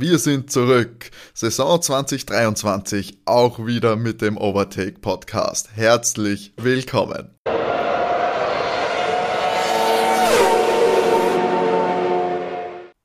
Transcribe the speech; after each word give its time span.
Wir 0.00 0.18
sind 0.18 0.50
zurück. 0.50 1.10
Saison 1.34 1.82
2023, 1.82 3.18
auch 3.26 3.66
wieder 3.66 3.96
mit 3.96 4.22
dem 4.22 4.38
Overtake 4.38 4.98
Podcast. 4.98 5.72
Herzlich 5.74 6.54
willkommen. 6.56 7.34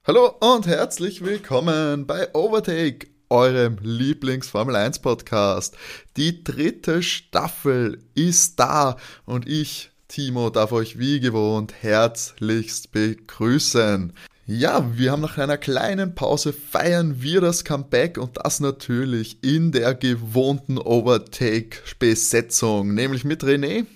Hallo 0.08 0.36
und 0.40 0.68
herzlich 0.68 1.26
willkommen 1.26 2.08
bei 2.08 2.34
Overtake, 2.34 3.08
eurem 3.28 3.78
Lieblings-Formel 3.82 4.78
1 4.78 5.00
Podcast. 5.00 5.76
Die 6.16 6.46
dritte 6.46 7.04
Staffel 7.04 8.00
ist 8.14 8.58
da 8.58 8.96
und 9.26 9.50
ich, 9.50 9.92
Timo, 10.08 10.50
darf 10.50 10.72
euch 10.72 10.98
wie 10.98 11.20
gewohnt 11.20 11.74
herzlichst 11.82 12.94
begrüßen. 12.94 14.14
Ja, 14.48 14.96
wir 14.96 15.12
haben 15.12 15.22
nach 15.22 15.40
einer 15.40 15.58
kleinen 15.58 16.14
Pause 16.14 16.54
feiern 16.54 17.20
wir 17.20 17.42
das 17.42 17.66
Comeback 17.66 18.20
und 18.20 18.38
das 18.38 18.60
natürlich 18.60 19.44
in 19.44 19.72
der 19.72 19.96
gewohnten 19.96 20.78
Overtake-Besetzung, 20.78 22.94
nämlich 22.94 23.24
mit 23.24 23.44
René. 23.44 23.88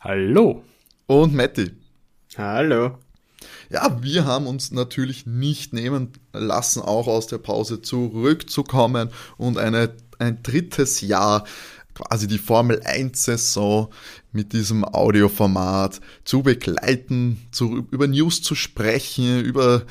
Hallo. 0.00 0.62
Und 1.08 1.34
Matti. 1.34 1.72
Hallo. 2.36 2.96
Ja, 3.70 4.00
wir 4.00 4.24
haben 4.24 4.46
uns 4.46 4.70
natürlich 4.70 5.26
nicht 5.26 5.72
nehmen 5.72 6.12
lassen, 6.32 6.80
auch 6.80 7.08
aus 7.08 7.26
der 7.26 7.38
Pause 7.38 7.82
zurückzukommen 7.82 9.10
und 9.36 9.58
eine, 9.58 9.96
ein 10.20 10.44
drittes 10.44 11.00
Jahr 11.00 11.42
quasi 11.98 12.26
die 12.26 12.38
Formel 12.38 12.80
1 12.84 13.24
Saison 13.24 13.90
mit 14.32 14.52
diesem 14.52 14.84
Audioformat 14.84 16.00
zu 16.24 16.42
begleiten, 16.42 17.38
zu, 17.50 17.86
über 17.90 18.06
News 18.06 18.42
zu 18.42 18.54
sprechen, 18.54 19.44
über 19.44 19.82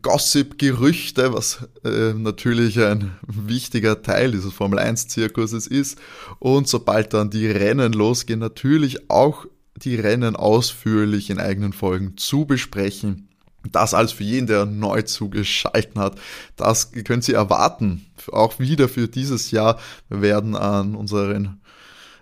Gossip, 0.00 0.58
Gerüchte, 0.58 1.34
was 1.34 1.68
äh, 1.84 2.14
natürlich 2.14 2.80
ein 2.80 3.12
wichtiger 3.26 4.02
Teil 4.02 4.32
dieses 4.32 4.52
Formel 4.52 4.78
1 4.78 5.08
Zirkuses 5.08 5.66
ist. 5.66 5.98
Und 6.38 6.68
sobald 6.68 7.12
dann 7.12 7.30
die 7.30 7.46
Rennen 7.46 7.92
losgehen, 7.92 8.40
natürlich 8.40 9.10
auch 9.10 9.46
die 9.76 9.96
Rennen 9.96 10.36
ausführlich 10.36 11.30
in 11.30 11.38
eigenen 11.38 11.72
Folgen 11.72 12.16
zu 12.16 12.46
besprechen. 12.46 13.28
Das 13.72 13.94
alles 13.94 14.12
für 14.12 14.24
jeden, 14.24 14.46
der 14.46 14.66
neu 14.66 15.02
zugeschalten 15.02 16.00
hat. 16.00 16.16
Das 16.56 16.92
können 16.92 17.22
Sie 17.22 17.32
erwarten. 17.32 18.06
Auch 18.30 18.58
wieder 18.58 18.88
für 18.88 19.08
dieses 19.08 19.50
Jahr. 19.50 19.78
Wir 20.08 20.22
werden 20.22 20.56
an 20.56 20.94
unseren 20.94 21.60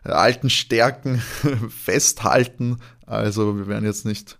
alten 0.05 0.51
Stärken 0.51 1.23
festhalten. 1.69 2.79
Also 3.07 3.57
wir 3.57 3.69
werden 3.69 3.85
jetzt 3.85 4.05
nicht 4.05 4.39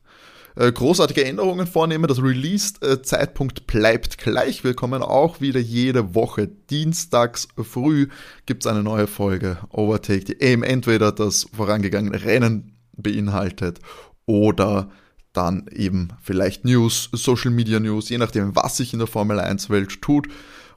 äh, 0.57 0.71
großartige 0.71 1.25
Änderungen 1.25 1.67
vornehmen. 1.67 2.07
Das 2.07 2.23
Release-Zeitpunkt 2.23 3.67
bleibt 3.67 4.19
gleich. 4.19 4.65
Wir 4.65 4.75
kommen 4.75 5.03
auch 5.03 5.41
wieder 5.41 5.61
jede 5.61 6.15
Woche 6.15 6.49
dienstags 6.49 7.49
früh 7.57 8.09
gibt 8.47 8.65
es 8.65 8.71
eine 8.71 8.83
neue 8.83 9.07
Folge 9.07 9.59
Overtake, 9.71 10.25
die 10.25 10.41
eben 10.41 10.63
entweder 10.63 11.13
das 11.13 11.47
vorangegangene 11.55 12.25
Rennen 12.25 12.77
beinhaltet 12.95 13.81
oder 14.27 14.91
dann 15.33 15.67
eben 15.73 16.09
vielleicht 16.23 16.65
News, 16.65 17.09
Social 17.13 17.51
Media 17.51 17.81
News, 17.81 18.09
je 18.09 18.19
nachdem, 18.19 18.55
was 18.55 18.77
sich 18.77 18.93
in 18.93 18.99
der 18.99 19.09
Formel 19.09 19.41
1 19.41 19.71
Welt 19.71 20.03
tut 20.03 20.29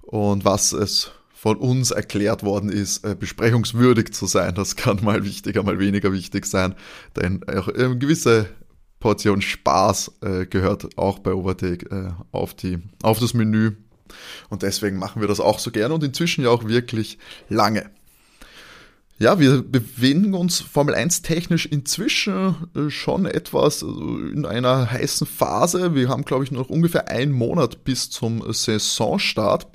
und 0.01 0.45
was 0.45 0.71
es 0.71 1.11
von 1.33 1.57
uns 1.57 1.91
erklärt 1.91 2.43
worden 2.43 2.69
ist, 2.69 3.05
äh, 3.05 3.15
besprechungswürdig 3.15 4.13
zu 4.13 4.25
sein. 4.25 4.55
Das 4.55 4.75
kann 4.75 5.03
mal 5.03 5.23
wichtiger, 5.23 5.63
mal 5.63 5.79
weniger 5.79 6.11
wichtig 6.11 6.45
sein, 6.45 6.75
denn 7.15 7.43
auch 7.47 7.67
eine 7.67 7.97
gewisse 7.97 8.49
Portion 8.99 9.41
Spaß 9.41 10.13
äh, 10.21 10.45
gehört 10.47 10.97
auch 10.97 11.19
bei 11.19 11.33
Overtake 11.33 11.85
äh, 11.91 12.11
auf, 12.31 12.55
die, 12.55 12.79
auf 13.03 13.19
das 13.19 13.35
Menü. 13.35 13.73
Und 14.49 14.63
deswegen 14.63 14.97
machen 14.97 15.21
wir 15.21 15.27
das 15.27 15.39
auch 15.39 15.59
so 15.59 15.69
gerne 15.69 15.93
und 15.93 16.03
inzwischen 16.03 16.43
ja 16.43 16.49
auch 16.49 16.67
wirklich 16.67 17.19
lange. 17.49 17.91
Ja, 19.17 19.39
wir 19.39 19.61
bewegen 19.61 20.33
uns 20.33 20.59
Formel 20.59 20.93
1 20.93 21.21
technisch 21.21 21.65
inzwischen 21.65 22.67
äh, 22.75 22.89
schon 22.89 23.25
etwas 23.25 23.81
äh, 23.81 23.85
in 23.85 24.45
einer 24.45 24.91
heißen 24.91 25.25
Phase. 25.25 25.95
Wir 25.95 26.09
haben, 26.09 26.25
glaube 26.25 26.43
ich, 26.43 26.51
noch 26.51 26.69
ungefähr 26.69 27.07
einen 27.07 27.31
Monat 27.31 27.85
bis 27.85 28.09
zum 28.09 28.43
Saisonstart. 28.51 29.67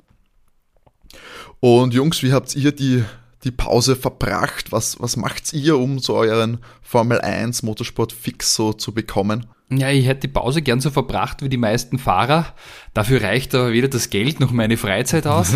Und 1.59 1.95
Jungs, 1.95 2.21
wie 2.21 2.33
habt 2.33 2.55
ihr 2.55 2.71
die, 2.71 3.03
die 3.43 3.51
Pause 3.51 3.95
verbracht? 3.95 4.71
Was, 4.71 4.99
was 4.99 5.17
macht 5.17 5.53
ihr, 5.53 5.77
um 5.77 5.99
so 5.99 6.15
euren 6.15 6.59
Formel 6.81 7.21
1 7.21 7.63
Motorsport 7.63 8.13
fix 8.13 8.55
so 8.55 8.73
zu 8.73 8.93
bekommen? 8.93 9.47
Ja, 9.69 9.89
ich 9.89 10.05
hätte 10.05 10.27
die 10.27 10.33
Pause 10.33 10.61
gern 10.61 10.81
so 10.81 10.89
verbracht 10.89 11.41
wie 11.41 11.49
die 11.49 11.55
meisten 11.57 11.97
Fahrer. 11.97 12.47
Dafür 12.93 13.23
reicht 13.23 13.55
aber 13.55 13.71
weder 13.71 13.87
das 13.87 14.09
Geld 14.09 14.41
noch 14.41 14.51
meine 14.51 14.75
Freizeit 14.75 15.25
aus. 15.25 15.55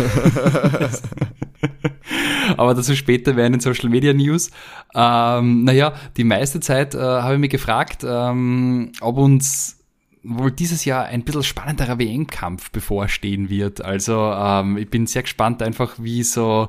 aber 2.56 2.74
dazu 2.74 2.96
später 2.96 3.34
mehr 3.34 3.44
in 3.46 3.52
den 3.52 3.60
Social 3.60 3.90
Media 3.90 4.14
News. 4.14 4.50
Ähm, 4.94 5.64
naja, 5.64 5.92
die 6.16 6.24
meiste 6.24 6.60
Zeit 6.60 6.94
äh, 6.94 6.98
habe 6.98 7.34
ich 7.34 7.40
mich 7.40 7.50
gefragt, 7.50 8.06
ähm, 8.08 8.92
ob 9.02 9.18
uns 9.18 9.84
wohl 10.22 10.50
dieses 10.50 10.86
Jahr 10.86 11.04
ein 11.04 11.22
bisschen 11.22 11.42
spannenderer 11.42 11.98
WM-Kampf 11.98 12.70
bevorstehen 12.70 13.50
wird. 13.50 13.84
Also 13.84 14.32
ähm, 14.32 14.78
ich 14.78 14.88
bin 14.88 15.06
sehr 15.06 15.22
gespannt 15.22 15.62
einfach, 15.62 15.96
wie 15.98 16.22
so 16.22 16.68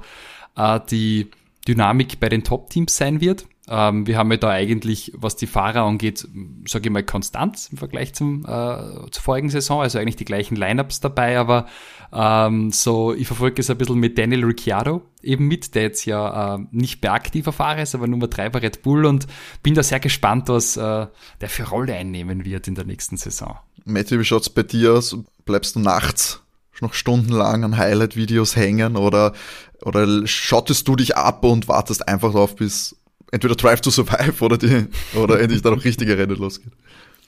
äh, 0.58 0.80
die 0.90 1.30
Dynamik 1.68 2.20
bei 2.20 2.30
den 2.30 2.44
Top-Teams 2.44 2.96
sein 2.96 3.22
wird. 3.22 3.46
Ähm, 3.70 4.08
wir 4.08 4.18
haben 4.18 4.32
ja 4.32 4.38
da 4.38 4.50
eigentlich, 4.50 5.12
was 5.16 5.36
die 5.36 5.48
Fahrer 5.48 5.82
angeht, 5.82 6.26
sage 6.66 6.88
ich 6.88 6.92
mal, 6.92 7.04
konstant 7.04 7.68
im 7.72 7.78
Vergleich 7.78 8.14
zum, 8.14 8.46
äh, 8.46 9.12
zur 9.12 9.24
vorigen 9.24 9.50
Saison, 9.50 9.82
also 9.82 10.00
eigentlich 10.00 10.16
die 10.16 10.26
gleichen 10.26 10.56
Lineups 10.56 11.02
dabei, 11.02 11.38
aber 11.38 11.68
ähm, 12.14 12.72
so, 12.72 13.14
ich 13.14 13.28
verfolge 13.28 13.60
es 13.60 13.70
ein 13.70 13.78
bisschen 13.78 14.00
mit 14.00 14.18
Daniel 14.18 14.46
Ricciardo 14.46 15.02
eben 15.22 15.48
mit, 15.48 15.76
der 15.76 15.84
jetzt 15.84 16.06
ja 16.06 16.56
äh, 16.56 16.60
nicht 16.72 17.02
mehr 17.04 17.12
aktiver 17.12 17.52
Fahrer 17.52 17.82
ist, 17.82 17.94
aber 17.94 18.08
Nummer 18.08 18.28
drei 18.28 18.50
bei 18.50 18.60
Red 18.60 18.84
Bull 18.84 19.06
und 19.06 19.28
bin 19.64 19.74
da 19.74 19.84
sehr 19.84 20.00
gespannt, 20.00 20.48
was 20.48 20.78
äh, 20.78 21.08
der 21.42 21.50
für 21.50 21.64
Rolle 21.64 21.94
einnehmen 21.94 22.46
wird 22.46 22.70
in 22.70 22.76
der 22.76 22.86
nächsten 22.86 23.18
Saison. 23.18 23.58
Matthew, 23.84 24.20
wie 24.20 24.26
schaut's 24.26 24.50
bei 24.50 24.64
dir 24.64 24.94
aus? 24.94 25.18
Bleibst 25.44 25.76
du 25.76 25.82
nachts 25.82 26.42
noch 26.82 26.94
stundenlang 26.94 27.64
an 27.64 27.78
Highlight-Videos 27.78 28.56
hängen 28.56 28.96
oder, 28.96 29.34
oder 29.82 30.26
schottest 30.28 30.88
du 30.88 30.96
dich 30.96 31.16
ab 31.18 31.44
und 31.44 31.68
wartest 31.68 32.08
einfach 32.08 32.34
darauf, 32.34 32.56
bis 32.56 32.96
entweder 33.32 33.56
Drive 33.56 33.82
to 33.82 33.90
Survive 33.90 34.42
oder, 34.46 34.58
die, 34.58 34.86
oder 35.16 35.40
endlich 35.40 35.62
da 35.62 35.72
noch 35.72 35.84
richtige 35.84 36.18
Rennen 36.18 36.38
losgeht. 36.38 36.72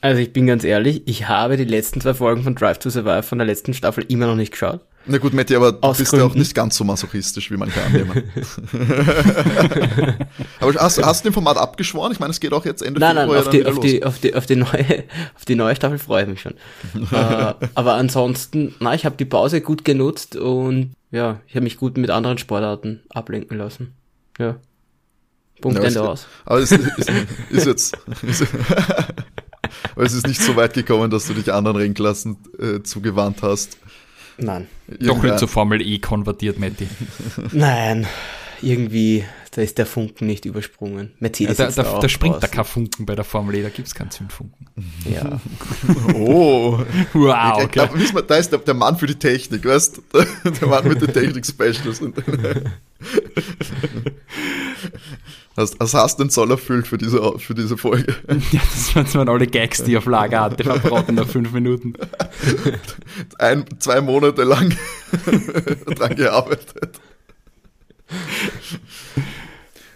Also 0.00 0.20
ich 0.20 0.32
bin 0.32 0.46
ganz 0.46 0.64
ehrlich, 0.64 1.02
ich 1.06 1.28
habe 1.28 1.56
die 1.56 1.64
letzten 1.64 2.00
zwei 2.00 2.14
Folgen 2.14 2.42
von 2.42 2.54
Drive 2.54 2.78
to 2.78 2.88
Survive 2.88 3.22
von 3.22 3.38
der 3.38 3.46
letzten 3.46 3.74
Staffel 3.74 4.04
immer 4.08 4.26
noch 4.26 4.36
nicht 4.36 4.52
geschaut. 4.52 4.80
Na 5.10 5.18
gut, 5.18 5.32
Matti, 5.32 5.56
aber 5.56 5.72
du 5.72 5.92
bist 5.94 6.12
ja 6.12 6.24
auch 6.24 6.34
nicht 6.36 6.54
ganz 6.54 6.76
so 6.76 6.84
masochistisch, 6.84 7.50
wie 7.50 7.56
manche 7.56 7.82
annehmen. 7.82 8.30
aber 10.60 10.74
hast, 10.74 11.04
hast 11.04 11.24
du 11.24 11.28
dem 11.28 11.34
Format 11.34 11.56
abgeschworen? 11.56 12.12
Ich 12.12 12.20
meine, 12.20 12.30
es 12.30 12.38
geht 12.38 12.52
auch 12.52 12.64
jetzt 12.64 12.80
Ende 12.80 13.00
nein, 13.00 13.16
Februar 13.16 13.38
nein, 13.38 13.46
auf, 13.46 13.50
die, 13.50 13.66
auf, 13.66 13.80
die, 13.80 14.04
auf, 14.04 14.18
die, 14.20 14.34
auf, 14.36 14.46
die 14.46 14.54
neue, 14.54 15.04
auf 15.34 15.44
die 15.48 15.56
neue 15.56 15.74
Staffel 15.74 15.98
freue 15.98 16.22
ich 16.22 16.28
mich 16.28 16.40
schon. 16.42 16.52
äh, 17.12 17.54
aber 17.74 17.94
ansonsten, 17.94 18.76
na, 18.78 18.94
ich 18.94 19.04
habe 19.04 19.16
die 19.16 19.24
Pause 19.24 19.60
gut 19.60 19.84
genutzt 19.84 20.36
und 20.36 20.92
ja, 21.10 21.40
ich 21.48 21.56
habe 21.56 21.64
mich 21.64 21.76
gut 21.76 21.96
mit 21.96 22.10
anderen 22.10 22.38
Sportarten 22.38 23.00
ablenken 23.08 23.58
lassen. 23.58 23.94
Ja. 24.38 24.60
Punkt 25.60 25.78
ja, 25.78 25.84
Ende 25.84 26.08
aus. 26.08 26.28
Aber 26.44 26.60
es 26.60 26.70
ist, 26.70 26.86
ist, 26.98 27.10
ist 27.50 27.66
jetzt. 27.66 27.98
Ist, 28.22 28.46
aber 29.94 30.04
es 30.04 30.12
ist 30.12 30.26
nicht 30.26 30.40
so 30.40 30.54
weit 30.54 30.72
gekommen, 30.72 31.10
dass 31.10 31.26
du 31.26 31.34
dich 31.34 31.52
anderen 31.52 31.76
Rennklassen 31.76 32.36
äh, 32.58 32.82
zugewandt 32.82 33.42
hast. 33.42 33.76
Nein. 34.40 34.68
Doch 35.00 35.22
nicht 35.22 35.38
zur 35.38 35.48
Formel 35.48 35.80
E 35.80 35.98
konvertiert, 35.98 36.58
Matti. 36.58 36.88
Nein, 37.52 38.06
irgendwie, 38.62 39.24
da 39.52 39.62
ist 39.62 39.78
der 39.78 39.86
Funken 39.86 40.26
nicht 40.26 40.44
übersprungen. 40.44 41.12
Mercedes 41.18 41.58
ja, 41.58 41.66
da, 41.66 41.82
da, 41.82 41.82
da, 41.82 41.98
da 42.00 42.08
springt 42.08 42.42
da 42.42 42.46
kein 42.46 42.64
Funken 42.64 43.06
bei 43.06 43.14
der 43.14 43.24
Formel 43.24 43.56
E, 43.56 43.62
da 43.62 43.68
gibt 43.68 43.88
es 43.88 43.94
keinen 43.94 44.10
Zündfunken. 44.10 44.66
Ja. 45.10 45.40
oh. 46.14 46.78
Wow. 47.12 47.62
Ich 47.64 47.70
glaub, 47.70 47.94
wir, 47.96 48.22
da 48.22 48.36
ist 48.36 48.52
der, 48.52 48.58
der, 48.60 48.74
Mann 48.74 48.96
für 48.96 49.06
die 49.06 49.16
Technik, 49.16 49.64
weißt 49.64 49.98
du? 50.12 50.24
Der 50.60 50.68
Mann 50.68 50.86
mit 50.86 51.00
den 51.00 51.12
Technik-Specials. 51.12 52.00
Was, 55.56 55.76
hast 55.78 56.18
du 56.18 56.24
denn 56.24 56.30
Zoll 56.30 56.50
erfüllt 56.52 56.86
für 56.86 56.96
diese, 56.96 57.38
für 57.38 57.54
diese 57.54 57.76
Folge? 57.76 58.14
Ja, 58.52 58.60
das 58.94 59.14
waren 59.14 59.28
alle 59.28 59.46
Gags, 59.46 59.82
die 59.82 59.96
auf 59.96 60.06
Lager 60.06 60.40
hatte, 60.40 60.62
verbraten 60.62 61.16
nach 61.16 61.26
fünf 61.26 61.52
Minuten. 61.52 61.94
Ein, 63.38 63.64
zwei 63.78 64.00
Monate 64.00 64.44
lang 64.44 64.76
dran 65.96 66.14
gearbeitet. 66.14 67.00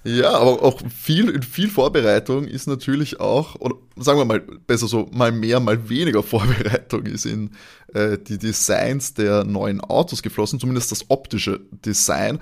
Ja, 0.04 0.32
aber 0.32 0.62
auch 0.62 0.82
viel, 0.94 1.40
viel 1.42 1.70
Vorbereitung 1.70 2.46
ist 2.46 2.66
natürlich 2.66 3.20
auch, 3.20 3.54
oder 3.54 3.76
sagen 3.96 4.18
wir 4.18 4.26
mal 4.26 4.40
besser 4.40 4.86
so, 4.86 5.08
mal 5.12 5.32
mehr, 5.32 5.60
mal 5.60 5.88
weniger 5.88 6.22
Vorbereitung 6.22 7.06
ist 7.06 7.24
in 7.24 7.52
äh, 7.94 8.18
die 8.18 8.36
Designs 8.36 9.14
der 9.14 9.44
neuen 9.44 9.80
Autos 9.80 10.22
geflossen, 10.22 10.60
zumindest 10.60 10.92
das 10.92 11.06
optische 11.08 11.60
Design. 11.70 12.38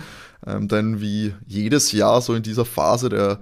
Ähm, 0.46 0.68
denn 0.68 1.00
wie 1.00 1.34
jedes 1.46 1.92
Jahr 1.92 2.20
so 2.20 2.34
in 2.34 2.42
dieser 2.42 2.64
Phase 2.64 3.08
der 3.08 3.40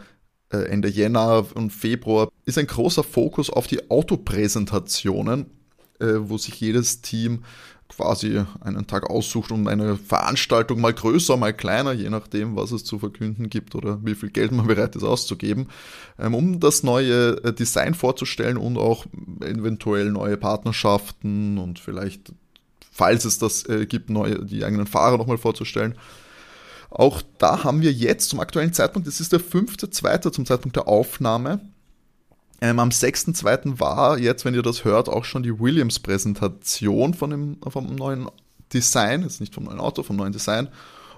äh, 0.52 0.58
Ende 0.64 0.88
Jänner 0.88 1.46
und 1.54 1.70
Februar 1.70 2.28
ist 2.44 2.58
ein 2.58 2.66
großer 2.66 3.04
Fokus 3.04 3.50
auf 3.50 3.66
die 3.66 3.90
Autopräsentationen, 3.90 5.46
äh, 6.00 6.14
wo 6.18 6.38
sich 6.38 6.60
jedes 6.60 7.00
Team 7.00 7.44
quasi 7.88 8.40
einen 8.60 8.86
Tag 8.86 9.10
aussucht 9.10 9.50
und 9.50 9.66
eine 9.68 9.96
Veranstaltung 9.96 10.80
mal 10.80 10.94
größer, 10.94 11.36
mal 11.36 11.52
kleiner, 11.52 11.92
je 11.92 12.08
nachdem, 12.08 12.56
was 12.56 12.72
es 12.72 12.84
zu 12.84 12.98
verkünden 12.98 13.50
gibt 13.50 13.74
oder 13.74 13.98
wie 14.04 14.14
viel 14.14 14.30
Geld 14.30 14.52
man 14.52 14.66
bereit 14.68 14.96
ist 14.96 15.02
auszugeben, 15.02 15.68
ähm, 16.18 16.34
um 16.34 16.60
das 16.60 16.82
neue 16.82 17.42
äh, 17.44 17.52
Design 17.52 17.94
vorzustellen 17.94 18.56
und 18.56 18.78
auch 18.78 19.06
eventuell 19.40 20.10
neue 20.10 20.36
Partnerschaften 20.36 21.58
und 21.58 21.78
vielleicht, 21.78 22.32
falls 22.90 23.24
es 23.24 23.38
das 23.38 23.68
äh, 23.68 23.86
gibt, 23.86 24.10
neue, 24.10 24.44
die 24.44 24.64
eigenen 24.64 24.86
Fahrer 24.86 25.18
nochmal 25.18 25.38
vorzustellen. 25.38 25.94
Auch 26.90 27.22
da 27.38 27.64
haben 27.64 27.82
wir 27.82 27.92
jetzt 27.92 28.28
zum 28.28 28.40
aktuellen 28.40 28.72
Zeitpunkt, 28.72 29.06
das 29.06 29.20
ist 29.20 29.32
der 29.32 29.40
fünfte, 29.40 29.90
zweite 29.90 30.32
zum 30.32 30.44
Zeitpunkt 30.44 30.76
der 30.76 30.88
Aufnahme, 30.88 31.60
ähm, 32.60 32.78
am 32.78 32.90
6.2. 32.90 33.80
war 33.80 34.18
jetzt, 34.18 34.44
wenn 34.44 34.54
ihr 34.54 34.62
das 34.62 34.84
hört, 34.84 35.08
auch 35.08 35.24
schon 35.24 35.42
die 35.42 35.58
Williams-Präsentation 35.58 37.14
von 37.14 37.30
dem, 37.30 37.56
vom 37.66 37.94
neuen 37.94 38.28
Design, 38.72 39.22
jetzt 39.22 39.40
nicht 39.40 39.54
vom 39.54 39.64
neuen 39.64 39.80
Auto, 39.80 40.02
vom 40.02 40.16
neuen 40.16 40.32
Design. 40.32 40.68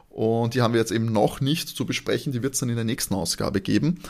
Und 0.08 0.54
die 0.54 0.62
haben 0.62 0.72
wir 0.72 0.80
jetzt 0.80 0.92
eben 0.92 1.06
noch 1.06 1.40
nicht 1.40 1.69
zu 1.69 1.84
besprechen, 1.84 2.32
die 2.32 2.42
wird 2.42 2.54
es 2.54 2.60
dann 2.60 2.68
in 2.68 2.76
der 2.76 2.84
nächsten 2.84 3.14
Ausgabe 3.14 3.60
geben. 3.60 4.00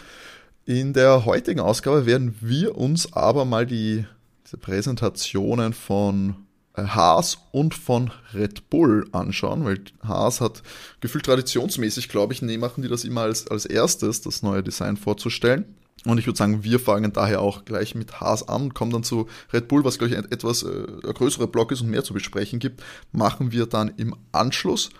In 0.66 0.92
der 0.92 1.24
heutigen 1.24 1.60
Ausgabe 1.60 2.06
werden 2.06 2.36
wir 2.40 2.76
uns 2.76 3.12
aber 3.14 3.44
mal 3.44 3.66
die, 3.66 4.04
diese 4.44 4.58
Präsentationen 4.58 5.72
von 5.72 6.36
Haas 6.76 7.38
und 7.50 7.74
von 7.74 8.10
Red 8.32 8.70
Bull 8.70 9.06
anschauen, 9.12 9.64
weil 9.64 9.80
Haas 10.02 10.40
hat 10.40 10.62
gefühlt 11.00 11.26
traditionsmäßig, 11.26 12.08
glaube 12.08 12.32
ich, 12.32 12.42
nee, 12.42 12.56
machen 12.56 12.82
die 12.82 12.88
das 12.88 13.04
immer 13.04 13.22
als, 13.22 13.46
als 13.48 13.66
erstes, 13.66 14.22
das 14.22 14.42
neue 14.42 14.62
Design 14.62 14.96
vorzustellen. 14.96 15.66
Und 16.04 16.18
ich 16.18 16.26
würde 16.26 16.38
sagen, 16.38 16.64
wir 16.64 16.80
fangen 16.80 17.12
daher 17.12 17.40
auch 17.40 17.64
gleich 17.64 17.94
mit 17.94 18.20
Haas 18.20 18.48
an, 18.48 18.74
kommen 18.74 18.90
dann 18.90 19.04
zu 19.04 19.28
Red 19.52 19.68
Bull, 19.68 19.84
was 19.84 19.98
glaube 19.98 20.12
ich 20.12 20.18
ein 20.18 20.30
etwas 20.32 20.62
äh, 20.64 20.84
größerer 21.02 21.46
Block 21.46 21.70
ist 21.70 21.82
und 21.82 21.90
mehr 21.90 22.02
zu 22.02 22.14
besprechen 22.14 22.58
gibt, 22.58 22.82
machen 23.12 23.52
wir 23.52 23.66
dann 23.66 23.92
im 23.96 24.16
Anschluss. 24.32 24.90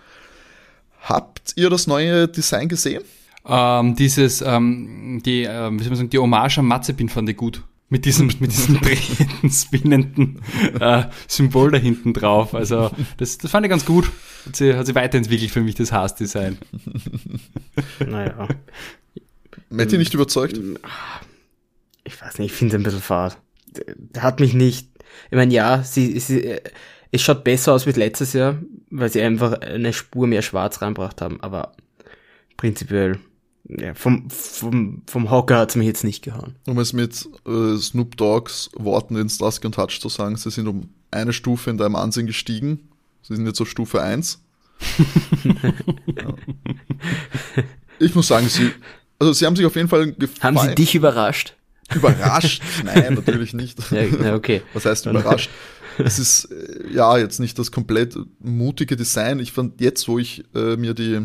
Habt 1.01 1.53
ihr 1.57 1.69
das 1.69 1.87
neue 1.87 2.27
Design 2.29 2.69
gesehen? 2.69 3.03
Ähm, 3.45 3.95
dieses, 3.97 4.41
ähm, 4.41 5.21
die, 5.25 5.43
äh, 5.43 5.71
wie 5.71 5.79
soll 5.79 5.89
man 5.89 5.95
sagen, 5.97 6.09
die 6.09 6.19
Hommage 6.19 6.59
am 6.59 6.67
Mazepin 6.67 7.09
fand 7.09 7.29
ich 7.29 7.35
gut. 7.35 7.61
Mit 7.93 8.05
diesem, 8.05 8.25
mit 8.39 8.51
diesem 8.51 8.81
drehenden, 8.81 9.51
spinnenden 9.51 10.41
äh, 10.79 11.03
Symbol 11.27 11.69
da 11.69 11.77
hinten 11.77 12.11
drauf. 12.11 12.55
Also, 12.55 12.89
das, 13.17 13.37
das 13.37 13.51
fand 13.51 13.67
ich 13.67 13.69
ganz 13.69 13.85
gut. 13.85 14.09
Hat 14.47 14.55
sie, 14.55 14.73
hat 14.73 14.87
sie 14.87 14.95
weiterentwickelt 14.95 15.51
für 15.51 15.61
mich, 15.61 15.75
das 15.75 15.91
Haas-Design. 15.91 16.57
Naja. 17.99 18.47
Matti 19.69 19.99
nicht 19.99 20.11
überzeugt? 20.15 20.59
Ich 22.03 22.19
weiß 22.19 22.39
nicht, 22.39 22.51
ich 22.51 22.57
finde 22.57 22.75
es 22.75 22.81
ein 22.81 22.83
bisschen 22.83 22.99
fad. 22.99 23.37
Der 23.67 24.23
hat 24.23 24.39
mich 24.39 24.55
nicht. 24.55 24.89
Ich 25.29 25.35
meine, 25.37 25.53
ja, 25.53 25.83
sie, 25.83 26.19
sie, 26.19 26.61
es 27.11 27.21
schaut 27.21 27.43
besser 27.43 27.73
aus 27.73 27.85
wie 27.85 27.91
letztes 27.91 28.33
Jahr, 28.33 28.57
weil 28.89 29.11
sie 29.11 29.21
einfach 29.21 29.61
eine 29.61 29.93
Spur 29.93 30.25
mehr 30.25 30.41
Schwarz 30.41 30.81
reinbracht 30.81 31.21
haben, 31.21 31.41
aber 31.41 31.73
prinzipiell, 32.57 33.19
ja, 33.65 33.93
vom, 33.93 34.29
vom, 34.29 35.03
vom 35.07 35.31
Hocker 35.31 35.57
hat's 35.57 35.75
mich 35.75 35.87
jetzt 35.87 36.03
nicht 36.03 36.21
gehauen. 36.21 36.55
Um 36.67 36.77
es 36.79 36.93
mit 36.93 37.27
äh, 37.47 37.77
Snoop 37.77 38.17
Dogs 38.17 38.69
Worten 38.75 39.15
in 39.15 39.29
Starsky 39.29 39.67
und 39.67 39.75
Touch 39.75 39.99
zu 40.01 40.09
sagen, 40.09 40.35
sie 40.35 40.51
sind 40.51 40.67
um 40.67 40.89
eine 41.11 41.31
Stufe 41.31 41.69
in 41.69 41.77
deinem 41.77 41.95
Ansehen 41.95 42.27
gestiegen. 42.27 42.89
Sie 43.21 43.35
sind 43.35 43.45
jetzt 43.45 43.61
auf 43.61 43.69
Stufe 43.69 44.01
1. 44.01 44.41
ja. 45.43 46.33
Ich 47.99 48.15
muss 48.15 48.27
sagen, 48.27 48.49
sie, 48.49 48.71
also 49.19 49.31
sie 49.33 49.45
haben 49.45 49.55
sich 49.55 49.65
auf 49.65 49.75
jeden 49.75 49.87
Fall 49.87 50.11
gefallen. 50.13 50.57
Haben 50.57 50.69
sie 50.69 50.75
dich 50.75 50.95
überrascht? 50.95 51.55
Überrascht? 51.93 52.61
Nein, 52.83 53.13
natürlich 53.13 53.53
nicht. 53.53 53.79
Ja, 53.91 54.35
okay. 54.35 54.61
Was 54.73 54.85
heißt 54.85 55.05
überrascht? 55.05 55.49
es 55.99 56.19
ist 56.19 56.45
äh, 56.45 56.91
ja 56.91 57.17
jetzt 57.17 57.39
nicht 57.39 57.57
das 57.59 57.71
komplett 57.71 58.17
mutige 58.39 58.95
Design. 58.95 59.39
Ich 59.39 59.51
fand 59.51 59.79
jetzt, 59.79 60.07
wo 60.07 60.17
ich 60.17 60.43
äh, 60.55 60.75
mir 60.75 60.93
die 60.93 61.21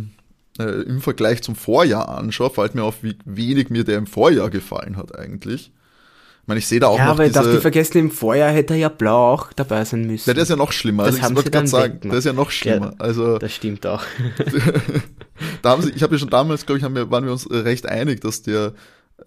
äh, 0.58 0.82
im 0.82 1.00
Vergleich 1.00 1.42
zum 1.42 1.54
Vorjahr 1.54 2.08
anschaue, 2.08 2.50
fällt 2.50 2.74
mir 2.74 2.84
auf, 2.84 3.02
wie 3.02 3.16
wenig 3.24 3.70
mir 3.70 3.84
der 3.84 3.98
im 3.98 4.06
Vorjahr 4.06 4.50
gefallen 4.50 4.96
hat 4.96 5.18
eigentlich. 5.18 5.72
Ich 6.42 6.48
meine, 6.48 6.60
ich 6.60 6.66
sehe 6.66 6.80
da 6.80 6.86
auch 6.86 6.98
ja, 6.98 7.04
noch 7.04 7.12
aber 7.12 7.24
diese... 7.24 7.34
darf 7.34 7.50
die 7.50 7.60
vergessen, 7.60 7.98
im 7.98 8.10
Vorjahr 8.10 8.50
hätte 8.50 8.72
er 8.72 8.80
ja 8.80 8.88
blau 8.88 9.34
auch 9.34 9.52
dabei 9.52 9.84
sein 9.84 10.06
müssen. 10.06 10.30
Ja, 10.30 10.34
der 10.34 10.44
ist 10.44 10.48
ja 10.48 10.56
noch 10.56 10.72
schlimmer. 10.72 11.04
Das 11.04 11.16
also 11.16 11.28
ich 11.28 11.36
wollte 11.36 11.50
gerade 11.50 11.66
sagen, 11.66 12.00
der 12.00 12.14
ist 12.14 12.24
ja 12.24 12.32
noch 12.32 12.50
schlimmer. 12.50 12.94
Ja, 12.98 13.04
also 13.04 13.38
das 13.38 13.52
stimmt 13.52 13.86
auch. 13.86 14.02
da 15.62 15.70
haben 15.70 15.82
sie, 15.82 15.90
ich 15.90 16.02
habe 16.02 16.14
ja 16.14 16.18
schon 16.18 16.30
damals, 16.30 16.64
glaube 16.64 16.78
ich, 16.78 16.84
haben 16.84 16.94
wir, 16.94 17.10
waren 17.10 17.24
wir 17.24 17.32
uns 17.32 17.50
recht 17.50 17.86
einig, 17.86 18.22
dass 18.22 18.42
der, 18.42 18.72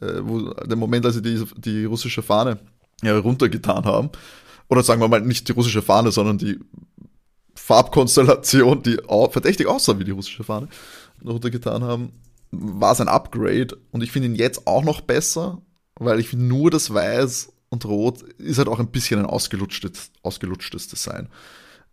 äh, 0.02 0.06
wo, 0.22 0.50
der 0.50 0.78
Moment, 0.78 1.06
als 1.06 1.14
sie 1.14 1.22
die, 1.22 1.44
die 1.58 1.86
russische 1.86 2.24
Fahne 2.24 2.58
ja, 3.04 3.16
runtergetan 3.18 3.86
haben, 3.86 4.10
oder 4.68 4.82
sagen 4.82 5.00
wir 5.00 5.08
mal 5.08 5.22
nicht 5.22 5.48
die 5.48 5.52
russische 5.52 5.84
Fahne, 5.84 6.12
sondern 6.12 6.40
die 6.40 6.60
Farbkonstellation, 7.54 8.82
die 8.82 8.98
auch 9.08 9.32
verdächtig 9.32 9.68
aussah 9.68 10.00
wie 10.00 10.06
die 10.06 10.12
russische 10.12 10.44
Fahne, 10.44 10.70
runtergetan 11.26 11.84
haben, 11.84 12.12
war 12.52 12.94
es 12.94 13.02
ein 13.02 13.08
Upgrade. 13.08 13.78
Und 13.92 14.04
ich 14.04 14.12
finde 14.12 14.28
ihn 14.28 14.36
jetzt 14.36 14.68
auch 14.68 14.84
noch 14.84 15.02
besser, 15.02 15.62
weil 15.96 16.20
ich 16.20 16.30
finde 16.30 16.46
nur 16.46 16.72
das 16.72 16.94
Weiß 16.94 17.54
und 17.70 17.86
Rot 17.86 18.22
ist 18.24 18.58
halt 18.58 18.68
auch 18.68 18.80
ein 18.80 18.92
bisschen 18.92 19.20
ein 19.20 19.26
ausgelutschtes, 19.26 20.12
ausgelutschtes 20.24 20.88
Design. 20.88 21.30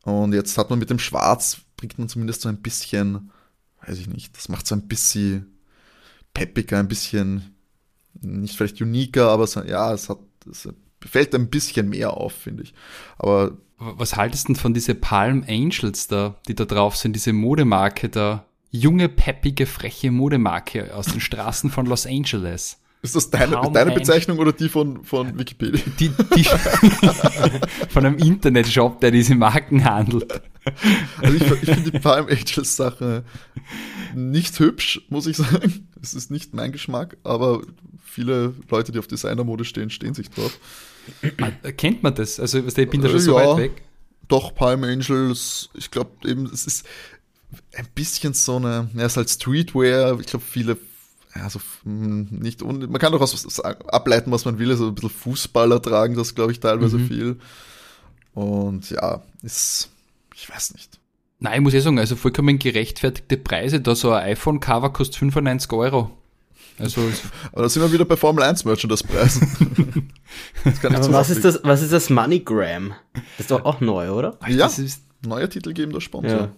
Und 0.04 0.32
jetzt 0.32 0.56
hat 0.58 0.70
man 0.70 0.78
mit 0.78 0.90
dem 0.90 0.98
Schwarz, 0.98 1.58
bringt 1.76 1.98
man 1.98 2.08
zumindest 2.08 2.42
so 2.42 2.48
ein 2.48 2.62
bisschen 2.62 3.30
weiß 3.86 3.98
ich 3.98 4.08
nicht, 4.08 4.36
das 4.36 4.48
macht 4.48 4.66
so 4.66 4.74
ein 4.74 4.88
bisschen 4.88 5.58
peppiger, 6.34 6.78
ein 6.78 6.88
bisschen, 6.88 7.54
nicht 8.20 8.56
vielleicht 8.56 8.80
uniker, 8.80 9.30
aber 9.30 9.46
so, 9.46 9.62
ja, 9.62 9.92
es 9.92 10.08
hat, 10.08 10.18
es 10.50 10.68
fällt 11.04 11.34
ein 11.34 11.50
bisschen 11.50 11.88
mehr 11.88 12.12
auf, 12.12 12.32
finde 12.32 12.64
ich. 12.64 12.74
Aber. 13.18 13.56
Was 13.80 14.16
haltest 14.16 14.48
du 14.48 14.54
denn 14.54 14.60
von 14.60 14.74
diese 14.74 14.96
Palm 14.96 15.44
Angels 15.46 16.08
da, 16.08 16.34
die 16.48 16.56
da 16.56 16.64
drauf 16.64 16.96
sind, 16.96 17.12
diese 17.12 17.32
Modemarke 17.32 18.08
da? 18.08 18.44
Junge, 18.70 19.08
peppige, 19.08 19.66
freche 19.66 20.10
Modemarke 20.10 20.94
aus 20.94 21.06
den 21.06 21.20
Straßen 21.20 21.70
von 21.70 21.86
Los 21.86 22.06
Angeles. 22.06 22.78
Ist 23.00 23.14
das 23.14 23.30
deine, 23.30 23.60
deine 23.72 23.92
Bezeichnung 23.92 24.38
oder 24.38 24.52
die 24.52 24.68
von, 24.68 25.04
von 25.04 25.38
Wikipedia? 25.38 25.80
Die, 26.00 26.10
die 26.36 26.44
von 27.88 28.04
einem 28.04 28.18
Internetshop, 28.18 29.00
der 29.00 29.12
diese 29.12 29.36
Marken 29.36 29.84
handelt. 29.84 30.42
Also 31.22 31.36
ich, 31.36 31.42
ich 31.42 31.70
finde 31.70 31.90
die 31.92 31.98
Palm 32.00 32.26
Angels 32.26 32.76
Sache 32.76 33.24
nicht 34.14 34.58
hübsch, 34.58 35.02
muss 35.10 35.28
ich 35.28 35.36
sagen. 35.36 35.88
Es 36.02 36.12
ist 36.12 36.32
nicht 36.32 36.54
mein 36.54 36.72
Geschmack, 36.72 37.16
aber 37.22 37.62
viele 38.04 38.52
Leute, 38.68 38.90
die 38.90 38.98
auf 38.98 39.06
Designermode 39.06 39.64
stehen, 39.64 39.90
stehen 39.90 40.14
sich 40.14 40.30
drauf. 40.30 40.58
Ah, 41.40 41.50
kennt 41.70 42.02
man 42.02 42.14
das? 42.16 42.40
Also 42.40 42.58
ich 42.58 42.90
bin 42.90 43.00
da 43.00 43.08
schon 43.08 43.20
so 43.20 43.38
ja, 43.38 43.46
weit 43.46 43.58
weg. 43.58 43.82
Doch, 44.26 44.54
Palm 44.54 44.84
Angels, 44.84 45.70
ich 45.74 45.90
glaube 45.90 46.10
eben, 46.28 46.46
es 46.46 46.66
ist 46.66 46.84
ein 47.76 47.86
bisschen 47.94 48.34
so 48.34 48.56
eine, 48.56 48.90
ja, 48.94 49.02
es 49.04 49.12
ist 49.12 49.16
halt 49.16 49.30
Streetwear. 49.30 50.18
Ich 50.20 50.26
glaube, 50.26 50.44
viele 50.44 50.76
also 51.34 51.60
nicht 51.84 52.64
man 52.64 52.98
kann 52.98 53.12
doch 53.12 53.20
was 53.20 53.60
ableiten, 53.60 54.30
was 54.30 54.44
man 54.44 54.58
will, 54.58 54.70
also 54.70 54.88
ein 54.88 54.94
bisschen 54.94 55.10
Fußballer 55.10 55.80
tragen 55.80 56.14
das, 56.14 56.34
glaube 56.34 56.52
ich, 56.52 56.60
teilweise 56.60 56.98
mhm. 56.98 57.06
viel. 57.06 57.36
Und 58.34 58.90
ja, 58.90 59.22
ist, 59.42 59.90
ich 60.34 60.48
weiß 60.48 60.74
nicht. 60.74 60.98
Nein, 61.40 61.54
ich 61.54 61.60
muss 61.60 61.74
ja 61.74 61.80
sagen, 61.80 61.98
also 61.98 62.16
vollkommen 62.16 62.58
gerechtfertigte 62.58 63.36
Preise. 63.36 63.80
Da 63.80 63.94
so 63.94 64.10
ein 64.12 64.24
iPhone-Cover 64.30 64.92
kostet 64.92 65.16
95 65.16 65.72
Euro. 65.72 66.10
Also 66.78 67.00
Aber 67.52 67.62
da 67.62 67.68
sind 67.68 67.82
wir 67.82 67.92
wieder 67.92 68.04
bei 68.04 68.16
Formel 68.16 68.42
1 68.42 68.64
Merchandise-Preisen. 68.64 70.10
Aber 70.82 71.12
was 71.12 71.30
ist, 71.30 71.44
das, 71.44 71.60
was 71.62 71.82
ist 71.82 71.92
das 71.92 72.10
MoneyGram? 72.10 72.94
Das 73.12 73.22
ist 73.40 73.50
doch 73.50 73.64
auch 73.64 73.80
neu, 73.80 74.10
oder? 74.10 74.38
Ja, 74.48 74.56
das 74.56 74.78
ist 74.78 75.02
neuer 75.24 75.48
titelgebender 75.48 76.00
Sponsor. 76.00 76.38
Ja. 76.38 76.52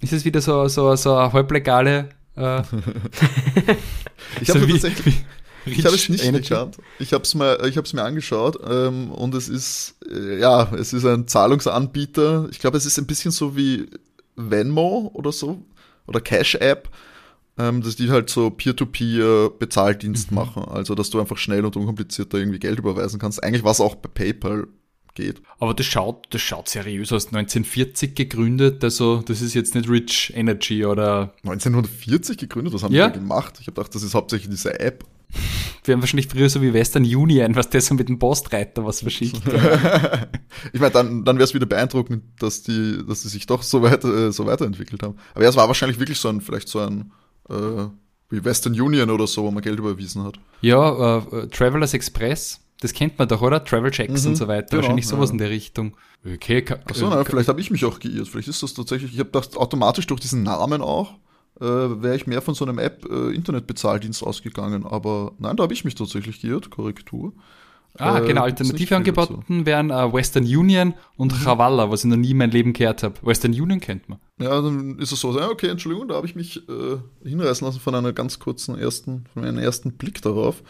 Ist 0.00 0.12
es 0.12 0.24
wieder 0.24 0.40
so, 0.40 0.66
so, 0.68 0.94
so 0.96 1.14
eine 1.14 1.32
halblegale 1.32 2.08
äh, 2.36 2.62
ich 4.40 4.50
habe 4.50 4.60
so 4.60 4.66
tatsächlich, 4.66 5.24
ich 5.66 5.84
habe 5.84 5.94
es 5.94 6.08
nicht 6.08 6.24
Energy. 6.24 6.48
gekannt. 6.48 6.78
Ich 6.98 7.12
habe 7.12 7.24
es 7.24 7.34
mir, 7.34 7.58
ich 7.64 7.92
mir 7.92 8.02
angeschaut 8.02 8.58
ähm, 8.66 9.10
und 9.10 9.34
es 9.34 9.48
ist, 9.48 9.96
äh, 10.10 10.38
ja, 10.38 10.72
es 10.74 10.92
ist 10.92 11.04
ein 11.04 11.26
Zahlungsanbieter. 11.26 12.48
Ich 12.50 12.60
glaube, 12.60 12.78
es 12.78 12.86
ist 12.86 12.98
ein 12.98 13.06
bisschen 13.06 13.30
so 13.30 13.56
wie 13.56 13.88
Venmo 14.36 15.10
oder 15.12 15.32
so 15.32 15.62
oder 16.06 16.20
Cash 16.20 16.54
App, 16.56 16.88
ähm, 17.58 17.82
dass 17.82 17.96
die 17.96 18.10
halt 18.10 18.30
so 18.30 18.50
Peer-to-Peer 18.50 19.50
Bezahldienst 19.58 20.30
mhm. 20.30 20.36
machen. 20.36 20.64
Also, 20.64 20.94
dass 20.94 21.10
du 21.10 21.20
einfach 21.20 21.36
schnell 21.36 21.64
und 21.64 21.76
unkompliziert 21.76 22.32
da 22.32 22.38
irgendwie 22.38 22.58
Geld 22.58 22.78
überweisen 22.78 23.20
kannst. 23.20 23.42
Eigentlich 23.42 23.64
war 23.64 23.72
es 23.72 23.80
auch 23.80 23.96
bei 23.96 24.08
PayPal 24.08 24.66
geht. 25.20 25.42
Aber 25.58 25.74
das 25.74 25.86
schaut, 25.86 26.26
das 26.30 26.40
schaut 26.40 26.68
seriös 26.68 27.12
aus. 27.12 27.26
1940 27.26 28.14
gegründet, 28.14 28.82
also 28.82 29.22
das 29.22 29.42
ist 29.42 29.54
jetzt 29.54 29.74
nicht 29.74 29.88
Rich 29.88 30.32
Energy 30.34 30.84
oder. 30.84 31.34
1940 31.44 32.38
gegründet, 32.38 32.72
was 32.72 32.82
haben 32.82 32.94
ja? 32.94 33.08
die 33.08 33.14
da 33.14 33.18
gemacht? 33.20 33.58
Ich 33.60 33.66
habe 33.66 33.74
gedacht, 33.74 33.94
das 33.94 34.02
ist 34.02 34.14
hauptsächlich 34.14 34.50
diese 34.50 34.78
App. 34.80 35.04
Wir 35.84 35.94
haben 35.94 36.02
wahrscheinlich 36.02 36.28
früher 36.28 36.48
so 36.48 36.60
wie 36.60 36.72
Western 36.72 37.04
Union, 37.04 37.54
was 37.54 37.70
der 37.70 37.80
so 37.80 37.94
mit 37.94 38.08
dem 38.08 38.18
Postreiter 38.18 38.84
was 38.84 39.00
verschickt. 39.00 39.40
ich 40.72 40.80
meine, 40.80 40.92
dann, 40.92 41.24
dann 41.24 41.36
wäre 41.36 41.44
es 41.44 41.54
wieder 41.54 41.66
beeindruckend, 41.66 42.24
dass 42.38 42.62
die, 42.62 43.02
dass 43.06 43.22
die 43.22 43.28
sich 43.28 43.46
doch 43.46 43.62
so, 43.62 43.82
weit, 43.82 44.04
äh, 44.04 44.32
so 44.32 44.46
weiterentwickelt 44.46 45.02
haben. 45.02 45.16
Aber 45.34 45.44
ja, 45.44 45.50
es 45.50 45.56
war 45.56 45.68
wahrscheinlich 45.68 45.98
wirklich 45.98 46.18
so 46.18 46.28
ein, 46.28 46.40
vielleicht 46.40 46.68
so 46.68 46.80
ein, 46.80 47.12
äh, 47.48 47.86
wie 48.28 48.44
Western 48.44 48.78
Union 48.78 49.10
oder 49.10 49.26
so, 49.26 49.44
wo 49.44 49.50
man 49.50 49.62
Geld 49.62 49.78
überwiesen 49.78 50.24
hat. 50.24 50.38
Ja, 50.60 51.18
äh, 51.18 51.48
Travelers 51.48 51.94
Express 51.94 52.60
Das 52.80 52.92
kennt 52.94 53.18
man 53.18 53.28
doch, 53.28 53.42
oder? 53.42 53.62
Travel 53.64 53.90
Checks 53.90 54.22
Mhm, 54.24 54.30
und 54.30 54.36
so 54.36 54.48
weiter. 54.48 54.68
genau, 54.68 54.82
Wahrscheinlich 54.82 55.06
sowas 55.06 55.28
ja. 55.30 55.32
in 55.32 55.38
der 55.38 55.50
Richtung. 55.50 55.96
Okay, 56.24 56.62
ka- 56.62 56.78
Achso, 56.86 57.06
äh, 57.06 57.10
na, 57.10 57.24
vielleicht 57.24 57.48
habe 57.48 57.60
ich 57.60 57.70
mich 57.70 57.84
auch 57.84 57.98
geirrt. 58.00 58.28
Vielleicht 58.28 58.48
ist 58.48 58.62
das 58.62 58.72
tatsächlich, 58.74 59.12
ich 59.12 59.18
habe 59.18 59.30
gedacht, 59.30 59.56
automatisch 59.56 60.06
durch 60.06 60.20
diesen 60.20 60.42
Namen 60.42 60.80
auch, 60.82 61.14
äh, 61.60 61.64
wäre 61.64 62.16
ich 62.16 62.26
mehr 62.26 62.40
von 62.40 62.54
so 62.54 62.64
einem 62.64 62.78
App 62.78 63.04
äh, 63.10 63.34
Internetbezahldienst 63.34 64.22
ausgegangen. 64.22 64.86
Aber 64.86 65.32
nein, 65.38 65.56
da 65.56 65.62
habe 65.64 65.74
ich 65.74 65.84
mich 65.84 65.94
tatsächlich 65.94 66.40
geirrt. 66.40 66.70
Korrektur. 66.70 67.32
Ah, 67.98 68.18
Äh, 68.18 68.20
genau. 68.26 68.44
nicht 68.46 68.60
Alternative 68.60 68.96
angeboten 68.96 69.66
wären 69.66 69.90
äh, 69.90 70.12
Western 70.12 70.44
Union 70.44 70.94
und 71.16 71.32
Mhm. 71.32 71.44
Chavala, 71.44 71.90
was 71.90 72.04
ich 72.04 72.10
noch 72.10 72.16
nie 72.16 72.30
in 72.30 72.36
meinem 72.38 72.50
Leben 72.50 72.72
gehört 72.72 73.02
habe. 73.02 73.14
Western 73.22 73.52
Union 73.52 73.80
kennt 73.80 74.08
man. 74.08 74.18
Ja, 74.40 74.60
dann 74.62 74.98
ist 74.98 75.12
es 75.12 75.20
so, 75.20 75.36
ja, 75.38 75.48
okay, 75.48 75.68
Entschuldigung, 75.68 76.08
da 76.08 76.14
habe 76.14 76.26
ich 76.26 76.34
mich 76.34 76.66
äh, 76.68 76.96
hinreißen 77.28 77.66
lassen 77.66 77.80
von 77.80 77.94
einer 77.94 78.12
ganz 78.12 78.38
kurzen 78.38 78.78
ersten, 78.78 79.24
von 79.34 79.44
einem 79.44 79.58
ersten 79.58 79.92
Blick 79.92 80.22
darauf. 80.22 80.62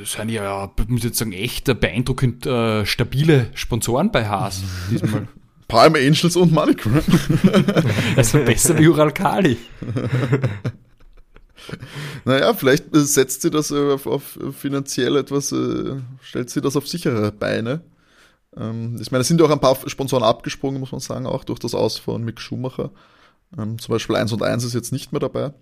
Das 0.00 0.12
sind 0.12 0.30
ja, 0.30 0.70
ich 0.78 0.88
muss 0.88 1.04
jetzt 1.04 1.18
sagen, 1.18 1.32
echt 1.32 1.68
äh, 1.68 1.74
beeindruckend 1.74 2.46
äh, 2.46 2.84
stabile 2.84 3.48
Sponsoren 3.54 4.10
bei 4.10 4.26
Haas 4.28 4.62
diesmal. 4.90 5.28
Palm 5.68 5.94
Angels 5.94 6.36
und 6.36 6.52
MoneyGram. 6.52 7.00
Also 8.16 8.38
besser 8.38 8.78
wie 8.78 8.88
Ural 8.88 9.12
Kali. 9.12 9.56
naja, 12.24 12.54
vielleicht 12.54 12.86
setzt 12.92 13.42
sie 13.42 13.50
das 13.50 13.70
äh, 13.70 13.92
auf, 13.92 14.06
auf 14.06 14.38
finanziell 14.58 15.16
etwas, 15.16 15.52
äh, 15.52 15.96
stellt 16.22 16.50
sie 16.50 16.60
das 16.60 16.76
auf 16.76 16.88
sichere 16.88 17.32
Beine. 17.32 17.82
Ähm, 18.56 18.98
ich 19.00 19.10
meine, 19.10 19.22
es 19.22 19.28
sind 19.28 19.40
ja 19.40 19.46
auch 19.46 19.50
ein 19.50 19.60
paar 19.60 19.76
Sponsoren 19.88 20.24
abgesprungen, 20.24 20.80
muss 20.80 20.92
man 20.92 21.00
sagen, 21.00 21.26
auch 21.26 21.44
durch 21.44 21.58
das 21.58 21.74
Aus 21.74 21.98
von 21.98 22.24
Mick 22.24 22.40
Schumacher. 22.40 22.90
Ähm, 23.58 23.78
zum 23.78 23.92
Beispiel 23.92 24.16
1 24.16 24.32
und 24.32 24.42
1 24.42 24.64
ist 24.64 24.74
jetzt 24.74 24.92
nicht 24.92 25.12
mehr 25.12 25.20
dabei. 25.20 25.52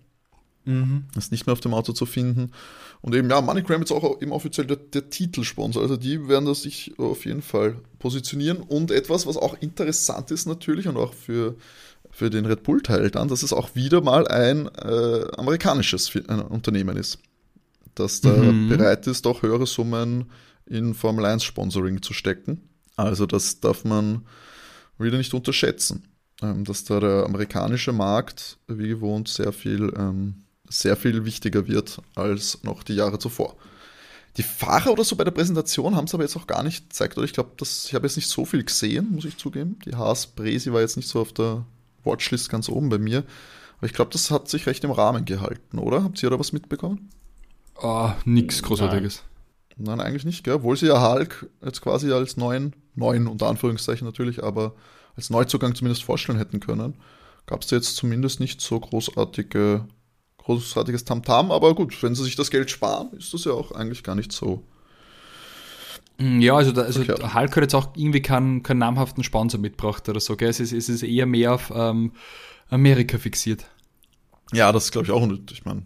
Ist 1.17 1.33
nicht 1.33 1.47
mehr 1.47 1.55
auf 1.55 1.61
dem 1.61 1.75
Auto 1.75 1.93
zu 1.93 2.07
finden. 2.07 2.53
Und 3.01 3.15
eben, 3.17 3.29
ja, 3.29 3.41
MoneyGram 3.41 3.81
jetzt 3.81 3.91
auch 3.91 4.21
eben 4.23 4.31
offiziell 4.31 4.67
der, 4.67 4.77
der 4.77 5.11
Titelsponsor. 5.11 5.83
Also 5.83 5.97
die 5.97 6.29
werden 6.29 6.47
das 6.47 6.63
sich 6.63 6.97
auf 6.99 7.25
jeden 7.25 7.43
Fall 7.43 7.77
positionieren. 7.99 8.59
Und 8.59 8.93
etwas, 8.93 9.27
was 9.27 9.37
auch 9.37 9.57
interessant 9.61 10.31
ist 10.31 10.47
natürlich 10.47 10.87
und 10.87 10.97
auch 10.97 11.15
für, 11.15 11.57
für 12.13 12.31
den 12.31 12.47
Red 12.47 12.63
Bull-Teil 12.63 13.11
dann, 13.11 13.27
dass 13.29 13.43
es 13.43 13.53
auch 13.53 13.75
wieder 13.75 14.01
mal 14.03 14.29
ein 14.29 14.69
äh, 14.69 15.25
amerikanisches 15.37 16.15
Unternehmen 16.15 16.97
ist. 16.97 17.19
Das 17.95 18.21
da 18.21 18.31
Mhm. 18.53 18.69
bereit 18.69 19.07
ist, 19.07 19.27
auch 19.27 19.43
höhere 19.43 19.67
Summen 19.67 20.31
in 20.67 20.95
Formel 20.95 21.25
1 21.25 21.43
Sponsoring 21.43 22.03
zu 22.03 22.13
stecken. 22.13 22.69
Also 22.97 23.27
das 23.27 23.61
darf 23.61 23.85
man 23.85 24.25
wieder 24.99 25.19
nicht 25.19 25.35
unterschätzen. 25.35 26.05
Ähm, 26.43 26.65
dass 26.65 26.85
da 26.85 27.01
der 27.01 27.25
amerikanische 27.25 27.93
Markt, 27.93 28.59
wie 28.69 28.89
gewohnt, 28.89 29.29
sehr 29.29 29.53
viel, 29.53 29.93
ähm, 29.97 30.35
sehr 30.69 30.97
viel 30.97 31.25
wichtiger 31.25 31.67
wird 31.69 32.01
als 32.15 32.63
noch 32.63 32.83
die 32.83 32.95
Jahre 32.95 33.19
zuvor. 33.19 33.57
Die 34.39 34.43
Fahrer 34.43 34.93
oder 34.93 35.05
so 35.05 35.15
bei 35.17 35.25
der 35.25 35.31
Präsentation 35.31 35.95
haben 35.95 36.07
es 36.07 36.15
aber 36.15 36.23
jetzt 36.25 36.37
auch 36.37 36.47
gar 36.47 36.63
nicht 36.63 36.89
gezeigt. 36.91 37.17
Oder 37.19 37.27
ich 37.27 37.33
glaube, 37.35 37.51
ich 37.61 37.95
habe 37.95 38.07
jetzt 38.07 38.17
nicht 38.17 38.29
so 38.29 38.45
viel 38.45 38.65
gesehen, 38.65 39.09
muss 39.13 39.25
ich 39.27 39.37
zugeben. 39.37 39.79
Die 39.85 39.95
Haas 39.95 40.27
Bresi 40.27 40.73
war 40.73 40.81
jetzt 40.81 40.97
nicht 40.97 41.09
so 41.09 41.21
auf 41.21 41.33
der 41.33 41.65
Watchlist 42.05 42.51
ganz 42.51 42.69
oben 42.69 42.89
bei 42.89 42.99
mir. 42.99 43.25
Aber 43.79 43.87
ich 43.87 43.93
glaube, 43.93 44.11
das 44.13 44.31
hat 44.31 44.49
sich 44.49 44.67
recht 44.67 44.85
im 44.85 44.91
Rahmen 44.91 45.25
gehalten, 45.25 45.79
oder? 45.79 46.05
Habt 46.05 46.23
ihr 46.23 46.31
da 46.31 46.39
was 46.39 46.53
mitbekommen? 46.53 47.11
Ah, 47.77 48.15
nix 48.25 48.63
Großartiges. 48.63 49.25
Nein, 49.77 50.01
eigentlich 50.01 50.25
nicht, 50.25 50.45
gell? 50.45 50.55
Obwohl 50.55 50.77
sie 50.77 50.87
ja 50.87 51.03
Hulk 51.03 51.49
jetzt 51.65 51.81
quasi 51.81 52.13
als 52.13 52.37
neuen, 52.37 52.75
neuen 52.95 53.27
unter 53.27 53.49
Anführungszeichen 53.49 54.07
natürlich, 54.07 54.43
aber 54.45 54.75
als 55.17 55.31
Neuzugang 55.31 55.75
zumindest 55.75 56.05
vorstellen 56.05 56.39
hätten 56.39 56.61
können. 56.61 56.95
Gab 57.47 57.63
es 57.63 57.69
da 57.69 57.77
jetzt 57.77 57.97
zumindest 57.97 58.39
nicht 58.41 58.61
so 58.61 58.79
großartige, 58.79 59.87
großartiges 60.39 61.05
Tamtam, 61.05 61.51
aber 61.51 61.75
gut, 61.75 62.01
wenn 62.03 62.15
sie 62.15 62.25
sich 62.25 62.37
das 62.37 62.51
Geld 62.51 62.71
sparen, 62.71 63.11
ist 63.17 63.35
das 63.35 63.45
ja 63.45 63.53
auch 63.53 63.73
eigentlich 63.73 64.05
gar 64.05 64.15
nicht 64.15 64.33
so. 64.33 64.63
Mm, 66.19 66.41
Ja, 66.41 66.57
also, 66.57 66.73
da, 66.73 66.83
also 66.83 67.05
Verkehrt. 67.05 67.35
Hulk 67.35 67.57
hat 67.57 67.63
jetzt 67.63 67.75
auch 67.75 67.91
irgendwie 67.97 68.23
keinen, 68.23 68.63
keinen 68.63 68.79
namhaften 68.79 69.25
Sponsor 69.25 69.61
mitgebracht 69.61 70.09
oder 70.09 70.21
so, 70.21 70.37
gell? 70.37 70.49
Es 70.51 70.61
ist, 70.61 70.73
es 70.73 70.89
ist 70.89 71.03
eher 71.03 71.27
mehr 71.27 71.55
auf 71.55 71.73
ähm, 71.75 72.13
Amerika 72.71 73.19
fixiert. 73.19 73.67
Ja, 74.53 74.73
das 74.73 74.91
glaube 74.91 75.07
ich 75.07 75.13
auch. 75.13 75.23
Und 75.23 75.51
ich 75.53 75.65
meine, 75.65 75.83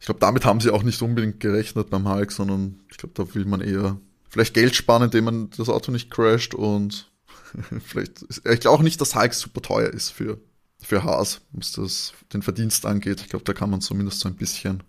ich 0.00 0.06
glaube, 0.06 0.20
damit 0.20 0.44
haben 0.46 0.60
sie 0.60 0.70
auch 0.72 0.82
nicht 0.82 1.02
unbedingt 1.02 1.40
gerechnet 1.40 1.90
beim 1.90 2.08
Hulk, 2.08 2.32
sondern 2.32 2.80
ich 2.90 2.98
glaube, 2.98 3.14
da 3.16 3.34
will 3.34 3.44
man 3.46 3.60
eher 3.60 4.00
vielleicht 4.30 4.54
Geld 4.54 4.76
sparen, 4.76 5.04
indem 5.04 5.24
man 5.26 5.50
das 5.50 5.68
Auto 5.68 5.92
nicht 5.92 6.10
crasht 6.10 6.54
und 6.54 7.10
vielleicht, 7.86 8.22
ist- 8.24 8.46
ich 8.48 8.60
glaube 8.60 8.78
auch 8.78 8.82
nicht, 8.82 9.00
dass 9.00 9.14
Hulk 9.16 9.34
super 9.34 9.62
teuer 9.62 9.90
ist 9.90 10.10
für, 10.10 10.40
für 10.82 11.04
Haas, 11.04 11.42
was 11.52 11.72
das 11.72 12.14
den 12.32 12.42
Verdienst 12.42 12.86
angeht. 12.86 13.22
Ich 13.22 13.28
glaube, 13.30 13.44
da 13.44 13.52
kann 13.54 13.70
man 13.70 13.80
zumindest 13.82 14.20
so 14.20 14.28
ein 14.28 14.36
bisschen 14.36 14.82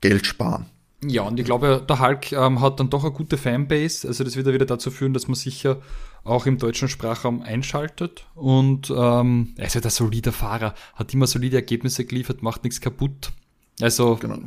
Geld 0.00 0.26
sparen. 0.26 0.66
Ja, 1.06 1.22
und 1.22 1.38
ich 1.38 1.44
glaube, 1.44 1.84
der 1.88 2.00
Hulk 2.00 2.32
ähm, 2.32 2.60
hat 2.60 2.80
dann 2.80 2.90
doch 2.90 3.04
eine 3.04 3.12
gute 3.12 3.36
Fanbase. 3.36 4.06
Also 4.08 4.24
das 4.24 4.36
wird 4.36 4.46
ja 4.46 4.52
wieder 4.52 4.66
dazu 4.66 4.90
führen, 4.90 5.12
dass 5.12 5.28
man 5.28 5.34
sicher 5.34 5.80
auch 6.24 6.46
im 6.46 6.58
deutschen 6.58 6.88
Sprachraum 6.88 7.42
einschaltet. 7.42 8.26
Und 8.34 8.90
ähm, 8.90 9.54
er 9.56 9.66
ist 9.66 9.74
halt 9.74 9.84
ein 9.84 9.90
solider 9.90 10.32
Fahrer, 10.32 10.74
hat 10.94 11.12
immer 11.12 11.26
solide 11.26 11.56
Ergebnisse 11.56 12.04
geliefert, 12.04 12.42
macht 12.42 12.64
nichts 12.64 12.80
kaputt. 12.80 13.32
Also 13.80 14.16
Genau. 14.16 14.38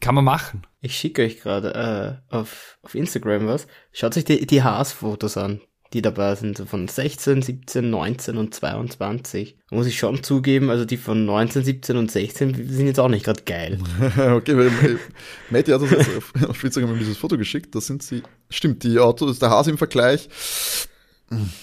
kann 0.00 0.14
man 0.14 0.24
machen. 0.24 0.62
Ich 0.80 0.96
schicke 0.96 1.22
euch 1.22 1.40
gerade 1.40 2.20
äh, 2.30 2.34
auf, 2.34 2.78
auf 2.82 2.94
Instagram 2.94 3.46
was. 3.46 3.66
Schaut 3.92 4.16
euch 4.16 4.24
die, 4.24 4.46
die 4.46 4.62
Haas-Fotos 4.62 5.36
an, 5.36 5.60
die 5.92 6.02
dabei 6.02 6.34
sind, 6.34 6.56
so 6.56 6.64
von 6.64 6.88
16, 6.88 7.42
17, 7.42 7.88
19 7.90 8.36
und 8.36 8.54
22. 8.54 9.56
Da 9.68 9.76
muss 9.76 9.86
ich 9.86 9.98
schon 9.98 10.22
zugeben, 10.22 10.70
also 10.70 10.84
die 10.84 10.96
von 10.96 11.24
19, 11.24 11.64
17 11.64 11.96
und 11.96 12.10
16 12.10 12.68
sind 12.68 12.86
jetzt 12.86 13.00
auch 13.00 13.08
nicht 13.08 13.24
gerade 13.24 13.42
geil. 13.44 13.78
okay, 14.16 14.56
weil 14.56 14.98
Matty 15.50 15.70
hat 15.70 15.80
uns 15.80 15.90
jetzt 15.90 16.08
auf, 16.16 16.32
auf 16.48 16.64
Instagram 16.64 16.98
dieses 16.98 17.16
Foto 17.16 17.36
geschickt. 17.36 17.74
Das 17.74 17.86
sind 17.86 18.02
sie. 18.02 18.22
Stimmt, 18.50 18.82
die 18.84 18.98
Autos, 18.98 19.38
der 19.38 19.50
Haas 19.50 19.66
im 19.66 19.78
Vergleich. 19.78 20.28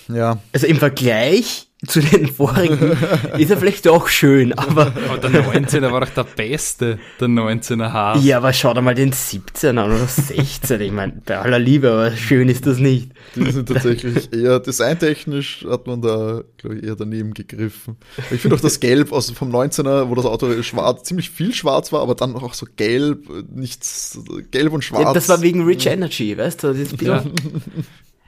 Ja, 0.07 0.41
Also 0.51 0.67
im 0.67 0.77
Vergleich 0.77 1.68
zu 1.87 2.01
den 2.01 2.27
vorigen 2.27 2.91
ist 3.37 3.49
er 3.51 3.57
vielleicht 3.57 3.85
doch 3.85 4.09
schön, 4.09 4.51
aber 4.51 4.91
Aber 5.09 5.17
der 5.17 5.45
19er 5.45 5.91
war 5.91 6.01
doch 6.01 6.09
der 6.09 6.25
Beste, 6.25 6.99
der 7.21 7.27
19er 7.29 7.93
Haas. 7.93 8.23
ja, 8.23 8.37
aber 8.37 8.51
schau 8.51 8.73
dir 8.73 8.81
mal 8.81 8.95
den 8.95 9.13
17 9.13 9.77
an 9.77 9.85
oder 9.89 10.05
16. 10.05 10.81
Ich 10.81 10.91
meine, 10.91 11.21
bei 11.25 11.37
aller 11.37 11.57
Liebe, 11.59 11.89
aber 11.89 12.11
schön 12.17 12.49
ist 12.49 12.65
das 12.67 12.79
nicht. 12.79 13.11
Die 13.35 13.49
sind 13.51 13.69
tatsächlich 13.69 14.33
eher 14.33 14.59
designtechnisch 14.59 15.65
hat 15.69 15.87
man 15.87 16.01
da, 16.01 16.43
glaube 16.57 16.77
ich, 16.77 16.83
eher 16.83 16.95
daneben 16.95 17.33
gegriffen. 17.33 17.95
Ich 18.29 18.41
finde 18.41 18.57
auch 18.57 18.61
das 18.61 18.81
Gelb 18.81 19.13
aus 19.13 19.31
vom 19.31 19.49
19er, 19.55 20.09
wo 20.09 20.15
das 20.15 20.25
Auto 20.25 20.61
schwarz, 20.63 21.03
ziemlich 21.03 21.29
viel 21.29 21.53
schwarz 21.53 21.93
war, 21.93 22.01
aber 22.01 22.15
dann 22.15 22.35
auch 22.35 22.55
so 22.55 22.65
gelb, 22.75 23.29
nichts, 23.55 24.19
gelb 24.51 24.73
und 24.73 24.83
schwarz. 24.83 25.03
Ja, 25.03 25.13
das 25.13 25.29
war 25.29 25.41
wegen 25.41 25.63
Rich 25.63 25.85
Energy, 25.85 26.37
weißt 26.37 26.61
du? 26.63 26.67
Das 26.67 26.77
ist 26.77 26.99
ein 26.99 27.05
Ja. 27.05 27.17
bisschen 27.19 27.73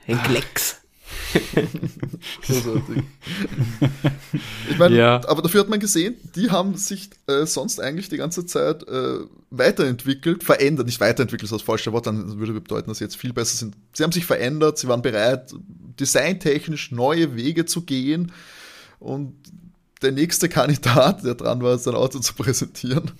ein 0.08 0.24
Klecks. 0.24 0.81
Großartig. 2.46 3.04
ich 4.70 4.78
meine, 4.78 4.96
Ja. 4.96 5.22
aber 5.28 5.42
dafür 5.42 5.62
hat 5.62 5.70
man 5.70 5.80
gesehen, 5.80 6.16
die 6.36 6.50
haben 6.52 6.76
sich 6.76 7.10
äh, 7.28 7.46
sonst 7.46 7.80
eigentlich 7.80 8.10
die 8.10 8.18
ganze 8.18 8.46
Zeit 8.46 8.88
äh, 8.88 9.20
weiterentwickelt, 9.50 10.44
verändert, 10.44 10.86
nicht 10.86 11.00
weiterentwickelt, 11.00 11.44
das 11.44 11.56
ist 11.58 11.62
das 11.62 11.66
falsche 11.66 11.92
Wort, 11.94 12.08
dann 12.08 12.40
würde 12.40 12.54
bedeuten, 12.54 12.90
dass 12.90 13.00
sie 13.00 13.04
jetzt 13.04 13.18
viel 13.18 13.34
besser 13.34 13.58
sind. 13.58 13.76
Sie 13.94 14.04
haben 14.04 14.12
sich 14.12 14.26
verändert, 14.26 14.78
sie 14.78 14.88
waren 14.88 15.02
bereit, 15.02 15.54
designtechnisch 16.00 16.92
neue 16.92 17.36
Wege 17.36 17.66
zu 17.66 17.82
gehen 17.82 18.32
und 19.00 19.34
der 20.02 20.12
nächste 20.12 20.50
Kandidat, 20.50 21.24
der 21.24 21.36
dran 21.36 21.62
war, 21.62 21.78
sein 21.78 21.94
Auto 21.94 22.18
zu 22.20 22.34
präsentieren. 22.34 23.12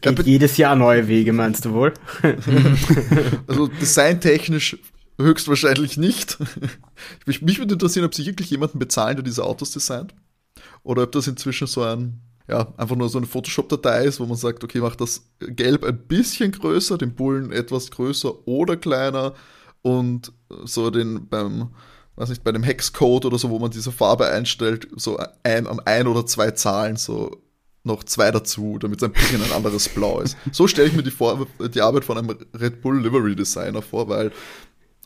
Geht 0.00 0.24
jedes 0.24 0.56
Jahr 0.56 0.76
neue 0.76 1.08
Wege, 1.08 1.32
meinst 1.32 1.64
du 1.64 1.72
wohl? 1.72 1.92
Also 3.46 3.66
designtechnisch 3.66 4.78
höchstwahrscheinlich 5.18 5.96
nicht. 5.96 6.38
Mich, 7.26 7.42
mich 7.42 7.58
würde 7.58 7.74
interessieren, 7.74 8.04
ob 8.04 8.14
sie 8.14 8.26
wirklich 8.26 8.50
jemanden 8.50 8.78
bezahlen, 8.78 9.16
der 9.16 9.24
diese 9.24 9.44
Autos 9.44 9.70
designt. 9.70 10.14
Oder 10.82 11.04
ob 11.04 11.12
das 11.12 11.26
inzwischen 11.26 11.66
so 11.66 11.82
ein, 11.82 12.20
ja, 12.48 12.72
einfach 12.76 12.96
nur 12.96 13.08
so 13.08 13.18
eine 13.18 13.26
Photoshop-Datei 13.26 14.04
ist, 14.04 14.20
wo 14.20 14.26
man 14.26 14.36
sagt, 14.36 14.62
okay, 14.64 14.80
mach 14.80 14.96
das 14.96 15.28
Gelb 15.38 15.84
ein 15.84 15.98
bisschen 16.06 16.52
größer, 16.52 16.98
den 16.98 17.14
Bullen 17.14 17.52
etwas 17.52 17.90
größer 17.90 18.46
oder 18.46 18.76
kleiner 18.76 19.34
und 19.82 20.32
so 20.64 20.90
den 20.90 21.28
beim, 21.28 21.70
weiß 22.16 22.28
nicht, 22.28 22.44
bei 22.44 22.52
dem 22.52 22.62
Hexcode 22.62 23.24
oder 23.24 23.38
so, 23.38 23.50
wo 23.50 23.58
man 23.58 23.70
diese 23.70 23.92
Farbe 23.92 24.28
einstellt, 24.28 24.88
so 24.96 25.18
ein, 25.42 25.66
an 25.66 25.80
ein 25.80 26.06
oder 26.06 26.26
zwei 26.26 26.50
Zahlen 26.50 26.96
so 26.96 27.44
noch 27.84 28.02
zwei 28.04 28.30
dazu, 28.30 28.78
damit 28.78 29.00
es 29.00 29.04
ein 29.04 29.12
bisschen 29.12 29.42
ein 29.42 29.52
anderes 29.52 29.88
Blau 29.90 30.20
ist. 30.20 30.36
So 30.52 30.66
stelle 30.66 30.88
ich 30.88 30.94
mir 30.94 31.02
die, 31.02 31.10
vor 31.10 31.46
die 31.60 31.82
Arbeit 31.82 32.04
von 32.04 32.16
einem 32.16 32.36
Red 32.58 32.80
Bull 32.80 33.00
Livery 33.02 33.36
Designer 33.36 33.82
vor, 33.82 34.08
weil 34.08 34.32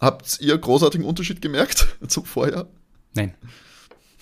habt 0.00 0.40
ihr 0.40 0.56
großartigen 0.56 1.06
Unterschied 1.06 1.42
gemerkt 1.42 1.88
zum 2.08 2.24
Vorjahr? 2.24 2.66
Nein. 3.14 3.34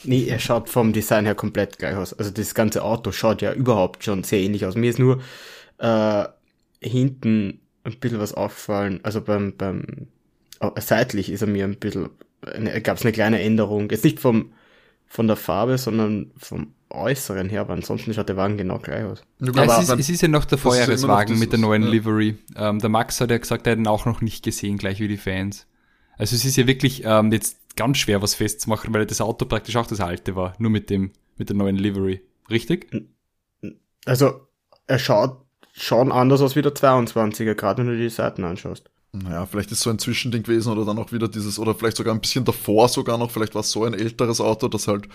Nee, 0.05 0.27
er 0.27 0.39
schaut 0.39 0.69
vom 0.69 0.93
Design 0.93 1.25
her 1.25 1.35
komplett 1.35 1.79
gleich 1.79 1.97
aus. 1.97 2.13
Also 2.13 2.31
das 2.31 2.55
ganze 2.55 2.85
Auto 2.85 3.13
schaut 3.13 3.43
ja 3.43 3.53
überhaupt 3.53 4.05
schon 4.05 4.25
sehr 4.25 4.41
ähnlich 4.41 4.65
aus. 4.67 4.77
Mir 4.77 4.91
ist 4.91 4.99
nur 4.99 5.23
äh, 5.79 6.25
hinten 6.81 7.61
ein 7.85 7.99
bisschen 7.99 8.21
was 8.21 8.35
auffallen. 8.35 9.01
Also 9.03 9.21
beim, 9.21 9.57
beim 9.57 10.09
äh, 10.61 10.81
seitlich 10.81 11.31
ist 11.31 11.41
er 11.41 11.49
mir 11.49 11.65
ein 11.65 11.77
bisschen, 11.77 12.11
gab 12.83 12.99
es 12.99 13.03
eine 13.03 13.13
kleine 13.13 13.41
Änderung. 13.41 13.91
Jetzt 13.91 14.05
nicht 14.05 14.21
vom 14.21 14.53
von 15.07 15.27
der 15.27 15.37
Farbe, 15.37 15.79
sondern 15.79 16.33
vom 16.37 16.75
Äußeren 16.89 17.49
her, 17.49 17.63
aber 17.63 17.73
ansonsten 17.73 18.15
schaut 18.15 18.29
der 18.29 18.37
Wagen 18.37 18.57
genau 18.57 18.79
gleich 18.79 19.05
aus. 19.05 19.23
Ja, 19.41 19.51
aber 19.51 19.79
es, 19.79 19.89
ist, 19.89 19.99
es 19.99 20.09
ist 20.09 20.23
ja 20.23 20.29
noch 20.29 20.45
der 20.45 20.57
noch 20.57 20.63
Vorjahreswagen 20.63 21.39
mit 21.39 21.53
der 21.53 21.59
neuen 21.59 21.83
ja. 21.83 21.89
Livery. 21.89 22.39
Ähm, 22.57 22.79
der 22.79 22.89
Max 22.89 23.21
hat 23.21 23.31
ja 23.31 23.39
gesagt, 23.39 23.67
er 23.67 23.73
hat 23.73 23.79
ihn 23.79 23.87
auch 23.89 24.07
noch 24.07 24.21
nicht 24.21 24.45
gesehen, 24.45 24.79
gleich 24.79 25.01
wie 25.01 25.09
die 25.09 25.17
Fans. 25.17 25.67
Also 26.17 26.37
es 26.37 26.45
ist 26.45 26.57
ja 26.57 26.67
wirklich 26.67 27.03
ähm, 27.05 27.33
jetzt 27.33 27.59
ganz 27.77 27.99
schwer, 27.99 28.23
was 28.23 28.35
festzumachen, 28.35 28.95
weil 28.95 29.05
das 29.05 29.21
Auto 29.21 29.45
praktisch 29.47 29.77
auch 29.77 29.87
das 29.87 30.01
alte 30.01 30.37
war, 30.37 30.55
nur 30.59 30.71
mit 30.71 30.89
dem, 30.89 31.13
mit 31.37 31.49
der 31.49 31.57
neuen 31.57 31.77
Livery. 31.77 32.23
Richtig? 32.49 32.89
Also, 34.05 34.47
er 34.87 34.99
schaut 34.99 35.45
schon 35.73 36.13
anders 36.13 36.41
aus 36.41 36.57
wie 36.57 36.63
der 36.63 36.75
22er, 36.75 37.55
gerade 37.55 37.83
wenn 37.83 37.93
du 37.93 37.99
die 37.99 38.09
Seiten 38.09 38.45
anschaust. 38.45 38.91
Naja, 39.23 39.47
vielleicht 39.47 39.73
ist 39.73 39.81
so 39.81 39.91
ein 39.91 39.99
Zwischending 39.99 40.43
gewesen 40.43 40.73
oder 40.73 40.85
dann 40.85 40.99
auch 40.99 41.13
wieder 41.13 41.29
dieses, 41.29 41.59
oder 41.59 41.75
vielleicht 41.75 41.97
sogar 41.97 42.15
ein 42.15 42.21
bisschen 42.21 42.45
davor 42.45 42.89
sogar 42.89 43.19
noch, 43.19 43.31
vielleicht 43.31 43.55
war 43.55 43.61
es 43.61 43.71
so 43.71 43.85
ein 43.85 43.95
älteres 43.95 44.41
Auto, 44.41 44.69
das 44.69 44.89
halt 44.89 45.09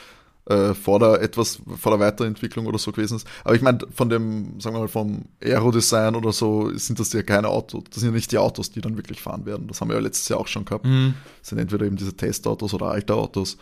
äh, 0.46 0.74
vor 0.74 1.00
der 1.00 1.22
etwas, 1.22 1.62
vor 1.78 1.92
der 1.92 2.00
Weiterentwicklung 2.00 2.66
oder 2.66 2.80
so 2.80 2.92
gewesen 2.92 3.18
ist. 3.18 3.28
Aber 3.44 3.56
ich 3.56 3.62
meine, 3.62 3.80
von 3.94 4.10
dem, 4.10 4.60
sagen 4.60 4.76
wir 4.76 4.82
mal, 4.82 4.88
vom 4.88 5.26
Aerodesign 5.42 6.16
oder 6.16 6.32
so 6.32 6.76
sind 6.76 7.00
das 7.00 7.14
ja 7.14 7.22
keine 7.24 7.48
Autos, 7.48 7.84
das 7.90 8.00
sind 8.00 8.10
ja 8.10 8.16
nicht 8.16 8.32
die 8.32 8.38
Autos, 8.38 8.72
die 8.72 8.82
dann 8.82 8.98
wirklich 8.98 9.22
fahren 9.22 9.46
werden. 9.46 9.68
Das 9.68 9.82
haben 9.82 9.90
wir 9.90 9.96
ja 9.96 10.02
letztes 10.02 10.30
Jahr 10.30 10.40
auch 10.40 10.48
schon 10.48 10.66
gehabt. 10.66 10.86
Mhm. 10.86 11.14
Das 11.40 11.50
sind 11.50 11.60
entweder 11.60 11.86
eben 11.86 11.96
diese 11.96 12.16
Testautos 12.16 12.74
oder 12.74 12.88
alte 12.88 13.14
Autos. 13.14 13.58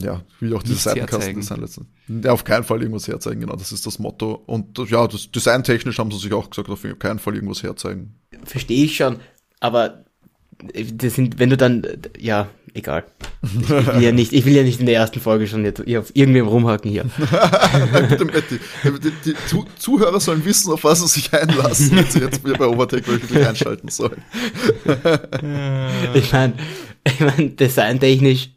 Ja, 0.00 0.22
wie 0.38 0.54
auch 0.54 0.62
diese 0.62 0.74
Nichts 0.74 0.84
Seitenkasten-Design 0.84 1.60
letztens. 1.60 1.86
Ja, 2.08 2.32
auf 2.32 2.44
keinen 2.44 2.64
Fall 2.64 2.80
irgendwas 2.80 3.06
herzeigen, 3.06 3.40
genau, 3.40 3.56
das 3.56 3.70
ist 3.70 3.86
das 3.86 3.98
Motto. 3.98 4.42
Und 4.46 4.78
ja, 4.88 5.06
das 5.06 5.30
designtechnisch 5.30 5.98
haben 5.98 6.10
sie 6.10 6.18
sich 6.18 6.32
auch 6.32 6.48
gesagt, 6.48 6.70
auf 6.70 6.86
keinen 6.98 7.18
Fall 7.18 7.34
irgendwas 7.34 7.62
herzeigen. 7.62 8.14
Verstehe 8.44 8.84
ich 8.86 8.96
schon, 8.96 9.16
aber 9.60 10.04
das 11.00 11.14
sind, 11.14 11.38
wenn 11.38 11.50
du 11.50 11.56
dann, 11.56 11.86
ja, 12.18 12.48
egal. 12.74 13.04
Ich 13.42 13.68
will 13.70 14.02
ja 14.02 14.12
nicht, 14.12 14.32
ich 14.32 14.44
will 14.44 14.54
ja 14.54 14.62
nicht 14.62 14.78
in 14.80 14.86
der 14.86 14.94
ersten 14.96 15.18
Folge 15.20 15.46
schon 15.46 15.64
jetzt 15.64 15.80
auf 15.80 16.10
irgendwem 16.14 16.46
rumhaken 16.46 16.90
hier. 16.90 17.04
Bitte, 18.08 18.24
Matti. 18.26 18.60
Die, 18.84 19.10
die 19.24 19.34
Zu 19.46 19.64
Zuhörer 19.78 20.20
sollen 20.20 20.44
wissen, 20.44 20.72
auf 20.72 20.84
was 20.84 21.00
sie 21.00 21.08
sich 21.08 21.32
einlassen, 21.32 21.96
wenn 21.96 22.04
sie 22.06 22.20
jetzt 22.20 22.42
bei 22.42 22.66
Overtake 22.66 23.06
wirklich 23.06 23.46
einschalten 23.46 23.88
sollen. 23.88 24.22
Ich 26.14 26.32
meine, 26.32 26.52
ich 27.04 27.20
mein, 27.20 27.56
designtechnisch, 27.56 28.50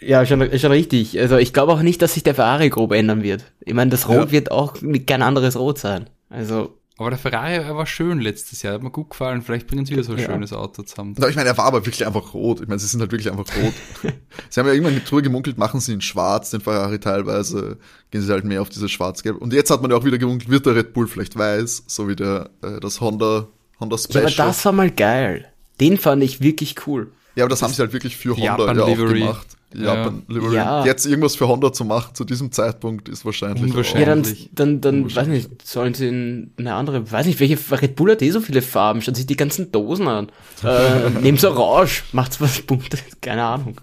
ja, 0.00 0.24
schon, 0.26 0.58
schon 0.58 0.70
richtig. 0.72 1.18
Also 1.18 1.38
ich 1.38 1.52
glaube 1.52 1.72
auch 1.72 1.82
nicht, 1.82 2.00
dass 2.02 2.14
sich 2.14 2.22
der 2.22 2.34
Ferrari 2.34 2.68
grob 2.70 2.92
ändern 2.92 3.22
wird. 3.22 3.44
Ich 3.60 3.74
meine, 3.74 3.90
das 3.90 4.08
Rot 4.08 4.26
Ja. 4.26 4.30
wird 4.30 4.50
auch 4.52 4.76
kein 5.06 5.22
anderes 5.22 5.56
Rot 5.58 5.78
sein. 5.78 6.08
Also, 6.30 6.77
Aber 6.98 7.10
der 7.10 7.18
Ferrari 7.18 7.54
er 7.54 7.76
war 7.76 7.86
schön 7.86 8.18
letztes 8.20 8.62
Jahr, 8.62 8.74
hat 8.74 8.82
mir 8.82 8.90
gut 8.90 9.10
gefallen. 9.10 9.40
Vielleicht 9.40 9.68
bringen 9.68 9.86
sie 9.86 9.92
wieder 9.92 10.02
so 10.02 10.12
ein 10.12 10.18
Ja. 10.18 10.26
schönes 10.26 10.52
Auto 10.52 10.82
zusammen. 10.82 11.14
Na, 11.16 11.28
ich 11.28 11.36
meine, 11.36 11.48
er 11.48 11.56
war 11.56 11.66
aber 11.66 11.86
wirklich 11.86 12.04
einfach 12.04 12.34
rot. 12.34 12.60
Ich 12.60 12.66
meine, 12.66 12.80
sie 12.80 12.88
sind 12.88 12.98
halt 13.00 13.12
wirklich 13.12 13.30
einfach 13.30 13.46
rot. 13.56 13.72
sie 14.50 14.60
haben 14.60 14.66
ja 14.66 14.72
irgendwann 14.72 15.00
drüber 15.04 15.22
gemunkelt, 15.22 15.58
machen 15.58 15.78
sie 15.78 15.92
ihn 15.92 16.00
schwarz, 16.00 16.50
den 16.50 16.60
Ferrari 16.60 16.98
teilweise, 16.98 17.78
gehen 18.10 18.20
sie 18.22 18.32
halt 18.32 18.44
mehr 18.44 18.60
auf 18.62 18.68
dieses 18.68 18.90
schwarz-gelb. 18.90 19.36
Und 19.36 19.52
jetzt 19.52 19.70
hat 19.70 19.80
man 19.80 19.92
ja 19.92 19.96
auch 19.96 20.04
wieder 20.04 20.18
gemunkelt, 20.18 20.50
wird 20.50 20.66
der 20.66 20.74
Red 20.74 20.92
Bull 20.92 21.06
vielleicht 21.06 21.38
weiß, 21.38 21.84
so 21.86 22.08
wie 22.08 22.16
der, 22.16 22.50
äh, 22.62 22.80
das 22.80 23.00
Honda, 23.00 23.46
Honda 23.78 23.94
ja, 23.94 24.02
Special. 24.02 24.26
aber 24.26 24.34
das 24.48 24.64
war 24.64 24.72
mal 24.72 24.90
geil. 24.90 25.46
Den 25.80 25.98
fand 25.98 26.24
ich 26.24 26.40
wirklich 26.40 26.74
cool. 26.88 27.12
Ja, 27.36 27.44
aber 27.44 27.50
das 27.50 27.62
haben 27.62 27.72
sie 27.72 27.80
halt 27.80 27.92
wirklich 27.92 28.16
für 28.16 28.36
Honda 28.36 28.72
ja 28.74 28.82
auch 28.82 28.96
gemacht. 28.96 29.46
Die 29.74 29.82
Ja. 29.82 29.94
Japan 29.96 30.22
Livery. 30.28 30.54
Ja. 30.54 30.84
Jetzt 30.84 31.04
irgendwas 31.04 31.36
für 31.36 31.46
Honda 31.46 31.72
zu 31.72 31.84
machen 31.84 32.14
zu 32.14 32.24
diesem 32.24 32.50
Zeitpunkt 32.52 33.08
ist 33.08 33.24
wahrscheinlich. 33.26 33.62
Unwahrscheinlich. 33.62 34.40
Ja, 34.44 34.48
dann, 34.54 34.80
dann, 34.80 35.02
dann, 35.04 35.14
weiß 35.14 35.26
nicht, 35.28 35.66
sollen 35.66 35.92
sie 35.92 36.08
in 36.08 36.52
eine 36.58 36.74
andere, 36.74 37.10
weiß 37.10 37.26
nicht, 37.26 37.38
welche 37.38 37.58
Red 37.70 37.94
Bull 37.94 38.12
hat 38.12 38.22
eh 38.22 38.30
so 38.30 38.40
viele 38.40 38.62
Farben, 38.62 39.02
schaut 39.02 39.16
sich 39.16 39.26
die 39.26 39.36
ganzen 39.36 39.70
Dosen 39.70 40.08
an. 40.08 40.28
Äh, 40.64 41.10
nehmt's 41.22 41.44
Orange, 41.44 42.04
macht's 42.12 42.40
was 42.40 42.62
Buntes, 42.62 43.02
keine 43.20 43.44
Ahnung. 43.44 43.78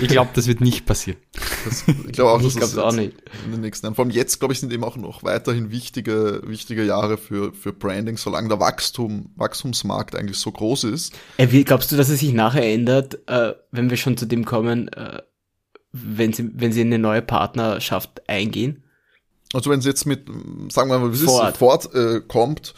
Ich 0.00 0.08
glaube, 0.08 0.30
das 0.34 0.48
wird 0.48 0.60
nicht 0.60 0.86
passieren. 0.86 1.18
Das, 1.64 1.84
ich 2.06 2.12
glaube 2.12 2.30
auch, 2.32 2.42
das 2.42 2.78
auch 2.78 2.92
jetzt 2.92 2.96
nicht. 2.96 3.16
in 3.44 3.52
den 3.52 3.60
nächsten 3.60 3.86
Jahren. 3.86 3.94
Vor 3.94 4.04
allem 4.04 4.12
jetzt, 4.12 4.38
glaube 4.38 4.52
ich, 4.52 4.60
sind 4.60 4.72
eben 4.72 4.84
auch 4.84 4.96
noch 4.96 5.22
weiterhin 5.22 5.70
wichtige, 5.70 6.42
wichtige 6.44 6.84
Jahre 6.84 7.16
für, 7.16 7.52
für 7.52 7.72
Branding, 7.72 8.16
solange 8.16 8.48
der 8.48 8.60
Wachstum, 8.60 9.30
Wachstumsmarkt 9.36 10.14
eigentlich 10.14 10.38
so 10.38 10.52
groß 10.52 10.84
ist. 10.84 11.14
Äh, 11.38 11.48
wie, 11.50 11.64
glaubst 11.64 11.90
du, 11.90 11.96
dass 11.96 12.08
es 12.08 12.20
sich 12.20 12.32
nachher 12.32 12.64
ändert, 12.64 13.26
äh, 13.28 13.54
wenn 13.70 13.90
wir 13.90 13.96
schon 13.96 14.16
zu 14.16 14.26
dem 14.26 14.44
kommen, 14.44 14.88
äh, 14.88 15.22
wenn 15.92 16.32
sie, 16.32 16.50
wenn 16.54 16.72
sie 16.72 16.82
in 16.82 16.88
eine 16.88 16.98
neue 16.98 17.22
Partnerschaft 17.22 18.28
eingehen? 18.28 18.84
Also 19.54 19.70
wenn 19.70 19.80
es 19.80 19.86
jetzt 19.86 20.06
mit, 20.06 20.26
sagen 20.70 20.90
wir 20.90 20.98
mal, 20.98 21.10
wie 21.12 21.16
es 21.16 21.22
Ford. 21.22 21.52
ist, 21.52 21.58
Ford 21.58 21.94
äh, 21.94 22.20
kommt, 22.26 22.74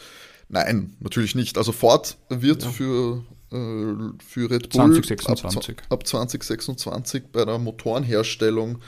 nein, 0.49 0.95
natürlich 0.99 1.35
nicht. 1.35 1.57
Also 1.57 1.71
Ford 1.71 2.17
wird 2.29 2.63
für, 2.63 3.17
äh, 3.17 3.34
für 4.25 4.49
Red 4.49 4.69
Bull 4.69 4.93
2026. 4.93 5.77
Ab, 5.79 5.85
ab 5.89 6.07
2026 6.07 7.23
bei 7.31 7.45
der 7.45 7.57
Motorenherstellung 7.57 8.79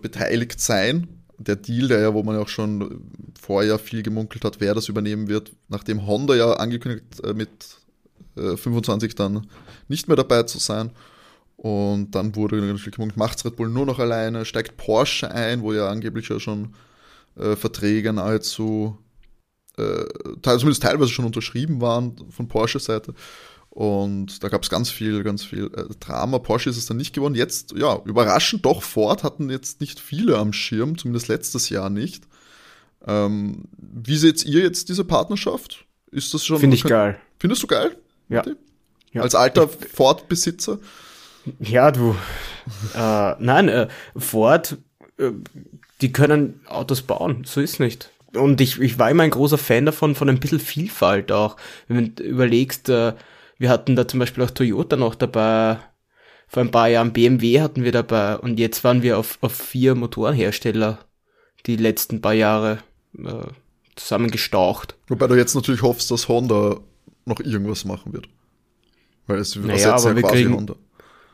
beteiligt 0.00 0.60
sein. 0.60 1.08
Der 1.38 1.56
Deal, 1.56 1.88
der 1.88 2.00
ja, 2.00 2.14
wo 2.14 2.22
man 2.22 2.36
ja 2.36 2.42
auch 2.42 2.48
schon 2.48 3.02
vorher 3.38 3.78
viel 3.78 4.02
gemunkelt 4.02 4.44
hat, 4.44 4.60
wer 4.60 4.74
das 4.74 4.88
übernehmen 4.88 5.28
wird, 5.28 5.52
nachdem 5.68 6.06
Honda 6.06 6.34
ja 6.34 6.54
angekündigt 6.54 7.22
äh, 7.22 7.34
mit 7.34 7.50
äh, 8.36 8.56
25 8.56 9.14
dann 9.14 9.46
nicht 9.88 10.08
mehr 10.08 10.16
dabei 10.16 10.44
zu 10.44 10.58
sein. 10.58 10.90
Und 11.56 12.12
dann 12.14 12.36
wurde 12.36 12.56
natürlich 12.56 12.94
gemunkelt, 12.94 13.16
macht 13.18 13.44
Red 13.44 13.56
Bull 13.56 13.68
nur 13.68 13.86
noch 13.86 13.98
alleine, 13.98 14.44
steigt 14.44 14.76
Porsche 14.76 15.30
ein, 15.30 15.62
wo 15.62 15.72
ja 15.72 15.88
angeblich 15.88 16.28
ja 16.28 16.38
schon 16.38 16.74
äh, 17.36 17.56
Verträge 17.56 18.12
nahezu, 18.12 18.98
äh, 19.78 20.04
zumindest 20.42 20.82
teilweise 20.82 21.10
schon 21.10 21.24
unterschrieben 21.24 21.80
waren 21.80 22.16
von 22.30 22.48
Porsche-Seite. 22.48 23.14
Und 23.76 24.42
da 24.42 24.48
gab 24.48 24.62
es 24.62 24.70
ganz 24.70 24.88
viel, 24.88 25.22
ganz 25.22 25.44
viel 25.44 25.66
äh, 25.76 25.84
Drama. 26.00 26.38
Porsche 26.38 26.70
ist 26.70 26.78
es 26.78 26.86
dann 26.86 26.96
nicht 26.96 27.14
geworden. 27.14 27.34
Jetzt, 27.34 27.74
ja, 27.76 28.00
überraschend 28.06 28.64
doch, 28.64 28.82
Ford 28.82 29.22
hatten 29.22 29.50
jetzt 29.50 29.82
nicht 29.82 30.00
viele 30.00 30.38
am 30.38 30.54
Schirm, 30.54 30.96
zumindest 30.96 31.28
letztes 31.28 31.68
Jahr 31.68 31.90
nicht. 31.90 32.24
Ähm, 33.06 33.64
wie 33.76 34.16
seht 34.16 34.42
ihr 34.46 34.62
jetzt 34.62 34.88
diese 34.88 35.04
Partnerschaft? 35.04 35.84
Ist 36.10 36.32
das 36.32 36.46
schon. 36.46 36.58
Finde 36.58 36.74
ich 36.74 36.84
geil. 36.84 37.20
Findest 37.38 37.64
du 37.64 37.66
geil? 37.66 37.94
Ja. 38.30 38.42
Ja. 39.12 39.20
Als 39.20 39.34
alter 39.34 39.68
Ford-Besitzer? 39.68 40.78
Ja, 41.60 41.90
du. 41.90 42.16
äh, 42.94 43.34
nein, 43.38 43.68
äh, 43.68 43.88
Ford, 44.16 44.78
äh, 45.18 45.32
die 46.00 46.12
können 46.12 46.62
Autos 46.66 47.02
bauen, 47.02 47.44
so 47.44 47.60
ist 47.60 47.78
nicht. 47.78 48.10
Und 48.32 48.62
ich, 48.62 48.80
ich 48.80 48.98
war 48.98 49.10
immer 49.10 49.24
ein 49.24 49.30
großer 49.30 49.58
Fan 49.58 49.84
davon, 49.84 50.14
von 50.14 50.30
ein 50.30 50.40
bisschen 50.40 50.60
Vielfalt 50.60 51.30
auch. 51.30 51.58
Wenn 51.88 52.14
du 52.14 52.22
überlegst, 52.22 52.88
äh, 52.88 53.12
wir 53.58 53.68
hatten 53.70 53.96
da 53.96 54.06
zum 54.06 54.20
Beispiel 54.20 54.44
auch 54.44 54.50
Toyota 54.50 54.96
noch 54.96 55.14
dabei, 55.14 55.78
vor 56.48 56.62
ein 56.62 56.70
paar 56.70 56.88
Jahren 56.88 57.12
BMW 57.12 57.60
hatten 57.60 57.82
wir 57.82 57.92
dabei 57.92 58.36
und 58.38 58.58
jetzt 58.58 58.84
waren 58.84 59.02
wir 59.02 59.18
auf, 59.18 59.38
auf 59.40 59.52
vier 59.52 59.94
Motorenhersteller 59.94 60.98
die 61.66 61.76
letzten 61.76 62.20
paar 62.20 62.34
Jahre 62.34 62.78
äh, 63.18 63.48
zusammengestaucht. 63.96 64.96
Wobei 65.08 65.26
du 65.26 65.34
jetzt 65.34 65.54
natürlich 65.54 65.82
hoffst, 65.82 66.10
dass 66.10 66.28
Honda 66.28 66.78
noch 67.24 67.40
irgendwas 67.40 67.84
machen 67.84 68.12
wird. 68.12 68.28
Weil 69.26 69.38
es 69.38 69.56
Naja, 69.56 69.92
ersetzt 69.92 70.14
wir 70.14 70.22
quasi 70.22 70.34
kriegen- 70.44 70.54
Honda. 70.54 70.76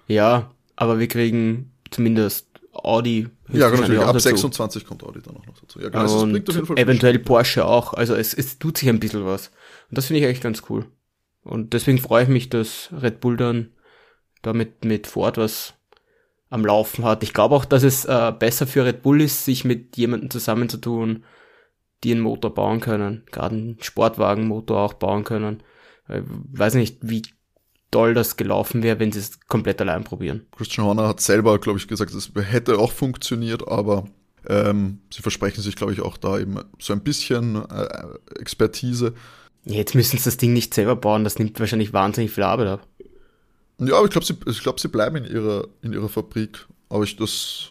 Ja, 0.09 0.51
aber 0.77 0.99
wir 0.99 1.09
kriegen 1.09 1.73
zumindest 1.91 2.47
Audi. 2.73 3.21
Ja, 3.49 3.69
höchstwahrscheinlich 3.69 3.81
natürlich. 3.81 4.01
Ab 4.03 4.13
dazu. 4.15 4.29
26 4.29 4.87
kommt 4.87 5.05
Audi 5.05 5.21
dann 5.21 5.37
auch 5.37 5.47
noch 5.47 5.59
dazu. 5.59 5.79
Ja, 5.81 5.91
genau. 5.91 6.23
Und 6.23 6.79
eventuell 6.79 7.19
Porsche 7.19 7.67
auch. 7.67 7.93
Also 7.93 8.15
es, 8.15 8.33
es 8.33 8.59
tut 8.59 8.79
sich 8.79 8.89
ein 8.89 8.99
bisschen 8.99 9.27
was. 9.27 9.49
Und 9.91 9.99
das 9.99 10.07
finde 10.07 10.21
ich 10.21 10.27
eigentlich 10.27 10.41
ganz 10.41 10.63
cool. 10.71 10.87
Und 11.45 11.73
deswegen 11.73 11.99
freue 11.99 12.25
ich 12.25 12.29
mich, 12.29 12.49
dass 12.49 12.91
Red 12.93 13.21
Bull 13.21 13.37
dann 13.37 13.73
damit 14.43 14.85
mit 14.85 15.07
Ford 15.07 15.39
was 15.39 15.75
am 16.51 16.65
Laufen 16.65 17.05
hat. 17.05 17.23
Ich 17.23 17.33
glaube 17.33 17.55
auch, 17.55 17.65
dass 17.65 17.83
es 17.83 18.05
äh, 18.05 18.33
besser 18.39 18.67
für 18.67 18.85
Red 18.85 19.03
Bull 19.03 19.23
ist, 19.23 19.45
sich 19.45 19.65
mit 19.65 19.97
jemandem 19.97 20.31
zusammenzutun, 20.31 21.25
die 22.05 22.13
einen 22.13 22.21
Motor 22.21 22.55
bauen 22.55 22.81
können. 22.81 23.25
Gerade 23.31 23.57
einen 23.57 23.79
Sportwagenmotor 23.81 24.81
auch 24.81 24.95
bauen 24.95 25.25
können. 25.25 25.63
Ich 26.09 26.23
weiß 26.59 26.75
nicht, 26.75 26.99
wie 27.01 27.23
toll 27.91 28.15
das 28.15 28.37
gelaufen 28.37 28.83
wäre, 28.83 28.99
wenn 28.99 29.13
sie 29.13 29.21
es 29.21 29.41
komplett 29.41 29.81
allein 29.81 30.05
probieren. 30.05 30.47
Christian 30.57 30.87
Horner 30.87 31.09
hat 31.09 31.21
selber, 31.21 31.59
glaube 31.59 31.79
ich, 31.79 31.89
gesagt, 31.89 32.13
es 32.13 32.33
hätte 32.35 32.79
auch 32.79 32.93
funktioniert, 32.93 33.69
aber 33.69 34.07
ähm, 34.49 35.01
sie 35.13 35.23
versprechen 35.23 35.63
sich, 35.63 35.77
glaube 35.77 35.93
ich, 35.93 36.01
auch 36.01 36.17
da 36.17 36.39
eben 36.39 36.59
so 36.79 36.93
ein 36.93 37.03
bisschen 37.03 37.57
äh, 37.71 38.41
Expertise. 38.41 39.15
Jetzt 39.65 39.95
müssen 39.95 40.19
sie 40.19 40.25
das 40.25 40.37
Ding 40.37 40.53
nicht 40.53 40.75
selber 40.75 40.97
bauen, 40.97 41.25
das 41.25 41.39
nimmt 41.39 41.59
wahrscheinlich 41.61 41.93
wahnsinnig 41.93 42.33
viel 42.33 42.45
Arbeit 42.45 42.69
ab. 42.69 42.87
Ja, 43.79 43.97
aber 43.97 44.07
ich 44.07 44.11
glaube, 44.11 44.27
sie, 44.27 44.37
ich 44.47 44.63
glaub, 44.63 44.81
sie 44.81 44.89
bleiben 44.89 45.17
in 45.17 45.25
ihrer, 45.25 45.67
in 45.83 45.93
ihrer 45.93 46.09
Fabrik. 46.09 46.67
Aber 46.89 47.05
ich, 47.05 47.17
das, 47.17 47.71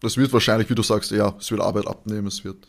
das 0.00 0.16
wird 0.16 0.32
wahrscheinlich, 0.32 0.68
wie 0.70 0.74
du 0.74 0.82
sagst, 0.82 1.10
ja, 1.10 1.34
es 1.38 1.50
wird 1.50 1.60
Arbeit 1.60 1.86
abnehmen, 1.86 2.26
es 2.26 2.44
wird. 2.44 2.68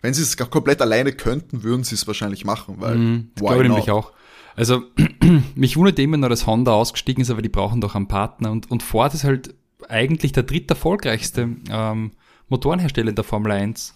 Wenn 0.00 0.14
sie 0.14 0.22
es 0.22 0.36
komplett 0.36 0.82
alleine 0.82 1.12
könnten, 1.12 1.62
würden 1.62 1.84
sie 1.84 1.94
es 1.94 2.06
wahrscheinlich 2.06 2.44
machen, 2.44 2.76
weil 2.78 2.96
Mhm, 2.96 3.30
why 3.36 3.46
glaube 3.46 3.62
nämlich 3.62 3.90
auch. 3.90 4.12
Also, 4.56 4.82
mich 5.54 5.76
wundert 5.76 5.98
immer 5.98 6.16
nur, 6.16 6.28
dass 6.28 6.46
Honda 6.46 6.72
ausgestiegen 6.72 7.22
ist, 7.22 7.30
aber 7.30 7.42
die 7.42 7.48
brauchen 7.48 7.80
doch 7.80 7.94
einen 7.94 8.08
Partner. 8.08 8.50
Und, 8.50 8.70
und 8.70 8.82
Ford 8.82 9.14
ist 9.14 9.24
halt 9.24 9.54
eigentlich 9.88 10.32
der 10.32 10.44
dritterfolgreichste 10.44 11.56
ähm, 11.70 12.12
Motorenhersteller 12.48 13.10
in 13.10 13.14
der 13.14 13.24
Formel 13.24 13.52
1. 13.52 13.94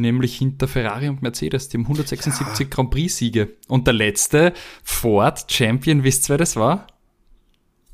Nämlich 0.00 0.38
hinter 0.38 0.66
Ferrari 0.66 1.08
und 1.08 1.22
Mercedes. 1.22 1.68
Die 1.68 1.76
haben 1.76 1.82
176 1.82 2.70
Grand 2.70 2.90
Prix-Siege. 2.90 3.50
Und 3.68 3.86
der 3.86 3.94
letzte 3.94 4.54
Ford 4.82 5.44
Champion, 5.50 6.04
wisst 6.04 6.26
ihr, 6.26 6.30
wer 6.30 6.38
das 6.38 6.56
war? 6.56 6.86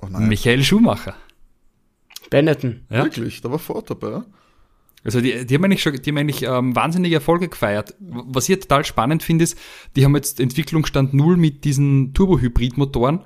Oh 0.00 0.06
nein, 0.08 0.28
Michael 0.28 0.62
Schumacher. 0.62 1.16
Benetton. 2.30 2.86
Ja? 2.90 3.04
wirklich, 3.04 3.40
da 3.40 3.50
war 3.50 3.58
Ford 3.58 3.90
dabei. 3.90 4.22
Also 5.04 5.20
die, 5.20 5.46
die 5.46 5.54
haben 5.54 5.64
eigentlich 5.64 5.82
schon, 5.82 5.94
die 5.94 6.10
haben 6.10 6.18
eigentlich 6.18 6.42
ähm, 6.42 6.74
wahnsinnige 6.74 7.16
Erfolge 7.16 7.48
gefeiert. 7.48 7.94
Was 8.00 8.48
ich 8.48 8.58
total 8.60 8.84
spannend 8.84 9.22
finde, 9.22 9.44
ist, 9.44 9.56
die 9.94 10.04
haben 10.04 10.14
jetzt 10.16 10.40
Entwicklungsstand 10.40 11.14
null 11.14 11.36
mit 11.36 11.64
diesen 11.64 12.12
Turbo-Hybrid-Motoren. 12.12 13.20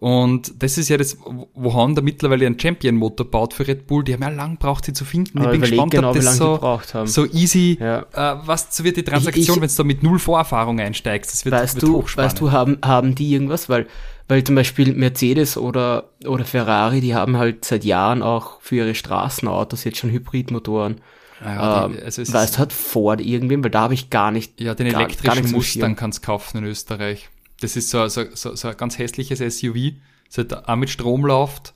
Und 0.00 0.62
das 0.62 0.78
ist 0.78 0.88
ja 0.88 0.96
das, 0.96 1.18
wo 1.54 1.74
Honda 1.74 2.00
mittlerweile 2.00 2.46
einen 2.46 2.58
Champion-Motor 2.58 3.30
baut 3.30 3.52
für 3.52 3.68
Red 3.68 3.86
Bull. 3.86 4.02
Die 4.02 4.14
haben 4.14 4.22
ja 4.22 4.30
lang 4.30 4.52
gebraucht, 4.52 4.86
sie 4.86 4.94
zu 4.94 5.04
finden. 5.04 5.38
Aber 5.38 5.52
ich 5.52 5.60
bin 5.60 5.68
gespannt, 5.68 5.90
genau, 5.92 6.08
ob 6.08 6.16
das 6.16 6.36
so, 6.38 6.80
so 7.04 7.26
easy, 7.26 7.76
Ja. 7.78 8.06
äh, 8.14 8.38
was 8.46 8.74
so 8.74 8.82
wird 8.82 8.96
die 8.96 9.02
Transaktion, 9.02 9.60
wenn 9.60 9.68
du 9.68 9.74
da 9.76 9.84
mit 9.84 10.02
null 10.02 10.18
Vorerfahrung 10.18 10.80
einsteigst. 10.80 11.30
Das 11.34 11.44
wird, 11.44 11.54
weißt 11.54 11.74
wird 11.76 11.84
du, 11.84 12.02
weißt 12.02 12.40
du, 12.40 12.50
haben, 12.50 12.78
haben 12.82 13.14
die 13.14 13.30
irgendwas? 13.30 13.68
Weil, 13.68 13.86
weil 14.26 14.42
zum 14.42 14.54
Beispiel 14.54 14.94
Mercedes 14.94 15.58
oder, 15.58 16.08
oder 16.24 16.46
Ferrari, 16.46 17.02
die 17.02 17.14
haben 17.14 17.36
halt 17.36 17.66
seit 17.66 17.84
Jahren 17.84 18.22
auch 18.22 18.62
für 18.62 18.76
ihre 18.76 18.94
Straßenautos 18.94 19.84
jetzt 19.84 19.98
schon 19.98 20.08
Hybridmotoren. 20.10 21.02
ja, 21.44 21.88
die, 21.88 21.94
ähm, 21.96 22.00
also 22.06 22.22
es 22.22 22.32
weißt 22.32 22.50
ist, 22.52 22.56
du, 22.56 22.58
hat 22.62 22.72
Ford 22.72 23.20
irgendwen, 23.20 23.62
weil 23.62 23.70
da 23.70 23.82
habe 23.82 23.92
ich 23.94 24.08
gar 24.08 24.30
nicht. 24.30 24.58
ja, 24.62 24.74
den 24.74 24.86
gar- 24.86 24.94
gar 24.94 25.00
elektrischen 25.10 25.36
nichts 25.36 25.52
am 25.52 25.56
Mustang 25.58 25.94
kannst 25.96 26.22
du 26.22 26.26
kaufen 26.26 26.56
in 26.56 26.64
Österreich. 26.64 27.28
Das 27.60 27.76
ist 27.76 27.90
so, 27.90 28.06
so, 28.08 28.24
so, 28.34 28.54
so 28.56 28.68
ein 28.68 28.76
ganz 28.76 28.98
hässliches 28.98 29.38
SUV, 29.40 29.92
das 30.28 30.38
halt 30.38 30.68
auch 30.68 30.76
mit 30.76 30.90
Strom 30.90 31.24
läuft, 31.26 31.74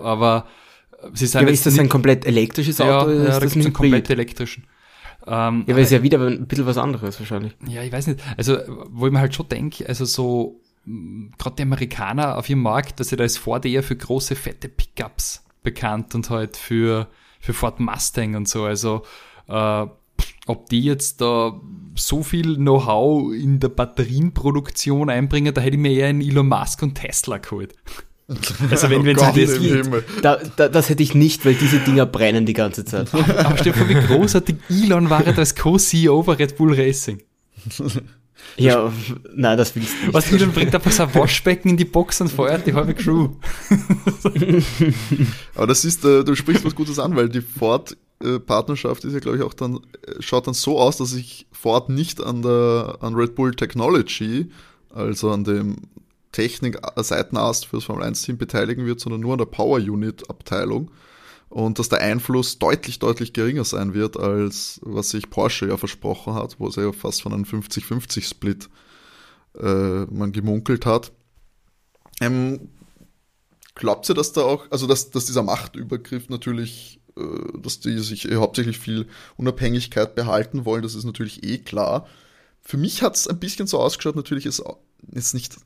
aber 0.00 0.46
es 1.12 1.22
ist, 1.22 1.34
Ja, 1.34 1.40
aber 1.40 1.50
ist 1.50 1.66
das 1.66 1.74
nicht- 1.74 1.82
ein 1.82 1.88
komplett 1.88 2.24
elektrisches 2.26 2.78
ja, 2.78 2.98
Auto 3.00 3.06
oder 3.10 3.14
ja, 3.16 3.28
ist 3.30 3.34
da 3.36 3.40
das 3.40 3.54
einen 3.56 3.72
komplett 3.72 4.08
elektrischen. 4.10 4.66
Ähm, 5.26 5.64
Ja, 5.66 5.74
aber 5.74 5.80
ist 5.82 5.90
ja 5.92 6.02
wieder 6.02 6.20
ein 6.20 6.46
bisschen 6.46 6.66
was 6.66 6.76
anderes 6.78 7.18
wahrscheinlich. 7.18 7.56
Ja, 7.66 7.82
ich 7.82 7.90
weiß 7.92 8.06
nicht. 8.08 8.20
Also, 8.36 8.58
wo 8.90 9.06
ich 9.06 9.12
mir 9.12 9.20
halt 9.20 9.34
schon 9.34 9.48
denke, 9.48 9.88
also 9.88 10.04
so, 10.04 10.60
gerade 11.38 11.56
die 11.56 11.62
Amerikaner 11.62 12.36
auf 12.36 12.48
ihrem 12.50 12.60
Markt, 12.62 13.00
dass 13.00 13.08
sie 13.08 13.16
da 13.16 13.24
ist 13.24 13.38
Ford 13.38 13.64
eher 13.64 13.82
für 13.82 13.96
große, 13.96 14.36
fette 14.36 14.68
Pickups 14.68 15.42
bekannt 15.62 16.14
und 16.14 16.28
halt 16.28 16.56
für, 16.58 17.08
für 17.40 17.54
Ford 17.54 17.80
Mustang 17.80 18.34
und 18.34 18.46
so. 18.48 18.64
Also, 18.64 19.02
äh, 19.48 19.86
ob 20.46 20.68
die 20.68 20.82
jetzt 20.82 21.20
da 21.20 21.60
so 21.96 22.22
viel 22.22 22.56
Know-how 22.56 23.32
in 23.32 23.60
der 23.60 23.68
Batterienproduktion 23.68 25.10
einbringen, 25.10 25.54
da 25.54 25.60
hätte 25.60 25.76
ich 25.76 25.82
mir 25.82 25.92
eher 25.92 26.08
einen 26.08 26.20
Elon 26.20 26.48
Musk 26.48 26.82
und 26.82 26.94
Tesla 26.94 27.38
geholt. 27.38 27.74
Also 28.70 28.88
wenn 28.88 29.04
wir 29.04 29.12
Oh 29.12 29.20
Gott 29.20 29.36
das 29.36 29.58
geht. 29.58 29.86
Da, 30.22 30.38
da, 30.56 30.68
das 30.70 30.88
hätte 30.88 31.02
ich 31.02 31.14
nicht, 31.14 31.44
weil 31.44 31.52
diese 31.54 31.78
Dinger 31.80 32.06
brennen 32.06 32.46
die 32.46 32.54
ganze 32.54 32.86
Zeit. 32.86 33.12
Aber 33.14 33.58
stell 33.58 33.72
dir 33.72 33.78
vor, 33.78 33.88
wie 33.88 33.94
großartig 33.94 34.56
Elon 34.70 35.10
war 35.10 35.26
jetzt 35.26 35.38
als 35.38 35.54
Co-CEO 35.54 36.22
bei 36.22 36.32
Red 36.32 36.56
Bull 36.56 36.74
Racing. 36.74 37.22
Ja, 38.56 38.92
nein, 39.34 39.58
das 39.58 39.74
willst 39.74 39.92
du 39.92 40.06
nicht. 40.06 40.14
Was 40.14 40.32
Elon 40.32 40.52
bringt 40.52 40.74
einfach 40.74 40.90
so 40.90 41.02
ein 41.02 41.14
Waschbecken 41.14 41.70
in 41.70 41.76
die 41.76 41.84
Box 41.84 42.20
und 42.20 42.30
feuert 42.30 42.66
die 42.66 42.72
halbe 42.72 42.94
Crew. 42.94 43.30
Aber 45.54 45.66
das 45.66 45.84
ist, 45.84 46.04
äh, 46.04 46.24
du 46.24 46.34
sprichst 46.34 46.64
was 46.64 46.74
Gutes 46.74 46.98
an, 46.98 47.16
weil 47.16 47.28
die 47.28 47.42
Ford-Partnerschaft 48.20 49.04
ist 49.04 49.12
ja, 49.12 49.20
glaube 49.20 49.38
ich, 49.38 49.42
auch 49.42 49.54
dann, 49.54 49.76
äh, 50.06 50.20
schaut 50.20 50.46
dann 50.46 50.54
so 50.54 50.78
aus, 50.78 50.96
dass 50.96 51.10
sich 51.10 51.46
Ford 51.52 51.88
nicht 51.88 52.22
an 52.22 52.42
der, 52.42 52.98
an 53.00 53.14
Red 53.14 53.34
Bull 53.34 53.54
Technology, 53.54 54.50
also 54.90 55.30
an 55.30 55.44
dem 55.44 55.76
Technik-Seitenast 56.32 57.66
für 57.66 57.76
das 57.76 57.84
Formel 57.84 58.04
1-Team 58.04 58.38
beteiligen 58.38 58.86
wird, 58.86 59.00
sondern 59.00 59.20
nur 59.20 59.32
an 59.32 59.38
der 59.38 59.46
Power 59.46 59.78
Unit-Abteilung. 59.78 60.90
Und 61.48 61.78
dass 61.78 61.88
der 61.88 62.00
Einfluss 62.00 62.58
deutlich, 62.58 62.98
deutlich 62.98 63.32
geringer 63.32 63.64
sein 63.64 63.94
wird, 63.94 64.16
als 64.16 64.80
was 64.82 65.10
sich 65.10 65.30
Porsche 65.30 65.68
ja 65.68 65.76
versprochen 65.76 66.34
hat, 66.34 66.56
wo 66.58 66.66
es 66.66 66.76
ja 66.76 66.90
fast 66.90 67.22
von 67.22 67.32
einem 67.32 67.44
50-50-Split 67.44 68.68
äh, 69.60 70.04
man 70.06 70.32
gemunkelt 70.32 70.84
hat. 70.84 71.12
Ähm, 72.20 72.70
Glaubt 73.74 74.08
ihr, 74.08 74.14
dass 74.14 74.32
da 74.32 74.42
auch, 74.42 74.70
also 74.70 74.86
dass, 74.86 75.10
dass 75.10 75.26
dieser 75.26 75.42
Machtübergriff 75.42 76.28
natürlich, 76.28 77.00
äh, 77.03 77.03
dass 77.16 77.80
die 77.80 77.98
sich 77.98 78.28
eh 78.28 78.36
hauptsächlich 78.36 78.78
viel 78.78 79.06
Unabhängigkeit 79.36 80.14
behalten 80.14 80.64
wollen, 80.64 80.82
das 80.82 80.94
ist 80.94 81.04
natürlich 81.04 81.44
eh 81.44 81.58
klar. 81.58 82.06
Für 82.60 82.76
mich 82.76 83.02
hat 83.02 83.16
es 83.16 83.28
ein 83.28 83.38
bisschen 83.38 83.66
so 83.66 83.78
ausgeschaut, 83.78 84.16
natürlich 84.16 84.46
ist 84.46 84.62
jetzt 85.12 85.34
nicht, 85.34 85.56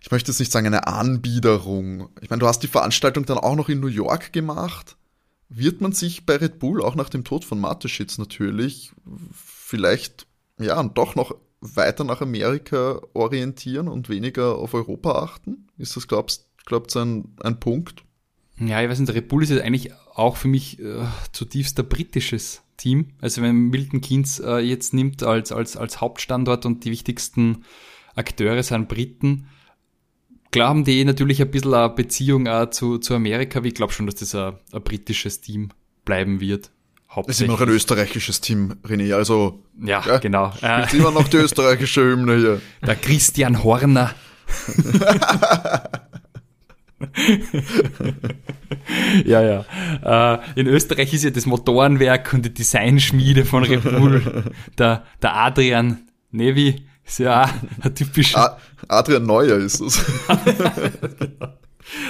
ich 0.00 0.10
möchte 0.10 0.30
jetzt 0.30 0.38
nicht 0.38 0.52
sagen 0.52 0.66
eine 0.66 0.86
Anbiederung. 0.86 2.10
Ich 2.20 2.30
meine, 2.30 2.40
du 2.40 2.46
hast 2.46 2.62
die 2.62 2.68
Veranstaltung 2.68 3.24
dann 3.24 3.38
auch 3.38 3.56
noch 3.56 3.68
in 3.68 3.80
New 3.80 3.86
York 3.86 4.32
gemacht. 4.32 4.96
Wird 5.48 5.80
man 5.80 5.92
sich 5.92 6.26
bei 6.26 6.36
Red 6.36 6.58
Bull 6.58 6.82
auch 6.82 6.94
nach 6.94 7.08
dem 7.08 7.24
Tod 7.24 7.44
von 7.44 7.60
Mateschitz 7.60 8.18
natürlich 8.18 8.92
vielleicht, 9.34 10.26
ja, 10.58 10.82
doch 10.82 11.14
noch 11.14 11.34
weiter 11.60 12.04
nach 12.04 12.20
Amerika 12.20 13.00
orientieren 13.14 13.88
und 13.88 14.08
weniger 14.08 14.56
auf 14.56 14.74
Europa 14.74 15.12
achten? 15.12 15.68
Ist 15.78 15.96
das, 15.96 16.08
glaubst 16.08 16.46
du, 16.66 16.98
ein, 16.98 17.36
ein 17.42 17.60
Punkt? 17.60 18.04
Ja, 18.66 18.82
ich 18.82 18.88
weiß 18.88 18.98
nicht, 18.98 19.12
Red 19.14 19.28
Bull 19.28 19.42
ist 19.42 19.50
ja 19.50 19.62
eigentlich 19.62 19.90
auch 20.14 20.36
für 20.36 20.48
mich 20.48 20.78
äh, 20.78 21.04
zutiefst 21.32 21.78
ein 21.78 21.88
britisches 21.88 22.62
Team. 22.76 23.08
Also 23.20 23.42
wenn 23.42 23.70
Milton 23.70 24.00
Keynes 24.00 24.40
äh, 24.40 24.58
jetzt 24.58 24.94
nimmt 24.94 25.22
als, 25.22 25.52
als, 25.52 25.76
als 25.76 26.00
Hauptstandort 26.00 26.66
und 26.66 26.84
die 26.84 26.90
wichtigsten 26.90 27.64
Akteure 28.14 28.62
sind 28.62 28.88
Briten, 28.88 29.46
klar 30.50 30.68
haben 30.68 30.84
die 30.84 31.04
natürlich 31.04 31.40
ein 31.40 31.50
bisschen 31.50 31.74
eine 31.74 31.88
Beziehung 31.90 32.46
auch 32.48 32.70
zu, 32.70 32.98
zu 32.98 33.14
Amerika, 33.14 33.58
aber 33.58 33.68
ich 33.68 33.74
glaube 33.74 33.92
schon, 33.92 34.06
dass 34.06 34.16
das 34.16 34.34
ein, 34.34 34.54
ein 34.72 34.82
britisches 34.82 35.40
Team 35.40 35.70
bleiben 36.04 36.40
wird. 36.40 36.70
Es 37.26 37.36
ist 37.36 37.42
immer 37.42 37.52
noch 37.54 37.60
ein 37.60 37.68
österreichisches 37.68 38.40
Team, 38.40 38.74
René, 38.84 39.12
also 39.14 39.62
Ja, 39.82 40.02
Ja, 40.06 40.18
genau. 40.18 40.52
Äh, 40.62 40.86
spielt 40.86 41.02
immer 41.02 41.10
noch 41.10 41.28
die 41.28 41.36
österreichische 41.36 42.02
Hymne 42.02 42.36
hier. 42.38 42.60
der 42.86 42.96
Christian 42.96 43.62
Horner. 43.62 44.14
ja, 49.24 49.42
ja. 49.42 50.34
Äh, 50.34 50.60
in 50.60 50.66
Österreich 50.66 51.12
ist 51.14 51.24
ja 51.24 51.30
das 51.30 51.46
Motorenwerk 51.46 52.32
und 52.32 52.44
die 52.44 52.54
Designschmiede 52.54 53.44
von 53.44 53.64
Red 53.64 53.82
Bull. 53.82 54.52
Der, 54.78 55.04
der 55.20 55.36
Adrian 55.36 56.06
Nevi 56.30 56.86
ist 57.04 57.18
ja 57.18 57.44
auch 57.44 57.84
ein 57.84 57.94
typischer. 57.94 58.58
Adrian 58.88 59.26
Neuer 59.26 59.58
ist 59.58 59.80
es. 59.80 60.04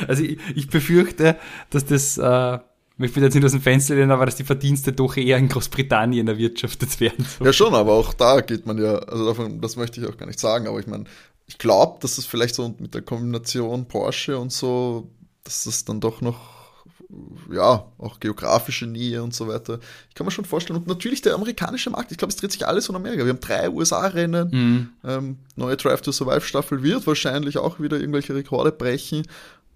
Also 0.07 0.23
ich, 0.23 0.39
ich 0.55 0.69
befürchte, 0.69 1.37
dass 1.71 1.85
das, 1.85 2.19
äh, 2.19 2.59
ich 2.99 3.17
will 3.17 3.23
jetzt 3.23 3.35
nicht 3.35 3.45
aus 3.45 3.53
dem 3.53 3.61
Fenster 3.61 3.95
lehnen, 3.95 4.11
aber 4.11 4.27
dass 4.27 4.37
die 4.37 4.45
Verdienste 4.45 4.93
doch 4.93 5.17
eher 5.17 5.39
in 5.39 5.49
Großbritannien 5.49 6.29
erwirtschaftet 6.29 7.01
werden. 7.01 7.27
Ja, 7.43 7.53
schon, 7.53 7.75
aber 7.75 7.93
auch 7.93 8.15
da 8.15 8.41
geht 8.41 8.67
man 8.67 8.79
ja, 8.79 8.95
also 8.95 9.27
davon, 9.27 9.61
das 9.61 9.77
möchte 9.77 10.01
ich 10.01 10.07
auch 10.07 10.17
gar 10.17 10.27
nicht 10.27 10.39
sagen, 10.39 10.69
aber 10.69 10.79
ich 10.79 10.87
meine, 10.87 11.05
ich 11.47 11.59
glaube, 11.59 11.99
dass 12.01 12.19
es 12.19 12.27
vielleicht 12.27 12.55
so 12.55 12.75
mit 12.79 12.95
der 12.95 13.03
Kombination 13.03 13.87
Porsche 13.87 14.39
und 14.39 14.53
so, 14.53 15.11
dass 15.45 15.65
das 15.65 15.85
dann 15.85 16.01
doch 16.01 16.21
noch, 16.21 16.41
ja, 17.53 17.85
auch 17.99 18.21
geografische 18.21 18.87
Nähe 18.87 19.23
und 19.23 19.35
so 19.35 19.49
weiter. 19.49 19.79
Ich 20.09 20.15
kann 20.15 20.25
mir 20.25 20.31
schon 20.31 20.45
vorstellen. 20.47 20.79
Und 20.79 20.87
natürlich 20.87 21.21
der 21.21 21.35
amerikanische 21.35 21.91
Markt. 21.91 22.11
Ich 22.11 22.19
glaube, 22.19 22.31
es 22.31 22.37
dreht 22.37 22.53
sich 22.53 22.67
alles 22.67 22.89
um 22.89 22.97
Amerika. 22.97 23.25
Wir 23.25 23.33
haben 23.33 23.41
drei 23.41 23.69
USA-Rennen. 23.69 24.49
Mhm. 24.51 24.89
Ähm, 25.05 25.37
neue 25.57 25.77
Drive 25.77 26.01
to 26.01 26.13
Survive 26.13 26.41
Staffel 26.41 26.83
wird 26.83 27.07
wahrscheinlich 27.07 27.59
auch 27.59 27.81
wieder 27.81 27.99
irgendwelche 28.01 28.35
Rekorde 28.35 28.73
brechen. 28.73 29.27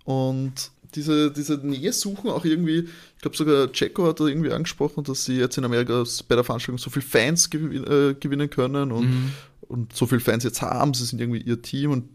Und 0.04 0.70
diese, 0.94 1.30
diese 1.30 1.54
Nähe 1.58 1.92
suchen 1.92 2.30
auch 2.30 2.44
irgendwie, 2.44 2.88
ich 3.16 3.22
glaube 3.22 3.36
sogar 3.36 3.70
Checo 3.72 4.06
hat 4.06 4.20
da 4.20 4.24
irgendwie 4.24 4.52
angesprochen, 4.52 5.04
dass 5.04 5.24
sie 5.24 5.36
jetzt 5.36 5.58
in 5.58 5.64
Amerika 5.64 6.04
bei 6.28 6.36
der 6.36 6.44
Veranstaltung 6.44 6.78
so 6.78 6.90
viel 6.90 7.02
Fans 7.02 7.50
gewin 7.50 7.84
äh, 7.84 8.14
gewinnen 8.14 8.48
können 8.48 8.92
und, 8.92 9.10
Mhm. 9.10 9.32
Und 9.68 9.94
so 9.94 10.06
viele 10.06 10.20
Fans 10.20 10.44
jetzt 10.44 10.62
haben, 10.62 10.94
sie 10.94 11.04
sind 11.04 11.20
irgendwie 11.20 11.40
ihr 11.42 11.62
Team 11.62 11.90
und 11.90 12.08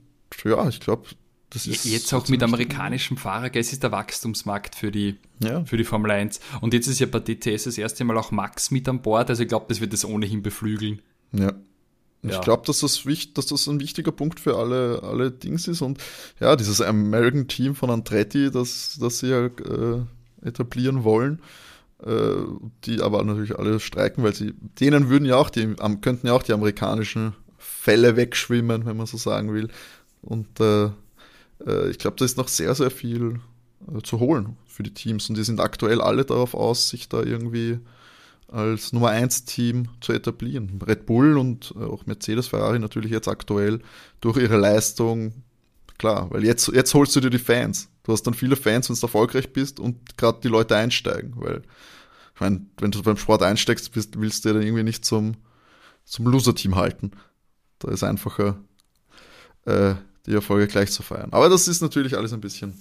ja, 0.44 0.68
ich 0.70 0.80
glaube, 0.80 1.08
das 1.50 1.68
ist. 1.68 1.84
Jetzt 1.86 2.14
auch 2.14 2.28
mit 2.30 2.42
amerikanischem 2.42 3.18
Fahrer, 3.18 3.50
gell, 3.50 3.60
es 3.60 3.74
ist 3.74 3.84
der 3.84 3.92
Wachstumsmarkt 3.92 4.76
für 4.76 4.92
die, 4.92 5.18
Ja. 5.44 5.66
für 5.66 5.76
die 5.78 5.84
Formel 5.84 6.12
1. 6.12 6.40
Und 6.62 6.74
jetzt 6.74 6.88
ist 6.88 7.00
ja 7.00 7.08
bei 7.08 7.20
DTS 7.20 7.66
das 7.66 7.78
erste 7.78 8.04
Mal 8.06 8.18
auch 8.18 8.32
Max 8.32 8.72
mit 8.72 8.88
an 8.88 9.02
Bord, 9.02 9.30
also 9.30 9.44
ich 9.44 9.50
glaube, 9.50 9.66
das 9.68 9.82
wird 9.82 9.92
das 9.92 10.06
ohnehin 10.06 10.42
beflügeln. 10.42 11.02
Ja. 11.34 11.54
Ja. 12.24 12.36
Ich 12.36 12.42
glaube, 12.42 12.64
dass 12.68 12.82
das, 12.82 13.06
wichtig, 13.06 13.34
dass 13.34 13.48
das 13.48 13.68
ein 13.68 13.80
wichtiger 13.80 14.12
Punkt 14.12 14.40
für 14.40 14.56
alle, 14.56 15.02
alle 15.02 15.32
Dings 15.32 15.68
ist. 15.68 15.82
Und 15.82 15.98
ja, 16.40 16.56
dieses 16.56 16.80
American 16.80 17.48
Team 17.48 17.74
von 17.74 17.90
Andretti, 17.90 18.52
das, 18.52 18.98
das 19.02 19.20
sie 19.20 19.30
ja 19.30 19.48
äh, 19.48 20.04
etablieren 20.44 21.04
wollen, 21.04 21.42
äh, 22.06 22.34
die 22.86 23.02
aber 23.02 23.24
natürlich 23.24 23.58
alle 23.58 23.80
streiken, 23.80 24.24
weil 24.24 24.36
sie, 24.36 24.54
denen 24.80 25.10
würden 25.10 25.26
ja 25.26 25.36
auch 25.38 25.50
die, 25.50 25.74
könnten 26.02 26.28
ja 26.28 26.34
auch 26.34 26.44
die 26.44 26.54
amerikanischen 26.54 27.34
Fälle 27.82 28.16
wegschwimmen, 28.16 28.86
wenn 28.86 28.96
man 28.96 29.08
so 29.08 29.18
sagen 29.18 29.54
will. 29.54 29.70
Und 30.22 30.60
äh, 30.60 30.86
äh, 31.66 31.90
ich 31.90 31.98
glaube, 31.98 32.16
da 32.18 32.26
ist 32.26 32.38
noch 32.38 32.48
sehr, 32.48 32.76
sehr 32.76 32.92
viel 32.92 33.40
äh, 33.92 34.04
zu 34.04 34.20
holen 34.20 34.56
für 34.68 34.84
die 34.84 34.94
Teams. 34.94 35.28
Und 35.30 35.38
die 35.38 35.44
sind 35.44 35.60
aktuell 35.60 36.00
alle 36.00 36.24
darauf 36.24 36.54
aus, 36.54 36.90
sich 36.90 37.10
da 37.10 37.24
irgendwie 37.24 37.80
als 38.50 38.94
Nummer 38.94 39.10
1 39.10 39.46
Team 39.46 39.88
zu 40.00 40.14
etablieren. 40.14 40.80
Red 40.86 41.08
Bull 41.08 41.40
und 41.40 41.74
äh, 41.76 41.84
auch 41.84 42.06
Mercedes, 42.06 42.48
Ferrari 42.48 42.78
natürlich 42.78 43.10
jetzt 43.10 43.28
aktuell 43.28 43.80
durch 44.20 44.38
ihre 44.38 44.58
Leistung, 44.58 45.34
klar, 45.98 46.28
weil 46.30 46.44
jetzt, 46.44 46.68
jetzt 46.68 46.94
holst 46.94 47.16
du 47.16 47.20
dir 47.20 47.32
die 47.32 47.40
Fans. 47.40 47.90
Du 48.04 48.12
hast 48.12 48.24
dann 48.24 48.36
viele 48.36 48.58
Fans, 48.58 48.90
wenn 48.90 48.96
du 48.96 49.02
erfolgreich 49.02 49.54
bist 49.54 49.80
und 49.80 50.18
gerade 50.20 50.40
die 50.44 50.50
Leute 50.50 50.76
einsteigen, 50.76 51.34
weil 51.38 51.64
ich 52.36 52.42
meine, 52.42 52.62
wenn 52.78 52.92
du 52.92 53.02
beim 53.02 53.18
Sport 53.18 53.42
einsteigst, 53.42 53.92
bist, 53.92 54.20
willst 54.20 54.46
du 54.46 54.50
ja 54.50 54.54
dann 54.54 54.64
irgendwie 54.64 54.84
nicht 54.84 55.04
zum, 55.04 55.38
zum 56.06 56.28
Loser-Team 56.28 56.76
halten. 56.76 57.12
Da 57.82 57.92
ist 57.92 58.04
einfacher, 58.04 58.58
äh, 59.66 59.96
die 60.26 60.34
Erfolge 60.34 60.68
gleich 60.68 60.92
zu 60.92 61.04
feiern. 61.04 61.34
Aber 61.34 61.50
das 61.50 61.68
ist 61.68 61.82
natürlich 61.82 62.16
alles 62.16 62.32
ein 62.32 62.42
bisschen 62.42 62.74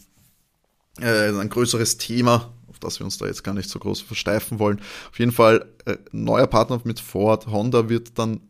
äh, 1.00 1.28
ein 1.28 1.48
größeres 1.48 1.96
Thema, 1.96 2.52
auf 2.68 2.78
das 2.78 3.00
wir 3.00 3.04
uns 3.04 3.18
da 3.18 3.26
jetzt 3.26 3.42
gar 3.42 3.54
nicht 3.54 3.70
so 3.70 3.78
groß 3.78 4.02
versteifen 4.02 4.58
wollen. 4.58 4.80
Auf 5.10 5.18
jeden 5.18 5.32
Fall, 5.32 5.66
äh, 5.86 5.96
neuer 6.12 6.46
Partner 6.46 6.80
mit 6.84 7.00
Ford. 7.00 7.46
Honda 7.46 7.88
wird 7.88 8.18
dann 8.18 8.40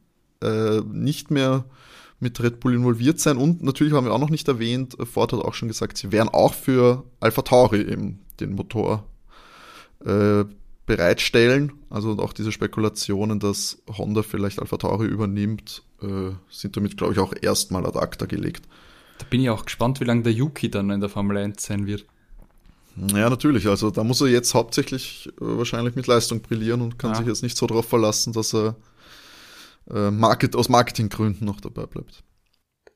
äh, 0.43 0.81
nicht 0.81 1.31
mehr 1.31 1.65
mit 2.19 2.41
Red 2.43 2.61
Bull 2.61 2.75
involviert 2.75 3.19
sein 3.19 3.39
und 3.39 3.63
natürlich 3.63 3.95
haben 3.95 4.05
wir 4.05 4.13
auch 4.13 4.19
noch 4.19 4.29
nicht 4.29 4.47
erwähnt, 4.47 4.95
Ford 5.11 5.33
hat 5.33 5.41
auch 5.41 5.55
schon 5.55 5.69
gesagt, 5.69 5.97
sie 5.97 6.13
werden 6.13 6.29
auch 6.29 6.53
für 6.53 7.05
Alpha 7.19 7.41
Tauri 7.41 7.81
eben 7.81 8.21
den 8.41 8.53
Motor 8.53 9.07
äh, 10.05 10.45
bereitstellen. 10.97 11.73
Also 11.89 12.19
auch 12.19 12.33
diese 12.33 12.51
Spekulationen, 12.51 13.39
dass 13.39 13.81
Honda 13.97 14.23
vielleicht 14.23 14.59
Alpha 14.59 14.77
Tauri 14.77 15.07
übernimmt, 15.07 15.83
äh, 16.03 16.33
sind 16.51 16.77
damit, 16.77 16.97
glaube 16.97 17.13
ich, 17.13 17.19
auch 17.21 17.33
erstmal 17.41 17.87
ad 17.87 17.97
acta 17.99 18.27
gelegt. 18.27 18.65
Da 19.19 19.27
bin 19.31 19.41
ich 19.41 19.51
auch 19.51 19.65
gespannt, 19.65 20.01
wie 20.01 20.05
lange 20.05 20.23
der 20.23 20.33
Yuki 20.33 20.69
dann 20.71 20.91
in 20.91 21.01
der 21.01 21.09
Formel 21.09 21.37
1 21.37 21.63
sein 21.63 21.87
wird. 21.87 22.07
Ja, 22.97 23.31
natürlich. 23.31 23.69
Also 23.69 23.91
da 23.93 24.03
muss 24.03 24.21
er 24.21 24.27
jetzt 24.29 24.53
hauptsächlich 24.55 25.29
äh, 25.29 25.33
wahrscheinlich 25.39 25.95
mit 25.95 26.09
Leistung 26.09 26.41
brillieren 26.43 26.81
und 26.81 26.99
kann 26.99 27.13
Ja. 27.13 27.19
sich 27.19 27.27
jetzt 27.27 27.43
nicht 27.45 27.57
so 27.57 27.67
darauf 27.69 27.87
verlassen, 27.89 28.33
dass 28.33 28.53
er 28.53 28.75
äh, 29.95 30.11
Market, 30.11 30.57
aus 30.57 30.69
Marketinggründen 30.69 31.47
noch 31.47 31.61
dabei 31.61 31.87
bleibt. 31.87 32.25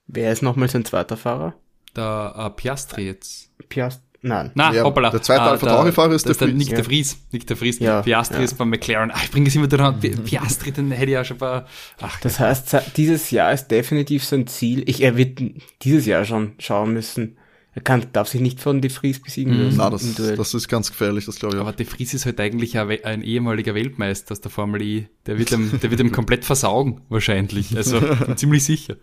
Wer 0.09 0.33
ist 0.33 0.43
nochmal 0.43 0.69
sein 0.69 0.85
zweiter 0.85 1.17
Fahrer? 1.17 1.55
Der 1.95 2.35
äh, 2.37 2.51
Piastri 2.51 3.07
jetzt. 3.07 3.51
Piast? 3.69 4.03
Nein. 4.27 4.51
Na, 4.55 4.73
Ja, 4.73 4.85
hoppala. 4.85 5.11
der 5.11 5.21
zweite 5.23 5.43
Ah, 5.43 5.51
Alpha 5.51 5.67
Tauri-Fahrer 5.67 6.13
ist 6.15 6.27
der 6.27 6.35
der 6.35 6.49
Vries. 6.49 6.57
Nick 6.57 6.69
de 6.71 6.79
Ja. 6.79 6.85
Vries. 6.85 7.19
Nick 7.31 7.47
de 7.47 7.57
Vries. 7.57 7.79
Ja, 7.79 8.01
Piastri 8.03 8.39
ja. 8.39 8.43
ist 8.45 8.57
beim 8.57 8.71
McLaren. 8.71 9.11
Ah, 9.11 9.21
ich 9.23 9.31
bringe 9.31 9.49
es 9.49 9.55
immer 9.55 9.69
dran. 9.69 10.01
Pi- 10.01 10.11
Piastri, 10.25 10.73
den 10.73 10.91
hätte 10.93 11.11
ich 11.13 11.19
auch 11.19 11.25
schon 11.25 11.39
bei. 11.39 11.65
Ach, 12.01 12.21
Das 12.21 12.41
heißt, 12.41 12.71
se- 12.71 12.83
dieses 12.97 13.31
Jahr 13.31 13.53
ist 13.53 13.69
definitiv 13.69 14.25
sein 14.25 14.47
Ziel. 14.47 14.83
Ich, 14.89 15.03
er 15.03 15.17
wird 15.17 15.41
dieses 15.83 16.07
Jahr 16.07 16.25
schon 16.25 16.53
schauen 16.59 16.93
müssen. 16.95 17.37
Er 17.77 17.83
kann, 17.83 18.07
darf 18.13 18.29
sich 18.29 18.41
nicht 18.41 18.61
von 18.61 18.81
De 18.81 18.89
Vries 18.91 19.21
besiegen 19.21 19.53
Mhm. 19.53 19.77
lassen 19.77 19.77
Na, 19.79 19.87
im 19.89 19.93
das, 20.29 20.37
das 20.37 20.55
ist 20.55 20.69
ganz 20.69 20.91
gefährlich, 20.91 21.27
das 21.27 21.41
glaube 21.41 21.57
ich 21.57 21.61
auch. 21.61 21.67
aber 21.67 21.77
de 21.77 21.85
Vries 21.85 22.15
ist 22.15 22.25
halt 22.25 22.39
eigentlich 22.39 22.79
ein, 22.79 22.89
ein 23.05 23.21
ehemaliger 23.23 23.75
Weltmeister 23.75 24.31
aus 24.33 24.41
der 24.41 24.53
Formel 24.53 24.81
E. 24.81 25.07
Der 25.27 25.39
wird 25.41 25.51
ihm, 25.51 25.73
der 25.83 25.91
wird 25.91 25.99
ihm 26.01 26.13
komplett 26.13 26.45
versaugen, 26.45 27.01
wahrscheinlich. 27.09 27.77
Also, 27.77 28.01
bin 28.01 28.37
ziemlich 28.37 28.63
sicher. 28.65 28.95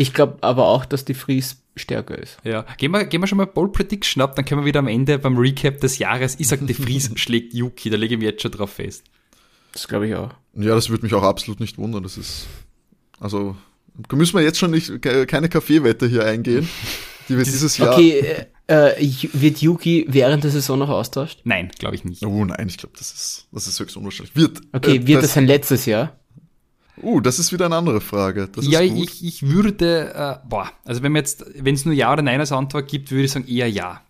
Ich 0.00 0.14
glaube 0.14 0.38
aber 0.40 0.66
auch, 0.66 0.84
dass 0.86 1.04
De 1.04 1.14
Vries 1.14 1.62
stärker 1.76 2.18
ist. 2.18 2.38
Ja, 2.42 2.62
gehen 2.78 2.90
wir, 2.90 3.04
gehen 3.04 3.20
wir 3.20 3.26
schon 3.26 3.38
mal 3.38 3.46
Bold 3.46 3.72
Prediction 3.72 4.22
ab, 4.22 4.34
dann 4.34 4.44
können 4.44 4.62
wir 4.62 4.66
wieder 4.66 4.80
am 4.80 4.88
Ende 4.88 5.18
beim 5.18 5.36
Recap 5.36 5.78
des 5.80 5.98
Jahres, 5.98 6.36
ich 6.38 6.48
sag, 6.48 6.66
de 6.66 6.74
Vries 6.74 7.10
schlägt 7.16 7.52
Yuki, 7.54 7.90
da 7.90 7.96
lege 7.96 8.14
ich 8.14 8.18
mich 8.18 8.28
jetzt 8.28 8.42
schon 8.42 8.50
drauf 8.50 8.70
fest. 8.72 9.04
Das 9.72 9.86
glaube 9.86 10.08
ich 10.08 10.14
auch. 10.14 10.30
Ja, 10.54 10.74
das 10.74 10.88
würde 10.90 11.04
mich 11.04 11.14
auch 11.14 11.22
absolut 11.22 11.60
nicht 11.60 11.76
wundern. 11.78 12.02
Das 12.02 12.16
ist, 12.16 12.46
also, 13.20 13.56
da 14.08 14.16
müssen 14.16 14.34
wir 14.36 14.42
jetzt 14.42 14.58
schon 14.58 14.70
nicht, 14.70 15.02
ke- 15.02 15.26
keine 15.26 15.48
Kaffeewette 15.48 16.08
hier 16.08 16.24
eingehen, 16.24 16.68
die 17.28 17.36
wir 17.36 17.44
dieses 17.44 17.76
Jahr. 17.78 17.94
Okay, 17.94 18.46
äh, 18.66 18.94
äh, 18.96 19.16
wird 19.34 19.58
Yuki 19.58 20.06
während 20.08 20.44
der 20.44 20.50
Saison 20.50 20.78
noch 20.78 20.88
austauscht? 20.88 21.40
Nein, 21.44 21.70
glaube 21.78 21.94
ich 21.94 22.04
nicht. 22.04 22.24
Oh 22.24 22.44
nein, 22.44 22.68
ich 22.68 22.78
glaube, 22.78 22.94
das 22.98 23.12
ist, 23.12 23.48
das 23.52 23.66
ist 23.66 23.78
höchst 23.78 23.96
unwahrscheinlich. 23.96 24.34
Wird. 24.34 24.60
Okay, 24.72 24.96
äh, 24.96 25.06
wird 25.06 25.22
das 25.22 25.34
sein 25.34 25.46
letztes 25.46 25.86
Jahr? 25.86 26.18
Uh, 27.02 27.20
das 27.20 27.38
ist 27.38 27.52
wieder 27.52 27.66
eine 27.66 27.76
andere 27.76 28.00
Frage. 28.00 28.48
Das 28.52 28.66
ja, 28.66 28.80
ist 28.80 28.92
gut. 28.94 29.04
ich, 29.04 29.24
ich 29.24 29.42
würde, 29.48 30.12
äh, 30.14 30.48
boah, 30.48 30.70
also 30.84 31.02
wenn 31.02 31.12
man 31.12 31.20
jetzt, 31.20 31.44
wenn 31.56 31.74
es 31.74 31.84
nur 31.84 31.94
Ja 31.94 32.12
oder 32.12 32.22
Nein 32.22 32.40
als 32.40 32.52
Antwort 32.52 32.88
gibt, 32.88 33.10
würde 33.10 33.24
ich 33.24 33.30
sagen 33.32 33.46
eher 33.48 33.68
Ja. 33.68 34.02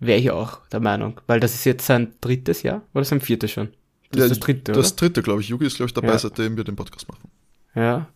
Wäre 0.00 0.18
ich 0.18 0.30
auch 0.30 0.58
der 0.68 0.80
Meinung. 0.80 1.20
Weil 1.26 1.40
das 1.40 1.54
ist 1.54 1.64
jetzt 1.64 1.86
sein 1.86 2.12
drittes 2.20 2.62
Jahr? 2.62 2.82
Oder 2.94 3.04
sein 3.04 3.20
viertes 3.20 3.50
schon? 3.52 3.68
Das 4.10 4.18
ja, 4.18 4.24
ist 4.26 4.30
das 4.32 4.40
dritte, 4.40 4.72
Das 4.72 4.92
oder? 4.92 4.96
dritte, 4.96 5.22
glaube 5.22 5.40
ich. 5.40 5.48
Yugi 5.48 5.66
ist, 5.66 5.76
glaube 5.76 5.88
ich, 5.88 5.94
dabei, 5.94 6.08
Ja. 6.08 6.18
seitdem 6.18 6.56
wir 6.56 6.64
den 6.64 6.76
Podcast 6.76 7.08
machen. 7.08 7.30
Ja. 7.74 8.08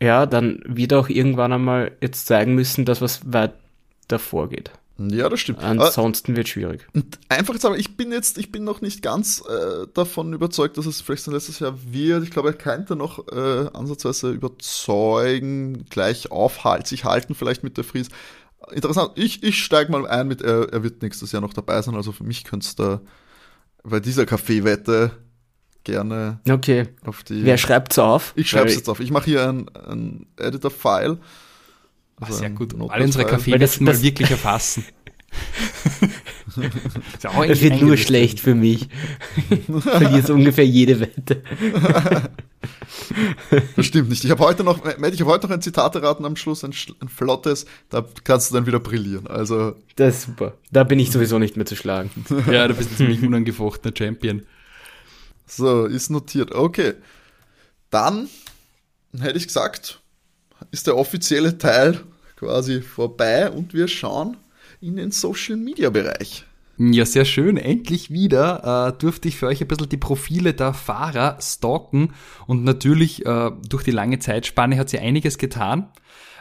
Ja, 0.00 0.26
dann 0.26 0.60
wird 0.66 0.92
er 0.92 1.00
auch 1.00 1.08
irgendwann 1.08 1.52
einmal 1.52 1.92
jetzt 2.00 2.26
zeigen 2.26 2.54
müssen, 2.54 2.84
dass 2.84 3.00
was 3.00 3.32
weiter 3.32 4.18
vorgeht. 4.18 4.70
Ja, 4.98 5.28
das 5.28 5.38
stimmt. 5.40 5.60
Ansonsten 5.62 6.34
wird 6.34 6.48
schwierig. 6.48 6.86
und 6.92 7.20
einfach 7.28 7.54
jetzt, 7.54 7.64
aber 7.64 7.78
ich 7.78 7.96
bin 7.96 8.10
jetzt, 8.10 8.36
ich 8.36 8.50
bin 8.50 8.64
noch 8.64 8.80
nicht 8.80 9.00
ganz 9.00 9.42
äh, 9.48 9.86
davon 9.94 10.32
überzeugt, 10.32 10.76
dass 10.76 10.86
es 10.86 11.00
vielleicht 11.00 11.22
sein 11.22 11.34
letztes 11.34 11.60
Jahr 11.60 11.78
wird. 11.88 12.24
Ich 12.24 12.30
glaube, 12.32 12.48
er 12.48 12.54
könnte 12.54 12.96
noch 12.96 13.28
äh, 13.28 13.68
ansatzweise 13.72 14.30
überzeugen, 14.32 15.84
gleich 15.88 16.32
aufhalt, 16.32 16.88
sich 16.88 17.04
halten 17.04 17.34
vielleicht 17.36 17.62
mit 17.62 17.76
der 17.76 17.84
Fries. 17.84 18.08
Interessant, 18.72 19.12
ich, 19.14 19.44
ich 19.44 19.62
steige 19.62 19.92
mal 19.92 20.06
ein 20.06 20.26
mit, 20.26 20.42
er, 20.42 20.72
er 20.72 20.82
wird 20.82 21.00
nächstes 21.02 21.30
Jahr 21.30 21.42
noch 21.42 21.54
dabei 21.54 21.80
sein, 21.80 21.94
also 21.94 22.10
für 22.10 22.24
mich 22.24 22.42
könnte 22.44 22.66
es 22.66 22.74
da 22.74 23.00
bei 23.84 24.00
dieser 24.00 24.26
Kaffeewette 24.26 25.12
gerne 25.84 26.40
Okay. 26.48 26.88
auf 27.06 27.22
die... 27.22 27.44
Wer 27.44 27.56
schreibt's 27.56 27.98
auf? 27.98 28.32
ich 28.36 28.50
schreibe 28.50 28.68
es 28.68 28.74
jetzt 28.74 28.88
auf. 28.88 28.98
Ich 29.00 29.10
mache 29.12 29.26
hier 29.26 29.48
ein, 29.48 29.68
ein 29.74 30.26
Editor-File. 30.36 31.18
Also 32.20 32.38
sehr 32.38 32.46
ein 32.46 32.54
gut. 32.54 32.72
Notepad-File. 32.72 32.94
Alle 32.94 33.04
unsere 33.04 33.26
Kaffeewetten 33.26 33.84
mal 33.84 34.02
wirklich 34.02 34.30
erfassen. 34.30 34.84
Es 37.48 37.60
wird 37.60 37.80
nur 37.80 37.96
schlecht 37.96 38.40
für 38.40 38.54
mich. 38.54 38.88
Verlierst 39.80 40.30
ungefähr 40.30 40.66
jede 40.66 41.00
Wette. 41.00 41.42
Das 43.76 43.86
stimmt 43.86 44.08
nicht. 44.08 44.24
Ich 44.24 44.30
habe 44.30 44.42
heute 44.42 44.64
noch, 44.64 44.84
Matt, 44.98 45.14
ich 45.14 45.20
habe 45.20 45.30
heute 45.30 45.46
noch 45.46 45.54
ein 45.54 45.62
Zitat 45.62 45.94
erraten 45.94 46.24
am 46.24 46.36
Schluss, 46.36 46.64
ein, 46.64 46.74
ein 47.00 47.08
flottes, 47.08 47.66
da 47.90 48.04
kannst 48.24 48.50
du 48.50 48.54
dann 48.54 48.66
wieder 48.66 48.80
brillieren. 48.80 49.26
Also, 49.26 49.74
Das 49.96 50.16
ist 50.16 50.22
super. 50.22 50.54
Da 50.72 50.84
bin 50.84 50.98
ich 50.98 51.10
sowieso 51.10 51.38
nicht 51.38 51.56
mehr 51.56 51.66
zu 51.66 51.76
schlagen. 51.76 52.10
Ja, 52.50 52.66
du 52.66 52.74
bist 52.74 52.90
ein 52.90 52.96
ziemlich 52.96 53.22
unangefochtener 53.22 53.94
Champion. 53.96 54.42
so, 55.46 55.86
ist 55.86 56.10
notiert. 56.10 56.52
Okay. 56.52 56.94
Dann 57.90 58.28
hätte 59.18 59.38
ich 59.38 59.46
gesagt, 59.46 60.00
ist 60.70 60.86
der 60.86 60.96
offizielle 60.96 61.58
Teil 61.58 62.00
quasi 62.38 62.82
vorbei 62.82 63.50
und 63.50 63.74
wir 63.74 63.88
schauen 63.88 64.36
in 64.80 64.96
den 64.96 65.10
Social 65.10 65.56
Media 65.56 65.90
Bereich. 65.90 66.44
Ja, 66.78 67.04
sehr 67.04 67.24
schön. 67.24 67.56
Endlich 67.56 68.12
wieder 68.12 68.92
äh, 68.94 68.98
durfte 68.98 69.26
ich 69.26 69.36
für 69.36 69.48
euch 69.48 69.60
ein 69.60 69.66
bisschen 69.66 69.88
die 69.88 69.96
Profile 69.96 70.54
der 70.54 70.72
Fahrer 70.72 71.38
stalken 71.40 72.14
und 72.46 72.62
natürlich 72.62 73.26
äh, 73.26 73.50
durch 73.68 73.82
die 73.82 73.90
lange 73.90 74.20
Zeitspanne 74.20 74.78
hat 74.78 74.88
sie 74.88 75.00
einiges 75.00 75.38
getan. 75.38 75.88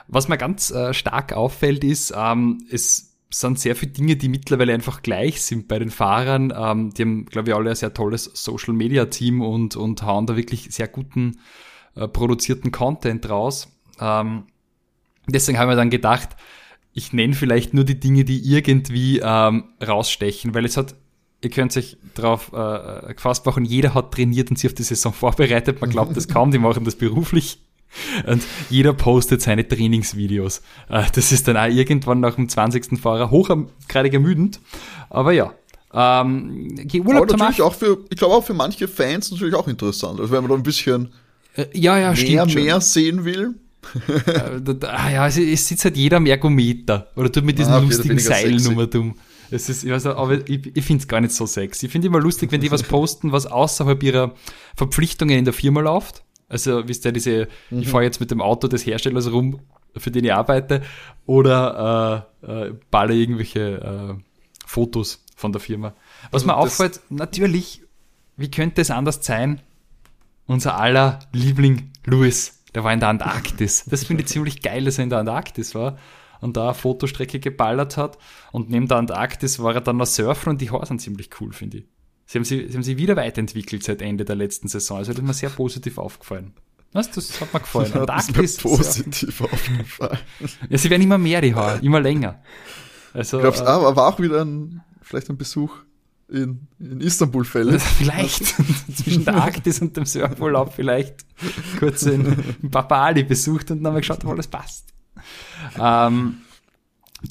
Was 0.08 0.28
mir 0.28 0.38
ganz 0.38 0.70
äh, 0.70 0.94
stark 0.94 1.34
auffällt 1.34 1.84
ist, 1.84 2.14
ähm, 2.16 2.60
es 2.70 3.16
sind 3.32 3.60
sehr 3.60 3.76
viele 3.76 3.94
Dinge, 3.94 4.16
die 4.16 4.30
mittlerweile 4.30 4.74
einfach 4.74 5.02
gleich 5.02 5.42
sind 5.42 5.68
bei 5.68 5.80
den 5.80 5.90
Fahrern. 5.90 6.54
Ähm, 6.56 6.94
die 6.94 7.02
haben, 7.02 7.26
glaube 7.26 7.50
ich, 7.50 7.56
alle 7.56 7.72
ein 7.72 7.76
sehr 7.76 7.96
tolles 7.96 8.30
Social-Media-Team 8.36 9.42
und, 9.42 9.76
und 9.76 10.04
hauen 10.04 10.28
da 10.28 10.38
wirklich 10.38 10.68
sehr 10.70 10.88
guten 10.88 11.40
äh, 11.96 12.08
produzierten 12.08 12.72
Content 12.72 13.28
raus. 13.28 13.70
Ähm, 14.00 14.44
deswegen 15.28 15.58
haben 15.58 15.70
wir 15.70 15.76
dann 15.76 15.90
gedacht, 15.90 16.30
ich 16.94 17.14
nenne 17.14 17.34
vielleicht 17.34 17.74
nur 17.74 17.84
die 17.84 18.00
Dinge, 18.00 18.26
die 18.26 18.40
irgendwie 18.52 19.20
ähm, 19.24 19.66
rausstechen, 19.86 20.56
weil 20.56 20.66
es 20.66 20.78
hat, 20.78 20.96
ihr 21.44 21.50
könnt 21.52 21.78
euch 21.78 21.98
darauf 22.16 22.52
äh, 22.54 23.14
gefasst 23.14 23.46
machen, 23.46 23.66
jeder 23.66 23.94
hat 23.94 24.14
trainiert 24.14 24.50
und 24.50 24.58
sich 24.58 24.70
auf 24.70 24.74
die 24.74 24.84
Saison 24.84 25.14
vorbereitet. 25.14 25.80
Man 25.80 25.92
glaubt 25.92 26.18
das 26.18 26.28
kaum, 26.28 26.52
die 26.52 26.58
machen 26.58 26.84
das 26.86 26.96
beruflich. 26.96 27.60
Und 28.26 28.44
jeder 28.70 28.94
postet 28.94 29.42
seine 29.42 29.68
Trainingsvideos. 29.68 30.62
Äh, 30.90 31.04
das 31.14 31.32
ist 31.32 31.48
dann 31.48 31.56
auch 31.58 31.68
irgendwann 31.68 32.20
nach 32.20 32.36
dem 32.36 32.50
20. 32.50 33.00
Fahrer 33.00 33.32
hochgradig 33.32 34.14
ermüdend. 34.14 34.60
Aber 35.10 35.32
ja. 35.32 35.54
Ähm, 35.94 36.78
Aber 36.78 37.08
Urlaub 37.08 37.30
zu 37.30 37.38
natürlich 37.38 37.62
auch 37.62 37.74
für, 37.74 38.00
ich 38.10 38.18
glaube 38.18 38.36
auch 38.36 38.44
für 38.44 38.54
manche 38.54 38.88
Fans 38.88 39.32
natürlich 39.32 39.56
auch 39.56 39.68
interessant. 39.68 40.20
Also 40.20 40.32
wenn 40.32 40.42
man 40.42 40.50
da 40.50 40.56
ein 40.58 40.64
bisschen 40.64 41.14
Äh, 41.56 41.66
Ja, 41.74 41.98
ja, 41.98 42.12
mehr, 42.12 42.46
mehr 42.46 42.82
sehen 42.82 43.24
will. 43.24 43.56
Äh, 44.08 44.86
ah 44.86 45.10
ja, 45.10 45.28
es, 45.28 45.38
es 45.38 45.68
sitzt 45.68 45.86
halt 45.86 45.98
jeder 45.98 46.18
am 46.18 46.26
Ergometer 46.26 47.08
oder 47.16 47.32
tut 47.32 47.44
mit 47.46 47.58
diesen 47.60 47.74
Ah, 47.74 47.80
lustigen 47.80 48.20
Seilen 48.20 48.90
dumm. 48.90 49.16
Es 49.50 49.70
ist, 49.70 49.84
ich 49.84 49.92
weiß 49.92 50.04
nicht, 50.06 50.16
aber 50.18 50.50
ich, 50.50 50.76
ich 50.76 50.84
finde 50.86 51.02
es 51.02 51.08
gar 51.08 51.22
nicht 51.22 51.34
so 51.34 51.46
sexy. 51.46 51.86
Ich 51.86 51.92
finde 51.92 52.08
immer 52.08 52.20
lustig, 52.20 52.52
wenn 52.52 52.60
die 52.62 52.70
was 52.72 52.84
posten, 52.84 53.32
was 53.32 53.46
außerhalb 53.46 54.02
ihrer 54.04 54.34
Verpflichtungen 54.76 55.38
in 55.38 55.46
der 55.46 55.54
Firma 55.54 55.80
läuft. 55.82 56.24
Also, 56.50 56.88
wisst 56.88 57.06
ihr, 57.06 57.12
diese, 57.12 57.48
Mhm. 57.70 57.80
ich 57.80 57.88
fahre 57.90 58.04
jetzt 58.04 58.20
mit 58.20 58.32
dem 58.32 58.42
Auto 58.42 58.68
des 58.68 58.86
Herstellers 58.86 59.32
rum, 59.32 59.60
für 59.96 60.12
den 60.12 60.26
ich 60.26 60.34
arbeite, 60.34 60.82
oder 61.26 62.28
äh, 62.44 62.68
äh, 62.68 62.74
balle 62.92 63.16
irgendwelche 63.16 64.16
äh, 64.18 64.22
Fotos 64.66 65.24
von 65.36 65.52
der 65.52 65.62
Firma. 65.62 65.94
Was 66.32 66.44
Also 66.44 66.48
mir 66.48 66.56
auffällt, 66.58 67.00
natürlich, 67.10 67.82
wie 68.38 68.52
könnte 68.52 68.82
es 68.82 68.92
anders 68.92 69.20
sein? 69.22 69.62
Unser 70.46 70.78
aller 70.80 71.20
Liebling 71.34 71.92
Louis, 72.06 72.57
der 72.78 72.84
war 72.84 72.94
in 72.94 73.00
der 73.00 73.10
Antarktis. 73.10 73.86
Das 73.88 74.04
finde 74.04 74.22
ich 74.22 74.30
ziemlich 74.30 74.62
geil, 74.62 74.86
dass 74.86 75.00
er 75.00 75.06
in 75.06 75.10
der 75.10 75.18
Antarktis 75.18 75.74
war 75.74 75.98
und 76.42 76.58
da 76.58 76.66
eine 76.66 76.74
Fotostrecke 76.76 77.40
geballert 77.40 77.98
hat. 77.98 78.20
Und 78.52 78.70
neben 78.70 78.88
der 78.88 78.98
Antarktis 78.98 79.58
war 79.58 79.74
er 79.74 79.82
dann 79.82 79.98
noch 79.98 80.06
surfen 80.06 80.52
und 80.52 80.62
die 80.62 80.70
Haare 80.70 80.86
sind 80.86 81.02
ziemlich 81.02 81.32
cool, 81.42 81.54
finde 81.54 81.80
ich. 81.80 81.86
Sie 82.28 82.38
haben, 82.38 82.46
sie, 82.46 82.68
sie 82.68 82.76
haben 82.76 82.84
sich 82.84 82.98
wieder 82.98 83.16
weiterentwickelt 83.16 83.84
seit 83.84 84.04
Ende 84.04 84.26
der 84.26 84.36
letzten 84.36 84.68
Saison. 84.68 85.00
Also 85.00 85.12
das 85.12 85.22
ist 85.22 85.26
mir 85.26 85.34
sehr 85.34 85.50
positiv 85.50 85.98
aufgefallen. 85.98 86.54
Was? 86.94 87.10
Das 87.10 87.42
hat 87.42 87.52
mir 87.52 87.62
gefallen. 87.62 87.92
Das 88.06 88.28
ist 88.28 88.36
mir 88.36 88.42
Antarktis. 88.42 88.58
positiv 88.58 89.42
aufgefallen. 89.42 90.20
Ja, 90.70 90.78
sie 90.78 90.92
werden 90.92 91.02
immer 91.02 91.18
mehr, 91.18 91.42
die 91.42 91.56
Haare, 91.56 91.80
immer 91.80 92.00
länger. 92.00 92.44
Also, 93.12 93.40
Glaubst 93.40 93.62
äh, 93.62 93.66
du, 93.66 93.72
aber 93.72 93.96
war 93.96 94.14
auch 94.14 94.20
wieder 94.20 94.46
ein, 94.46 94.84
vielleicht 95.02 95.32
ein 95.32 95.38
Besuch 95.40 95.78
in, 96.30 96.68
in 96.80 97.02
Istanbul 97.02 97.46
fällig? 97.46 97.82
Vielleicht 97.98 98.46
zwischen 98.96 99.26
der 99.26 99.36
Arktis 99.36 99.80
und 99.82 99.96
dem 99.96 100.06
Surfurlaub 100.06 100.74
vielleicht 100.74 101.26
kurz 101.80 102.04
in, 102.04 102.26
in 102.62 102.72
Papali 102.72 103.24
besucht 103.24 103.72
und 103.72 103.78
dann 103.80 103.88
haben 103.88 103.96
wir 103.96 104.02
geschaut, 104.02 104.24
ob 104.26 104.32
alles 104.32 104.48
passt. 104.48 104.94
Ähm, 105.80 106.40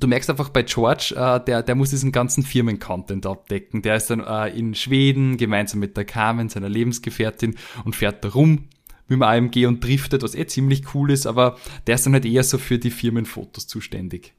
du 0.00 0.06
merkst 0.06 0.30
einfach 0.30 0.48
bei 0.48 0.62
George, 0.62 1.14
äh, 1.16 1.44
der, 1.44 1.62
der 1.62 1.74
muss 1.74 1.90
diesen 1.90 2.12
ganzen 2.12 2.42
Firmen-Content 2.42 3.26
abdecken. 3.26 3.82
Der 3.82 3.96
ist 3.96 4.11
dann 4.11 4.20
äh, 4.20 4.48
in 4.48 4.74
Schweden 4.74 5.37
gemeinsam 5.37 5.80
mit 5.80 5.96
der 5.96 6.04
Carmen, 6.04 6.48
seiner 6.48 6.68
Lebensgefährtin, 6.68 7.56
und 7.85 7.96
fährt 7.96 8.24
da 8.24 8.28
rum 8.30 8.68
mit 9.09 9.16
dem 9.18 9.22
AMG 9.22 9.66
und 9.66 9.85
driftet, 9.85 10.22
was 10.22 10.35
eh 10.35 10.46
ziemlich 10.46 10.94
cool 10.94 11.11
ist, 11.11 11.26
aber 11.26 11.56
der 11.87 11.94
ist 11.94 12.06
dann 12.06 12.12
halt 12.12 12.24
eher 12.24 12.42
so 12.42 12.59
für 12.59 12.78
die 12.78 12.90
Firmenfotos 12.90 13.66
zuständig. 13.66 14.35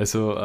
Also, 0.00 0.32
äh, 0.34 0.38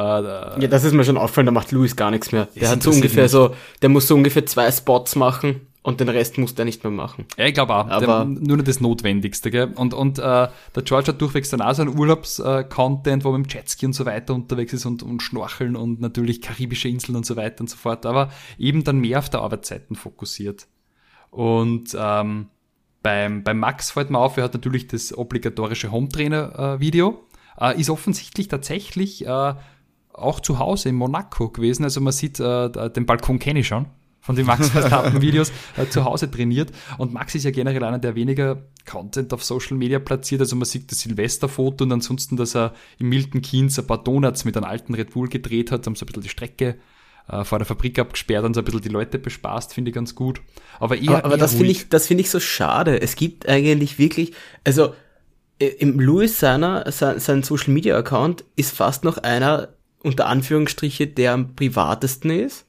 ja, 0.61 0.67
das 0.67 0.83
ist 0.83 0.93
mir 0.93 1.03
schon 1.05 1.17
aufgefallen, 1.17 1.45
da 1.45 1.51
macht 1.53 1.71
Louis 1.71 1.95
gar 1.95 2.11
nichts 2.11 2.31
mehr. 2.31 2.47
Der 2.55 2.69
hat 2.69 2.83
so 2.83 2.91
ungefähr 2.91 3.23
mich. 3.23 3.31
so, 3.31 3.55
der 3.81 3.89
muss 3.89 4.07
so 4.07 4.13
ungefähr 4.15 4.45
zwei 4.45 4.69
Spots 4.69 5.15
machen 5.15 5.61
und 5.81 5.99
den 6.01 6.09
Rest 6.09 6.37
muss 6.37 6.55
der 6.55 6.65
nicht 6.65 6.83
mehr 6.83 6.91
machen. 6.91 7.25
Ja, 7.37 7.45
ich 7.45 7.53
glaube 7.53 7.73
auch. 7.73 7.87
Aber- 7.87 8.25
nur 8.25 8.57
noch 8.57 8.63
das 8.65 8.81
Notwendigste, 8.81 9.51
gell? 9.51 9.71
Und, 9.75 9.93
und 9.93 10.19
äh, 10.19 10.21
der 10.21 10.83
George 10.83 11.07
hat 11.07 11.21
durchwegs 11.21 11.49
dann 11.51 11.61
auch 11.61 11.73
so 11.73 11.83
einen 11.83 11.97
Urlaubs-Content, 11.97 13.23
wo 13.23 13.31
man 13.31 13.41
mit 13.41 13.53
dem 13.53 13.57
Jetski 13.57 13.85
und 13.85 13.93
so 13.93 14.05
weiter 14.05 14.33
unterwegs 14.33 14.73
ist 14.73 14.85
und, 14.85 15.03
und 15.03 15.21
Schnorcheln 15.21 15.75
und 15.75 16.01
natürlich 16.01 16.41
karibische 16.41 16.89
Inseln 16.89 17.15
und 17.15 17.25
so 17.25 17.35
weiter 17.37 17.61
und 17.61 17.69
so 17.69 17.77
fort, 17.77 18.05
aber 18.05 18.29
eben 18.57 18.83
dann 18.83 18.99
mehr 18.99 19.19
auf 19.19 19.29
der 19.29 19.39
Arbeitszeiten 19.41 19.95
fokussiert. 19.95 20.67
Und 21.31 21.95
ähm, 21.97 22.47
beim, 23.03 23.43
beim 23.43 23.59
Max 23.59 23.91
fällt 23.91 24.09
mir 24.09 24.17
auf, 24.17 24.35
er 24.37 24.45
hat 24.45 24.53
natürlich 24.55 24.87
das 24.87 25.15
obligatorische 25.15 25.91
Home-Trainer-Video. 25.91 27.23
Äh, 27.59 27.79
ist 27.79 27.89
offensichtlich 27.89 28.47
tatsächlich 28.47 29.25
äh, 29.25 29.53
auch 30.13 30.39
zu 30.39 30.59
Hause 30.59 30.89
in 30.89 30.95
Monaco 30.95 31.49
gewesen. 31.49 31.83
Also 31.83 32.01
man 32.01 32.13
sieht, 32.13 32.39
äh, 32.39 32.89
den 32.91 33.05
Balkon 33.05 33.39
kenne 33.39 33.59
ich 33.59 33.67
schon 33.67 33.87
von 34.25 34.35
den 34.35 34.47
Max 34.47 34.69
Verstappen-Videos 34.69 35.51
äh, 35.77 35.87
zu 35.87 36.03
Hause 36.03 36.31
trainiert. 36.31 36.71
Und 36.97 37.13
Max 37.13 37.35
ist 37.35 37.43
ja 37.43 37.51
generell 37.51 37.83
einer, 37.83 37.99
der 37.99 38.15
weniger 38.15 38.63
Content 38.89 39.31
auf 39.33 39.43
Social 39.43 39.77
Media 39.77 39.99
platziert. 39.99 40.41
Also 40.41 40.55
man 40.55 40.65
sieht 40.65 40.91
das 40.91 41.01
Silvesterfoto 41.01 41.83
und 41.83 41.91
ansonsten, 41.91 42.35
dass 42.35 42.55
er 42.55 42.73
im 42.97 43.09
Milton 43.09 43.43
Keynes 43.43 43.77
ein 43.77 43.85
paar 43.85 44.03
Donuts 44.03 44.43
mit 44.43 44.57
einem 44.57 44.65
alten 44.65 44.95
Red 44.95 45.11
Bull 45.11 45.29
gedreht 45.29 45.71
hat, 45.71 45.85
haben 45.85 45.95
so 45.95 46.05
ein 46.05 46.07
bisschen 46.07 46.23
die 46.23 46.29
Strecke 46.29 46.79
äh, 47.29 47.43
vor 47.43 47.59
der 47.59 47.67
Fabrik 47.67 47.99
abgesperrt 47.99 48.45
und 48.45 48.55
so 48.55 48.61
ein 48.61 48.65
bisschen 48.65 48.81
die 48.81 48.89
Leute 48.89 49.19
bespaßt, 49.19 49.75
finde 49.75 49.89
ich 49.89 49.95
ganz 49.95 50.15
gut. 50.15 50.41
Aber 50.79 50.97
eher, 50.97 51.09
Aber, 51.09 51.25
aber 51.25 51.33
eher 51.35 51.39
das 51.39 51.53
finde 51.53 51.71
ich, 51.71 51.89
das 51.89 52.07
finde 52.07 52.21
ich 52.21 52.31
so 52.31 52.39
schade. 52.39 52.99
Es 52.99 53.15
gibt 53.15 53.47
eigentlich 53.47 53.99
wirklich, 53.99 54.33
also 54.63 54.95
im 55.59 55.99
Louis 55.99 56.39
seiner, 56.39 56.91
sein, 56.91 57.19
sein 57.19 57.43
Social 57.43 57.73
Media 57.73 57.97
Account 57.97 58.43
ist 58.55 58.75
fast 58.75 59.03
noch 59.03 59.17
einer, 59.19 59.69
unter 59.99 60.27
Anführungsstriche, 60.27 61.07
der 61.07 61.33
am 61.33 61.55
privatesten 61.55 62.29
ist. 62.31 62.65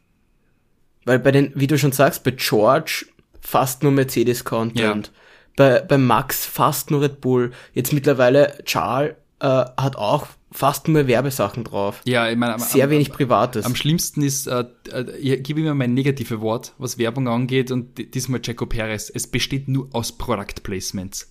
Weil 1.04 1.18
bei 1.18 1.30
den, 1.32 1.52
wie 1.54 1.66
du 1.66 1.78
schon 1.78 1.92
sagst, 1.92 2.24
bei 2.24 2.32
George 2.32 3.06
fast 3.40 3.82
nur 3.82 3.92
Mercedes-Content. 3.92 5.12
Bei, 5.56 5.80
bei 5.80 5.98
Max 5.98 6.44
fast 6.46 6.90
nur 6.90 7.02
Red 7.02 7.20
Bull. 7.20 7.52
Jetzt 7.72 7.92
mittlerweile 7.92 8.58
Charles 8.64 9.14
äh, 9.40 9.46
hat 9.46 9.96
auch 9.96 10.26
fast 10.52 10.88
nur 10.88 11.06
Werbesachen 11.06 11.64
drauf. 11.64 12.00
Ja, 12.04 12.28
ich 12.30 12.36
meine, 12.36 12.54
am- 12.54 12.60
Sehr 12.60 12.84
am- 12.84 12.90
wenig 12.90 13.10
Privates. 13.10 13.64
Am 13.66 13.74
schlimmsten 13.76 14.22
ist, 14.22 14.46
äh, 14.46 14.64
äh, 14.92 15.16
ich 15.18 15.42
gebe 15.42 15.60
immer 15.60 15.74
mein 15.74 15.94
negative 15.94 16.40
Wort, 16.40 16.72
was 16.78 16.98
Werbung 16.98 17.28
angeht, 17.28 17.70
und 17.70 17.96
di- 17.98 18.10
diesmal 18.10 18.40
Jaco 18.42 18.66
Perez. 18.66 19.10
Es 19.14 19.26
besteht 19.26 19.68
nur 19.68 19.88
aus 19.92 20.12
Product 20.16 20.62
Placements, 20.62 21.30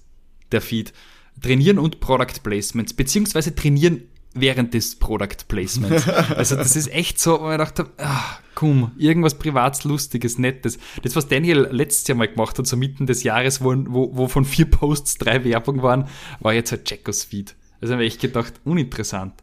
der 0.52 0.62
Feed. 0.62 0.94
Trainieren 1.42 1.80
und 1.80 2.00
Product 2.00 2.42
Placements, 2.44 2.94
beziehungsweise 2.94 3.54
trainieren 3.54 4.04
während 4.34 4.74
des 4.74 4.98
Product 4.98 5.48
Placements. 5.48 6.06
Also 6.36 6.56
das 6.56 6.76
ist 6.76 6.92
echt 6.92 7.20
so, 7.20 7.40
wo 7.40 7.46
ich 7.46 7.52
gedacht 7.54 7.80
habe, 7.80 7.90
ah, 7.98 8.38
komm, 8.54 8.92
irgendwas 8.98 9.36
Privats, 9.36 9.84
Lustiges, 9.84 10.38
Nettes. 10.38 10.78
Das, 11.04 11.16
was 11.16 11.28
Daniel 11.28 11.68
letztes 11.72 12.08
Jahr 12.08 12.18
mal 12.18 12.28
gemacht 12.28 12.58
hat, 12.60 12.68
so 12.68 12.78
mitten 12.78 13.06
des 13.08 13.24
Jahres, 13.24 13.64
wo, 13.64 13.74
wo, 13.88 14.16
wo 14.16 14.28
von 14.28 14.46
vier 14.46 14.70
Posts 14.70 15.18
drei 15.20 15.44
Werbung 15.44 15.82
waren, 15.82 16.08
war 16.40 16.54
jetzt 16.54 16.72
halt 16.72 16.90
Jacos 16.90 17.24
Feed. 17.24 17.56
Also 17.82 17.94
habe 17.94 18.06
ich 18.06 18.14
echt 18.14 18.22
gedacht, 18.22 18.54
uninteressant. 18.64 19.34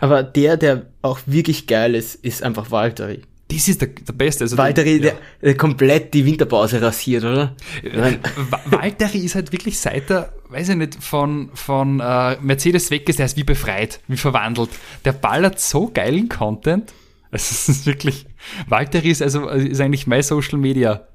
Aber 0.00 0.22
der, 0.22 0.56
der 0.56 0.86
auch 1.02 1.20
wirklich 1.26 1.66
geil 1.66 1.94
ist, 1.94 2.14
ist 2.14 2.42
einfach 2.42 2.70
Valtteri. 2.70 3.22
Das 3.50 3.66
ist 3.66 3.80
der, 3.80 3.88
der 3.88 4.12
Beste. 4.12 4.44
Also 4.44 4.58
Valtteri, 4.58 5.00
der, 5.00 5.12
der, 5.12 5.20
der 5.42 5.56
komplett 5.56 6.12
die 6.12 6.24
Winterpause 6.26 6.82
rasiert, 6.82 7.24
oder? 7.24 7.56
Ich 7.82 7.94
mein, 7.96 8.18
Wa- 8.50 8.60
Valtteri 8.66 9.18
ist 9.18 9.34
halt 9.34 9.52
wirklich 9.52 9.78
seit 9.78 10.10
er, 10.10 10.32
weiß 10.50 10.68
ich 10.70 10.76
nicht, 10.76 11.02
von, 11.02 11.48
von 11.54 11.98
äh, 12.00 12.36
Mercedes 12.42 12.90
weg 12.90 13.08
ist, 13.08 13.18
der 13.18 13.26
ist 13.26 13.36
wie 13.38 13.44
befreit, 13.44 14.00
wie 14.06 14.18
verwandelt. 14.18 14.68
Der 15.06 15.12
ballert 15.12 15.58
so 15.60 15.90
geilen 15.92 16.28
Content. 16.28 16.92
Also 17.30 17.48
es 17.52 17.68
ist 17.70 17.86
wirklich, 17.86 18.26
Valtteri 18.68 19.10
ist 19.10 19.22
also 19.22 19.48
ist 19.48 19.80
eigentlich 19.80 20.06
mein 20.06 20.22
Social 20.22 20.58
Media 20.58 21.06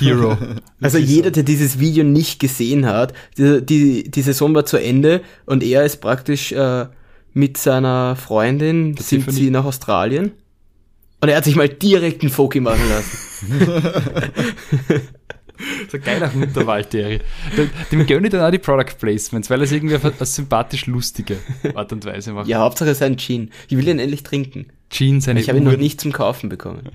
Hero. 0.00 0.36
Also 0.80 0.98
jeder, 0.98 1.30
der 1.30 1.42
dieses 1.42 1.78
Video 1.78 2.04
nicht 2.04 2.40
gesehen 2.40 2.84
hat, 2.86 3.14
die, 3.38 3.64
die, 3.64 4.10
die 4.10 4.22
Saison 4.22 4.54
war 4.54 4.66
zu 4.66 4.76
Ende 4.78 5.22
und 5.46 5.62
er 5.62 5.84
ist 5.84 6.02
praktisch 6.02 6.52
äh, 6.52 6.86
mit 7.32 7.56
seiner 7.58 8.16
Freundin, 8.16 8.96
sind 8.98 9.24
Tiffany. 9.24 9.36
sie 9.36 9.50
nach 9.50 9.64
Australien. 9.64 10.32
Und 11.20 11.28
er 11.28 11.36
hat 11.36 11.44
sich 11.44 11.56
mal 11.56 11.68
direkt 11.68 12.22
einen 12.22 12.30
Foki 12.30 12.60
machen 12.60 12.88
lassen. 12.88 13.22
So 15.90 15.98
Hund, 15.98 16.54
der 16.54 16.66
Valtteri. 16.66 17.20
Dem- 17.90 18.06
gönne 18.06 18.26
ich 18.26 18.32
dann 18.32 18.42
auch 18.42 18.50
die 18.50 18.58
Product 18.58 18.98
Placements, 18.98 19.48
weil 19.48 19.60
er 19.60 19.64
es 19.64 19.72
irgendwie 19.72 19.96
auf 19.96 20.04
eine 20.04 20.14
sympathisch 20.26 20.86
lustige 20.86 21.38
Art 21.74 21.92
und 21.92 22.04
Weise 22.04 22.32
macht. 22.32 22.46
Ja, 22.46 22.58
Hauptsache 22.60 22.94
sein 22.94 23.16
Gin. 23.16 23.50
Ich 23.68 23.76
will 23.76 23.88
ihn 23.88 23.98
endlich 23.98 24.22
trinken. 24.22 24.66
Gin, 24.90 25.20
seine 25.20 25.40
Ich 25.40 25.48
habe 25.48 25.58
ihn 25.58 25.64
noch 25.64 25.76
nicht 25.76 26.00
zum 26.00 26.12
Kaufen 26.12 26.48
bekommen. 26.50 26.90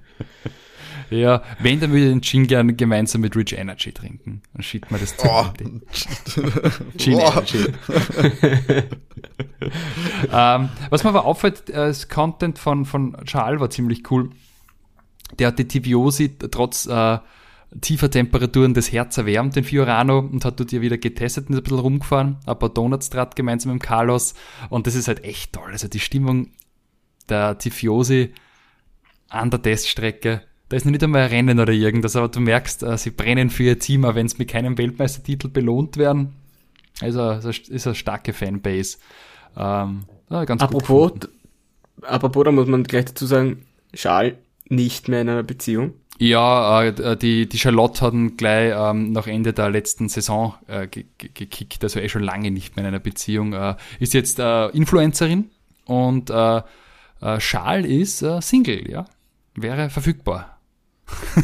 Ja, 1.12 1.44
wenn, 1.60 1.82
dann 1.82 1.92
würde 1.92 2.06
ich 2.06 2.12
den 2.12 2.22
Gin 2.22 2.48
gerne 2.48 2.74
gemeinsam 2.74 3.20
mit 3.20 3.36
Rich 3.36 3.52
Energy 3.54 3.92
trinken. 3.92 4.42
Dann 4.54 4.64
schiebt 4.64 4.92
man 4.92 5.02
das 5.02 5.18
zu. 5.18 5.28
Oh. 5.28 5.46
Gin 6.98 7.14
Boah. 7.18 7.34
Energy. 7.34 7.58
ähm, 10.32 10.70
was 10.90 11.04
mir 11.04 11.10
aber 11.10 11.26
auffällt, 11.26 11.70
äh, 11.70 11.74
das 11.74 12.08
Content 12.08 12.58
von, 12.58 12.86
von 12.86 13.18
Charles 13.26 13.60
war 13.60 13.70
ziemlich 13.70 14.10
cool. 14.10 14.30
Der 15.38 15.48
hat 15.48 15.60
die 15.60 15.68
Tiviosi 15.68 16.38
trotz 16.38 16.86
äh, 16.86 17.20
tiefer 17.82 18.10
Temperaturen 18.10 18.74
das 18.74 18.92
Herz 18.94 19.18
erwärmt, 19.18 19.58
den 19.58 19.66
Fiorano, 19.66 20.20
und 20.20 20.46
hat 20.46 20.62
dort 20.62 20.72
ja 20.72 20.80
wieder 20.80 20.98
getestet 20.98 21.50
und 21.50 21.56
ist 21.56 21.60
ein 21.60 21.64
bisschen 21.64 21.80
rumgefahren. 21.80 22.38
Ein 22.46 22.58
paar 22.58 22.70
Donuts 22.70 23.10
draht 23.10 23.36
gemeinsam 23.36 23.74
mit 23.74 23.84
Carlos. 23.84 24.34
Und 24.70 24.88
das 24.88 24.96
ist 24.96 25.10
halt 25.10 25.26
echt 25.26 25.52
toll. 25.52 25.72
Also 25.72 25.90
die 25.90 26.00
Stimmung 26.00 26.52
der 27.28 27.58
Tiviosi 27.58 28.34
an 29.28 29.50
der 29.50 29.62
Teststrecke. 29.62 30.44
Da 30.72 30.78
ist 30.78 30.86
noch 30.86 30.92
nicht 30.92 31.04
einmal 31.04 31.24
ein 31.24 31.30
Rennen 31.30 31.60
oder 31.60 31.74
irgendwas, 31.74 32.16
aber 32.16 32.30
du 32.30 32.40
merkst, 32.40 32.84
äh, 32.84 32.98
sie 32.98 33.10
brennen 33.10 33.50
für 33.50 33.64
ihr 33.64 33.78
Team, 33.78 34.06
auch 34.06 34.16
wenn 34.16 34.30
sie 34.30 34.38
mit 34.38 34.50
keinem 34.50 34.78
Weltmeistertitel 34.78 35.50
belohnt 35.50 35.98
werden. 35.98 36.32
Also 37.02 37.32
es 37.32 37.68
ist 37.68 37.88
eine 37.88 37.94
starke 37.94 38.32
Fanbase. 38.32 38.98
Ähm, 39.58 40.06
ganz 40.30 40.62
Apropos, 40.62 41.12
apropos, 42.04 42.46
da 42.46 42.54
muss 42.54 42.68
man 42.68 42.86
gleich 42.86 43.04
dazu 43.04 43.26
sagen, 43.26 43.66
Charles 43.94 44.36
nicht 44.70 45.10
mehr 45.10 45.20
in 45.20 45.28
einer 45.28 45.44
Beziehung. 45.44 45.96
Ja, 46.20 46.86
äh, 46.86 47.18
die, 47.18 47.50
die 47.50 47.60
Charlotte 47.60 48.00
hat 48.00 48.14
ihn 48.14 48.38
gleich 48.38 48.74
ähm, 48.74 49.12
nach 49.12 49.28
Ende 49.28 49.52
der 49.52 49.70
letzten 49.72 50.08
Saison 50.08 50.54
äh, 50.68 50.88
ge 50.88 51.04
ge 51.18 51.32
gekickt, 51.34 51.84
also 51.84 52.00
eh 52.00 52.08
schon 52.08 52.24
lange 52.24 52.50
nicht 52.50 52.78
mehr 52.78 52.86
in 52.86 52.88
einer 52.88 53.00
Beziehung. 53.00 53.52
Äh, 53.52 53.76
ist 54.00 54.14
jetzt 54.14 54.40
äh, 54.40 54.68
Influencerin 54.68 55.50
und 55.84 56.30
äh, 56.30 56.62
äh, 57.20 57.40
Charles 57.40 57.90
ist 57.90 58.22
äh, 58.22 58.40
Single, 58.42 58.90
ja. 58.90 59.04
Wäre 59.54 59.90
verfügbar. 59.90 60.61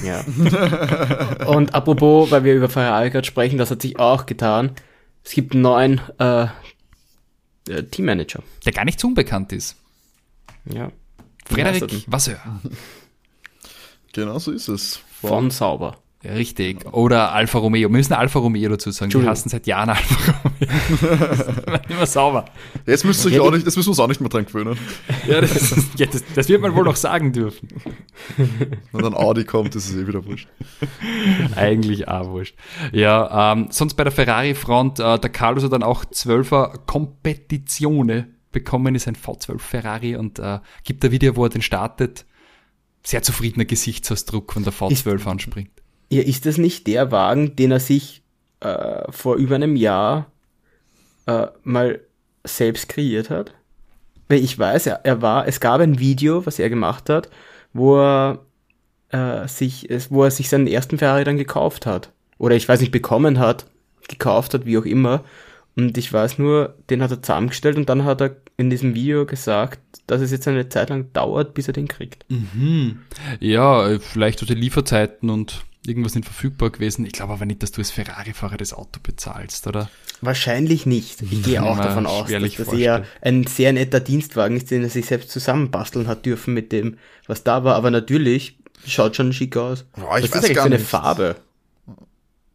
Ja. 0.03 0.23
Und 1.47 1.73
apropos, 1.73 2.31
weil 2.31 2.43
wir 2.43 2.55
über 2.55 2.69
Ferrari 2.69 3.09
gerade 3.09 3.25
sprechen, 3.25 3.57
das 3.57 3.71
hat 3.71 3.81
sich 3.81 3.99
auch 3.99 4.25
getan. 4.25 4.71
Es 5.23 5.31
gibt 5.31 5.53
einen 5.53 5.61
neuen 5.61 6.01
äh, 6.19 6.47
äh, 7.69 7.83
Teammanager. 7.83 8.43
Der 8.65 8.73
gar 8.73 8.85
nicht 8.85 8.99
so 8.99 9.07
unbekannt 9.07 9.51
ist. 9.51 9.75
Ja. 10.65 10.91
Frederik 11.45 12.03
Vasseur. 12.07 12.39
Genau 14.13 14.39
so 14.39 14.51
ist 14.51 14.67
es. 14.67 14.99
Von 15.21 15.51
Sauber. 15.51 15.97
Richtig. 16.23 16.91
Oder 16.93 17.31
Alfa 17.31 17.59
Romeo. 17.59 17.89
Wir 17.89 17.89
müssen 17.89 18.13
Alfa 18.13 18.39
Romeo 18.39 18.69
dazu 18.69 18.89
sagen. 18.89 19.11
Die 19.11 19.25
hassen 19.25 19.49
seit 19.49 19.67
Jahren 19.67 19.89
Alfa 19.89 20.33
Romeo. 20.43 20.57
das 21.65 21.79
ist 21.79 21.89
immer 21.89 22.05
sauber. 22.05 22.45
Jetzt 22.87 23.05
müsst 23.05 23.23
ihr 23.25 23.33
euch 23.33 23.39
auch 23.39 23.51
nicht, 23.51 23.65
jetzt 23.65 23.75
müssen 23.75 23.87
wir 23.87 23.91
uns 23.91 23.99
auch 23.99 24.07
nicht 24.07 24.19
mehr 24.19 24.29
dran 24.29 24.45
gewöhnen. 24.45 24.77
Ja, 25.27 25.41
das, 25.41 25.75
ja, 25.95 26.07
das, 26.07 26.23
das 26.33 26.49
wird 26.49 26.61
man 26.61 26.75
wohl 26.75 26.85
noch 26.85 26.95
sagen 26.95 27.33
dürfen. 27.33 27.67
Wenn 28.91 29.01
dann 29.03 29.13
Audi 29.13 29.43
kommt, 29.43 29.75
ist 29.75 29.89
es 29.89 29.95
eh 29.95 30.07
wieder 30.07 30.25
wurscht. 30.25 30.47
Eigentlich 31.55 32.07
auch 32.07 32.29
wurscht. 32.29 32.55
Ja, 32.91 33.53
ähm, 33.53 33.67
sonst 33.69 33.93
bei 33.93 34.03
der 34.03 34.11
Ferrari-Front, 34.11 34.99
äh, 34.99 35.19
der 35.19 35.29
Carlos 35.29 35.63
hat 35.63 35.71
dann 35.71 35.83
auch 35.83 36.03
12er 36.03 36.79
Kompetitione 36.87 38.29
bekommen, 38.51 38.95
ist 38.95 39.07
ein 39.07 39.15
V12 39.15 39.59
Ferrari 39.59 40.15
und 40.15 40.39
äh, 40.39 40.59
gibt 40.83 41.05
ein 41.05 41.11
Video, 41.11 41.35
wo 41.35 41.43
er 41.43 41.49
den 41.49 41.61
startet. 41.61 42.25
Sehr 43.03 43.21
zufriedener 43.21 43.65
Gesichtsausdruck, 43.65 44.55
wenn 44.55 44.63
der 44.63 44.73
V12 44.73 45.25
anspringt. 45.27 45.71
Ja, 46.09 46.21
ist 46.21 46.45
das 46.45 46.57
nicht 46.57 46.87
der 46.87 47.11
Wagen, 47.11 47.55
den 47.55 47.71
er 47.71 47.79
sich 47.79 48.21
äh, 48.59 49.11
vor 49.11 49.35
über 49.35 49.55
einem 49.55 49.75
Jahr 49.75 50.31
äh, 51.25 51.47
mal 51.63 51.99
selbst 52.43 52.89
kreiert 52.89 53.29
hat? 53.29 53.53
Weil 54.29 54.43
ich 54.43 54.57
weiß, 54.57 54.87
er, 54.87 55.05
er 55.05 55.21
war, 55.21 55.47
es 55.47 55.59
gab 55.59 55.81
ein 55.81 55.99
Video, 55.99 56.45
was 56.45 56.59
er 56.59 56.69
gemacht 56.69 57.09
hat, 57.09 57.29
wo 57.73 57.97
er 57.97 58.39
äh, 59.09 59.47
sich, 59.47 59.87
wo 60.09 60.23
er 60.23 60.31
sich 60.31 60.49
seinen 60.49 60.67
ersten 60.67 60.97
Ferrari 60.97 61.23
dann 61.23 61.37
gekauft 61.37 61.85
hat. 61.85 62.11
Oder 62.37 62.55
ich 62.55 62.67
weiß 62.67 62.81
nicht, 62.81 62.91
bekommen 62.91 63.39
hat, 63.39 63.65
gekauft 64.07 64.53
hat, 64.53 64.65
wie 64.65 64.77
auch 64.77 64.85
immer. 64.85 65.23
Und 65.75 65.97
ich 65.97 66.11
weiß 66.11 66.39
nur, 66.39 66.75
den 66.89 67.03
hat 67.03 67.11
er 67.11 67.21
zusammengestellt 67.21 67.77
und 67.77 67.87
dann 67.87 68.03
hat 68.03 68.21
er 68.21 68.35
in 68.57 68.69
diesem 68.69 68.95
Video 68.95 69.25
gesagt, 69.25 69.79
dass 70.07 70.21
es 70.21 70.31
jetzt 70.31 70.47
eine 70.47 70.69
Zeit 70.69 70.89
lang 70.89 71.13
dauert, 71.13 71.53
bis 71.53 71.67
er 71.67 71.73
den 71.73 71.87
kriegt. 71.87 72.25
Mhm. 72.29 72.99
Ja, 73.39 73.87
äh, 73.87 73.99
vielleicht 73.99 74.41
durch 74.41 74.49
die 74.49 74.55
Lieferzeiten 74.55 75.29
und 75.29 75.63
irgendwas 75.87 76.15
nicht 76.15 76.25
verfügbar 76.25 76.69
gewesen. 76.69 77.05
Ich 77.05 77.13
glaube 77.13 77.33
aber 77.33 77.45
nicht, 77.45 77.63
dass 77.63 77.71
du 77.71 77.81
als 77.81 77.91
Ferrari-Fahrer 77.91 78.57
das 78.57 78.73
Auto 78.73 78.99
bezahlst, 79.01 79.67
oder? 79.67 79.89
Wahrscheinlich 80.21 80.85
nicht. 80.85 81.21
Ich 81.21 81.43
gehe 81.43 81.61
auch 81.63 81.77
Ja, 81.77 81.83
davon 81.83 82.05
aus, 82.05 82.29
dass 82.29 82.55
das 82.55 82.73
eher 82.73 83.05
ein 83.21 83.45
sehr 83.45 83.71
netter 83.73 83.99
Dienstwagen 83.99 84.57
ist, 84.57 84.71
den 84.71 84.83
er 84.83 84.89
sich 84.89 85.05
selbst 85.05 85.29
zusammenbasteln 85.31 86.07
hat 86.07 86.25
dürfen 86.25 86.53
mit 86.53 86.71
dem, 86.71 86.97
was 87.27 87.43
da 87.43 87.63
war. 87.63 87.75
Aber 87.75 87.91
natürlich 87.91 88.57
schaut 88.85 89.15
schon 89.15 89.31
schick 89.33 89.55
aus. 89.57 89.85
Ja, 89.97 90.03
ich 90.03 90.07
was 90.09 90.13
weiß 90.23 90.23
ist 90.23 90.35
eigentlich 90.35 90.55
gar 90.55 90.63
für 90.63 90.67
eine 90.67 90.75
nicht. 90.77 90.87
Farbe? 90.87 91.35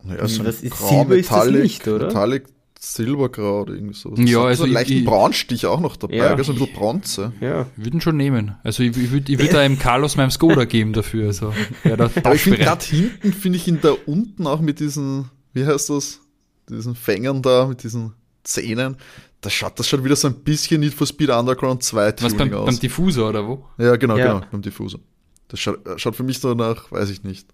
Naja, 0.05 0.27
so 0.27 0.43
ein 0.43 0.47
Was 0.49 0.63
ist- 0.63 0.73
grau, 0.73 0.89
Silber 0.89 1.17
ist 1.17 1.31
das 1.31 1.37
Metallic, 1.39 1.63
nicht, 1.63 1.89
oder? 1.89 2.07
Metallic 2.09 2.45
Silbergrau 2.85 3.63
oder 3.63 3.75
irgendwie 3.75 3.95
sowas. 3.95 4.19
Ja, 4.19 4.27
so, 4.33 4.43
also 4.43 4.59
so 4.59 4.63
einen 4.65 4.73
ich- 4.73 4.75
leichten 4.75 4.93
ich- 4.99 5.05
Braunstich 5.05 5.67
auch 5.67 5.79
noch 5.81 5.97
dabei, 5.97 6.17
Ja. 6.17 6.35
gell, 6.35 6.45
so 6.45 6.53
ein 6.53 6.59
bisschen 6.59 6.75
Bronze. 6.75 7.33
Ja. 7.41 7.67
Würden 7.77 8.01
schon 8.01 8.17
nehmen. 8.17 8.57
Also 8.65 8.83
ich, 8.83 8.97
ich 8.97 9.13
würde 9.13 9.31
ich 9.33 9.39
würd 9.39 9.53
da 9.55 9.61
einem 9.61 9.79
Carlos 9.79 10.17
meinem 10.17 10.31
Skoda 10.33 10.65
geben 10.65 10.93
dafür. 10.93 11.29
Also, 11.29 11.55
ja, 11.85 11.97
da 11.97 12.11
Aber 12.25 12.35
ich 12.35 12.43
finde 12.43 12.59
gerade 12.59 12.85
hinten, 12.85 13.33
finde 13.33 13.59
ich 13.59 13.69
ihn 13.69 13.79
da 13.81 13.95
unten 14.07 14.47
auch 14.49 14.61
mit 14.61 14.81
diesen, 14.81 15.31
wie 15.53 15.65
heißt 15.65 15.91
das, 15.91 16.21
diesen 16.69 16.97
Fängern 16.97 17.41
da, 17.41 17.67
mit 17.67 17.85
diesen 17.85 18.15
Zähnen, 18.43 18.97
das 19.43 19.53
schaut, 19.53 19.79
das 19.79 19.89
schaut 19.89 20.03
wieder 20.05 20.17
so 20.17 20.27
ein 20.29 20.35
bisschen 20.35 20.81
Need 20.81 20.95
for 20.95 21.07
Speed 21.07 21.31
Underground 21.31 21.83
2 21.85 22.15
Was 22.21 22.35
beim, 22.35 22.39
Tuning 22.39 22.51
beim 22.53 22.61
aus. 22.63 22.81
Diffusor 22.81 23.29
oder 23.29 23.47
wo? 23.47 23.65
Ja, 23.79 23.95
genau, 23.97 24.17
Ja. 24.17 24.35
genau, 24.35 24.47
beim 24.51 24.63
Diffuser. 24.63 24.99
Das 25.47 25.61
schaut, 25.61 25.87
äh, 25.87 25.99
schaut 26.01 26.17
für 26.17 26.25
mich 26.25 26.41
so 26.41 26.55
nach, 26.55 26.91
weiß 26.91 27.11
ich 27.11 27.23
nicht. 27.23 27.47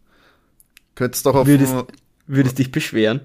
Könntest 0.95 1.27
doch 1.27 1.35
auf 1.35 1.47
Würdest, 1.47 1.75
würdest 2.27 2.59
dich 2.59 2.73
beschweren? 2.73 3.21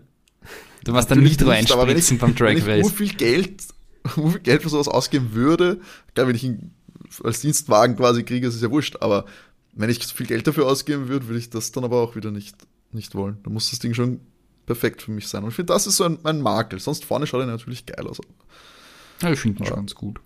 Du 0.83 0.93
warst 0.93 1.09
dann 1.09 1.21
Nitro 1.21 1.47
wenn 1.47 1.63
ich, 1.63 1.71
einspritzen 1.71 2.17
beim 2.17 2.29
wenn 2.31 2.35
Drag 2.35 2.53
ich 2.53 2.65
Race. 2.65 2.81
nur 2.81 2.91
viel 2.91 3.13
Geld, 3.13 3.63
nur 4.15 4.31
viel 4.31 4.41
Geld 4.41 4.63
für 4.63 4.69
sowas 4.69 4.87
ausgeben 4.87 5.33
würde, 5.33 5.79
klar, 6.13 6.27
wenn 6.27 6.35
ich 6.35 6.43
ihn 6.43 6.71
als 7.23 7.41
Dienstwagen 7.41 7.95
quasi 7.95 8.23
kriege, 8.23 8.47
ist 8.47 8.55
es 8.55 8.61
ja 8.61 8.71
wurscht, 8.71 8.97
aber 9.01 9.25
wenn 9.73 9.89
ich 9.89 10.05
so 10.05 10.15
viel 10.15 10.25
Geld 10.25 10.47
dafür 10.47 10.67
ausgeben 10.67 11.07
würde, 11.07 11.27
würde 11.27 11.39
ich 11.39 11.49
das 11.49 11.71
dann 11.71 11.83
aber 11.83 12.01
auch 12.01 12.15
wieder 12.15 12.31
nicht, 12.31 12.55
nicht 12.91 13.15
wollen. 13.15 13.37
Da 13.43 13.49
muss 13.49 13.69
das 13.69 13.79
Ding 13.79 13.93
schon 13.93 14.19
perfekt 14.65 15.01
für 15.01 15.11
mich 15.11 15.27
sein. 15.27 15.43
Und 15.43 15.49
ich 15.49 15.55
finde, 15.55 15.73
das 15.73 15.87
ist 15.87 15.97
so 15.97 16.03
ein, 16.05 16.19
ein 16.23 16.41
Makel. 16.41 16.79
Sonst 16.79 17.05
vorne 17.05 17.27
schaut 17.27 17.41
er 17.41 17.47
natürlich 17.47 17.85
geil 17.85 18.07
aus. 18.07 18.19
Ja, 19.21 19.31
ich 19.31 19.39
finde 19.39 19.63
ihn 19.63 19.65
schon 19.65 19.77
ganz 19.77 19.95
gut. 19.95 20.19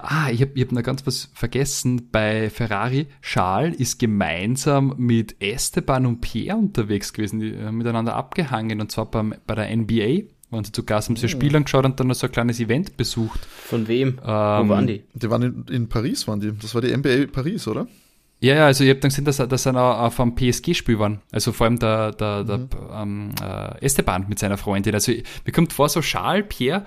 Ah, 0.00 0.30
ich 0.30 0.40
habe 0.42 0.52
ich 0.54 0.62
hab 0.64 0.72
noch 0.72 0.82
ganz 0.82 1.06
was 1.06 1.30
vergessen. 1.34 2.08
Bei 2.12 2.50
Ferrari, 2.50 3.06
Charles 3.22 3.76
ist 3.76 3.98
gemeinsam 3.98 4.94
mit 4.98 5.36
Esteban 5.40 6.06
und 6.06 6.20
Pierre 6.20 6.56
unterwegs 6.58 7.12
gewesen, 7.12 7.40
die 7.40 7.56
haben 7.58 7.78
miteinander 7.78 8.14
abgehangen 8.14 8.80
und 8.80 8.90
zwar 8.92 9.06
beim, 9.10 9.34
bei 9.46 9.54
der 9.54 9.74
NBA. 9.74 10.24
Waren 10.50 10.64
sie 10.64 10.72
zu 10.72 10.84
Gast, 10.84 11.08
haben 11.08 11.16
sie 11.16 11.24
ein 11.26 11.30
Spiel 11.30 11.56
angeschaut 11.56 11.86
und 11.86 11.98
dann 11.98 12.08
noch 12.08 12.14
so 12.14 12.26
ein 12.26 12.32
kleines 12.32 12.60
Event 12.60 12.98
besucht. 12.98 13.40
Von 13.46 13.88
wem? 13.88 14.18
Wo 14.18 14.30
Ähm, 14.30 14.68
waren 14.68 14.86
die? 14.86 15.02
Die 15.14 15.30
waren 15.30 15.42
in, 15.42 15.64
in 15.74 15.88
Paris, 15.88 16.28
waren 16.28 16.40
die. 16.40 16.52
Das 16.60 16.74
war 16.74 16.82
die 16.82 16.94
NBA 16.94 17.28
Paris, 17.32 17.66
oder? 17.66 17.86
Ja, 18.40 18.56
ja, 18.56 18.66
also 18.66 18.84
ich 18.84 18.90
habe 18.90 19.00
dann 19.00 19.08
gesehen, 19.08 19.24
dass, 19.24 19.38
er- 19.38 19.46
dass 19.46 19.64
er 19.64 19.72
noch 19.72 19.98
auf 20.00 20.20
einem 20.20 20.34
PSG-Spiel 20.34 20.98
waren. 20.98 21.22
Also 21.30 21.52
vor 21.52 21.64
allem 21.66 21.78
der, 21.78 22.10
der, 22.12 22.44
der 22.44 22.68
ähm, 22.92 23.30
äh, 23.42 23.82
Esteban 23.82 24.26
mit 24.28 24.40
seiner 24.40 24.58
Freundin. 24.58 24.92
Also 24.94 25.12
mir 25.12 25.52
kommt 25.54 25.72
vor, 25.72 25.88
so 25.88 26.00
Charles, 26.02 26.44
Pierre, 26.50 26.84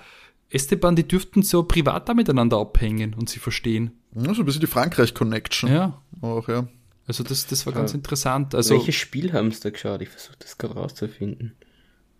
Esteban, 0.50 0.96
die 0.96 1.08
dürften 1.08 1.41
so 1.43 1.64
privat 1.64 2.08
da 2.08 2.14
miteinander 2.14 2.58
abhängen 2.58 3.14
und 3.14 3.30
sie 3.30 3.39
verstehen. 3.39 3.91
Ja, 4.16 4.34
so 4.34 4.41
ein 4.41 4.46
bisschen 4.46 4.62
die 4.62 4.68
Frankreich-Connection. 4.68 5.70
Ja, 5.72 6.02
Auch, 6.22 6.48
ja. 6.48 6.68
also 7.08 7.24
das, 7.24 7.48
das 7.48 7.66
war 7.66 7.74
ganz 7.74 7.91
Ja. 7.91 7.98
interessant. 7.98 8.56
Also 8.56 8.76
Welches 8.76 8.96
Spiel 8.96 9.34
haben 9.34 9.52
sie 9.52 9.60
da 9.62 9.70
geschaut? 9.72 10.02
Ich 10.02 10.10
versuche 10.10 10.36
das 10.39 10.58
gerade 10.58 10.76
rauszufinden. 10.76 11.56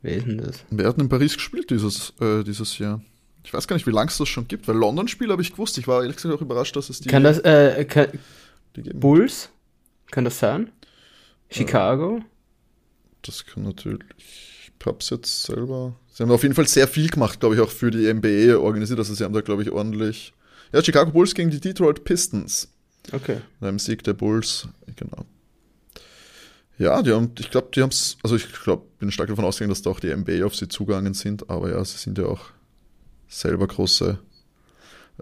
Wer 0.02 0.18
ist 0.18 0.26
denn 0.28 0.38
das? 0.40 0.64
Wer 0.70 0.88
hat 0.88 0.98
denn 0.98 1.06
in 1.06 1.10
Paris 1.10 1.36
gespielt 1.36 1.70
dieses, 1.70 2.14
äh, 2.20 2.44
dieses 2.44 2.78
Jahr? 2.78 3.02
Ich 3.44 3.54
weiß 3.54 3.68
gar 3.68 3.76
nicht, 3.76 3.86
wie 3.88 3.92
lange 3.92 4.10
es 4.10 4.18
das 4.18 4.28
schon 4.28 4.48
gibt, 4.48 4.68
weil 4.68 4.76
London-Spiel 4.76 5.32
habe 5.32 5.42
ich 5.42 5.52
gewusst. 5.52 5.78
Ich 5.78 5.88
war 5.88 6.02
ehrlich 6.02 6.16
gesagt 6.18 6.34
auch 6.36 6.42
überrascht, 6.42 6.76
dass 6.76 6.90
es 6.90 7.00
die, 7.00 7.10
Kann 7.10 7.24
das, 7.24 7.40
äh, 7.40 7.86
kann. 7.86 8.08
Bulls? 8.96 9.50
Kann 10.12 10.26
das 10.26 10.40
sein? 10.40 10.72
Chicago? 11.50 12.22
Das 13.22 13.46
kann 13.46 13.64
natürlich. 13.64 14.02
Ich 14.18 14.72
hab's 14.86 15.10
jetzt 15.10 15.44
selber. 15.44 15.96
Sie 16.16 16.24
haben 16.24 16.32
auf 16.32 16.44
jeden 16.44 16.56
Fall 16.56 16.66
sehr 16.66 16.88
viel 16.88 17.10
gemacht, 17.10 17.42
glaube 17.42 17.56
ich, 17.56 17.62
auch 17.62 17.70
für 17.70 17.92
die 17.92 18.12
NBA 18.12 18.58
organisiert. 18.58 18.98
Also 19.00 19.14
sie 19.14 19.26
haben 19.26 19.34
da, 19.34 19.42
glaube 19.42 19.64
ich, 19.64 19.72
ordentlich. 19.72 20.32
Ja, 20.72 20.82
Chicago 20.82 21.12
Bulls 21.12 21.36
gegen 21.36 21.50
die 21.50 21.60
Detroit 21.60 22.06
Pistons. 22.06 22.70
Okay. 23.12 23.42
Beim 23.60 23.80
Sieg 23.80 24.02
der 24.06 24.14
Bulls, 24.14 24.66
genau. 24.96 25.26
Ja, 26.78 27.02
die 27.02 27.12
haben, 27.12 27.32
ich 27.38 27.52
glaube, 27.52 27.68
die 27.76 27.82
haben 27.82 27.90
es, 27.90 28.16
also 28.24 28.38
ich 28.38 28.50
glaube, 28.54 28.84
bin 28.98 29.12
stark 29.12 29.28
davon 29.28 29.44
ausgegangen, 29.44 29.72
dass 29.72 29.82
da 29.82 29.90
auch 29.90 30.00
die 30.00 30.16
NBA 30.16 30.46
auf 30.46 30.56
sie 30.56 30.70
zugegangen 30.70 31.14
sind, 31.14 31.50
aber 31.50 31.70
ja, 31.70 31.84
sie 31.84 31.98
sind 31.98 32.18
ja 32.18 32.28
auch 32.28 32.46
selber 33.28 33.68
große 33.68 34.18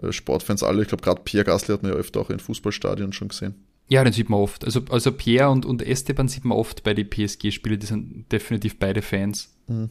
äh, 0.00 0.12
Sportfans 0.12 0.62
alle. 0.62 0.82
Ich 0.82 0.88
glaube, 0.88 1.02
gerade 1.02 1.22
Pierre 1.24 1.44
Gasly 1.44 1.74
hat 1.74 1.82
man 1.82 1.90
ja 1.90 1.98
öfter 1.98 2.20
auch 2.20 2.30
in 2.30 2.38
Fußballstadien 2.38 3.12
schon 3.12 3.28
gesehen. 3.28 3.56
Ja, 3.88 4.04
den 4.04 4.12
sieht 4.12 4.30
man 4.30 4.38
oft. 4.38 4.64
Also, 4.64 4.82
also 4.90 5.10
Pierre 5.10 5.50
und, 5.50 5.66
und 5.66 5.82
Esteban 5.82 6.28
sieht 6.28 6.44
man 6.44 6.56
oft 6.56 6.84
bei 6.84 6.94
den 6.94 7.10
PSG-Spielen, 7.10 7.80
die 7.80 7.86
sind 7.86 8.30
definitiv 8.30 8.78
beide 8.78 9.02
Fans. 9.02 9.52
Mhm. 9.66 9.90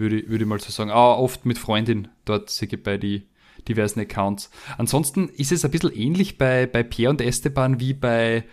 Würde, 0.00 0.20
ich- 0.20 0.28
würde 0.28 0.44
ich 0.44 0.48
mal 0.48 0.58
so 0.60 0.70
sagen. 0.70 0.90
Aber 0.90 1.18
oft 1.18 1.46
mit 1.46 1.58
Freundin 1.58 2.08
dort 2.24 2.50
sehe 2.50 2.68
ich 2.70 2.82
bei 2.82 2.96
die 2.98 3.22
diversen 3.68 4.00
Accounts. 4.00 4.50
Ansonsten 4.78 5.28
ist 5.28 5.52
es 5.52 5.64
ein 5.64 5.70
bisschen 5.70 5.94
ähnlich 5.94 6.38
bei, 6.38 6.66
bei 6.66 6.82
Pierre 6.82 7.10
und 7.10 7.20
Esteban 7.20 7.78
wie 7.78 7.92
bei 7.94 8.44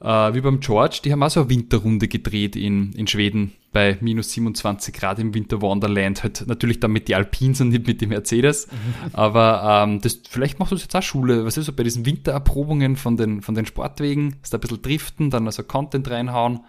äh, 0.00 0.34
wie 0.34 0.40
beim 0.42 0.60
George. 0.60 1.00
Die 1.04 1.12
haben 1.12 1.22
auch 1.22 1.30
so 1.30 1.40
eine 1.40 1.48
Winterrunde 1.48 2.08
gedreht 2.08 2.54
in, 2.56 2.92
in 2.92 3.06
Schweden 3.06 3.52
bei 3.72 3.96
minus 4.00 4.32
27 4.32 4.92
Grad 4.94 5.18
im 5.18 5.32
Winter 5.34 5.62
Wonderland. 5.62 6.22
Halt 6.22 6.44
natürlich 6.46 6.80
dann 6.80 6.92
mit 6.92 7.08
die 7.08 7.14
Alpins 7.14 7.60
und 7.62 7.68
nicht 7.70 7.86
mit 7.86 8.00
dem 8.02 8.10
Mercedes. 8.10 8.68
Aber 9.14 9.84
ähm, 9.86 10.00
das, 10.02 10.20
vielleicht 10.28 10.58
machst 10.58 10.72
du 10.72 10.76
jetzt 10.76 10.94
auch 10.94 11.02
Schule, 11.02 11.44
was 11.46 11.56
ist 11.56 11.66
so 11.66 11.72
bei 11.72 11.82
diesen 11.84 12.04
Wintererprobungen 12.04 12.96
von 12.96 13.16
den, 13.16 13.40
von 13.40 13.54
den 13.54 13.64
Sportwegen, 13.66 14.36
ist 14.42 14.52
da 14.52 14.58
ein 14.58 14.60
bisschen 14.60 14.82
driften, 14.82 15.30
dann 15.30 15.46
also 15.46 15.62
Content 15.62 16.10
reinhauen. 16.10 16.60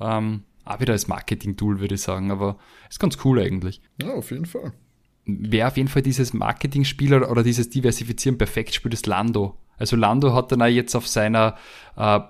Ähm, 0.00 0.44
auch 0.64 0.80
wieder 0.80 0.92
als 0.92 1.08
Marketing-Tool, 1.08 1.80
würde 1.80 1.94
ich 1.94 2.02
sagen, 2.02 2.30
aber 2.30 2.58
ist 2.88 3.00
ganz 3.00 3.18
cool 3.24 3.40
eigentlich. 3.40 3.80
Ja, 4.00 4.14
auf 4.14 4.30
jeden 4.30 4.46
Fall. 4.46 4.72
Wer 5.24 5.68
auf 5.68 5.76
jeden 5.76 5.88
Fall 5.88 6.02
dieses 6.02 6.32
Marketing-Spiel 6.32 7.14
oder, 7.14 7.30
oder 7.30 7.42
dieses 7.42 7.70
Diversifizieren 7.70 8.38
perfekt 8.38 8.74
spielt, 8.74 8.94
ist 8.94 9.06
Lando. 9.06 9.56
Also 9.76 9.96
Lando 9.96 10.34
hat 10.34 10.52
dann 10.52 10.62
auch 10.62 10.66
jetzt 10.66 10.94
auf 10.94 11.06
seiner 11.06 11.56
äh, 11.96 12.20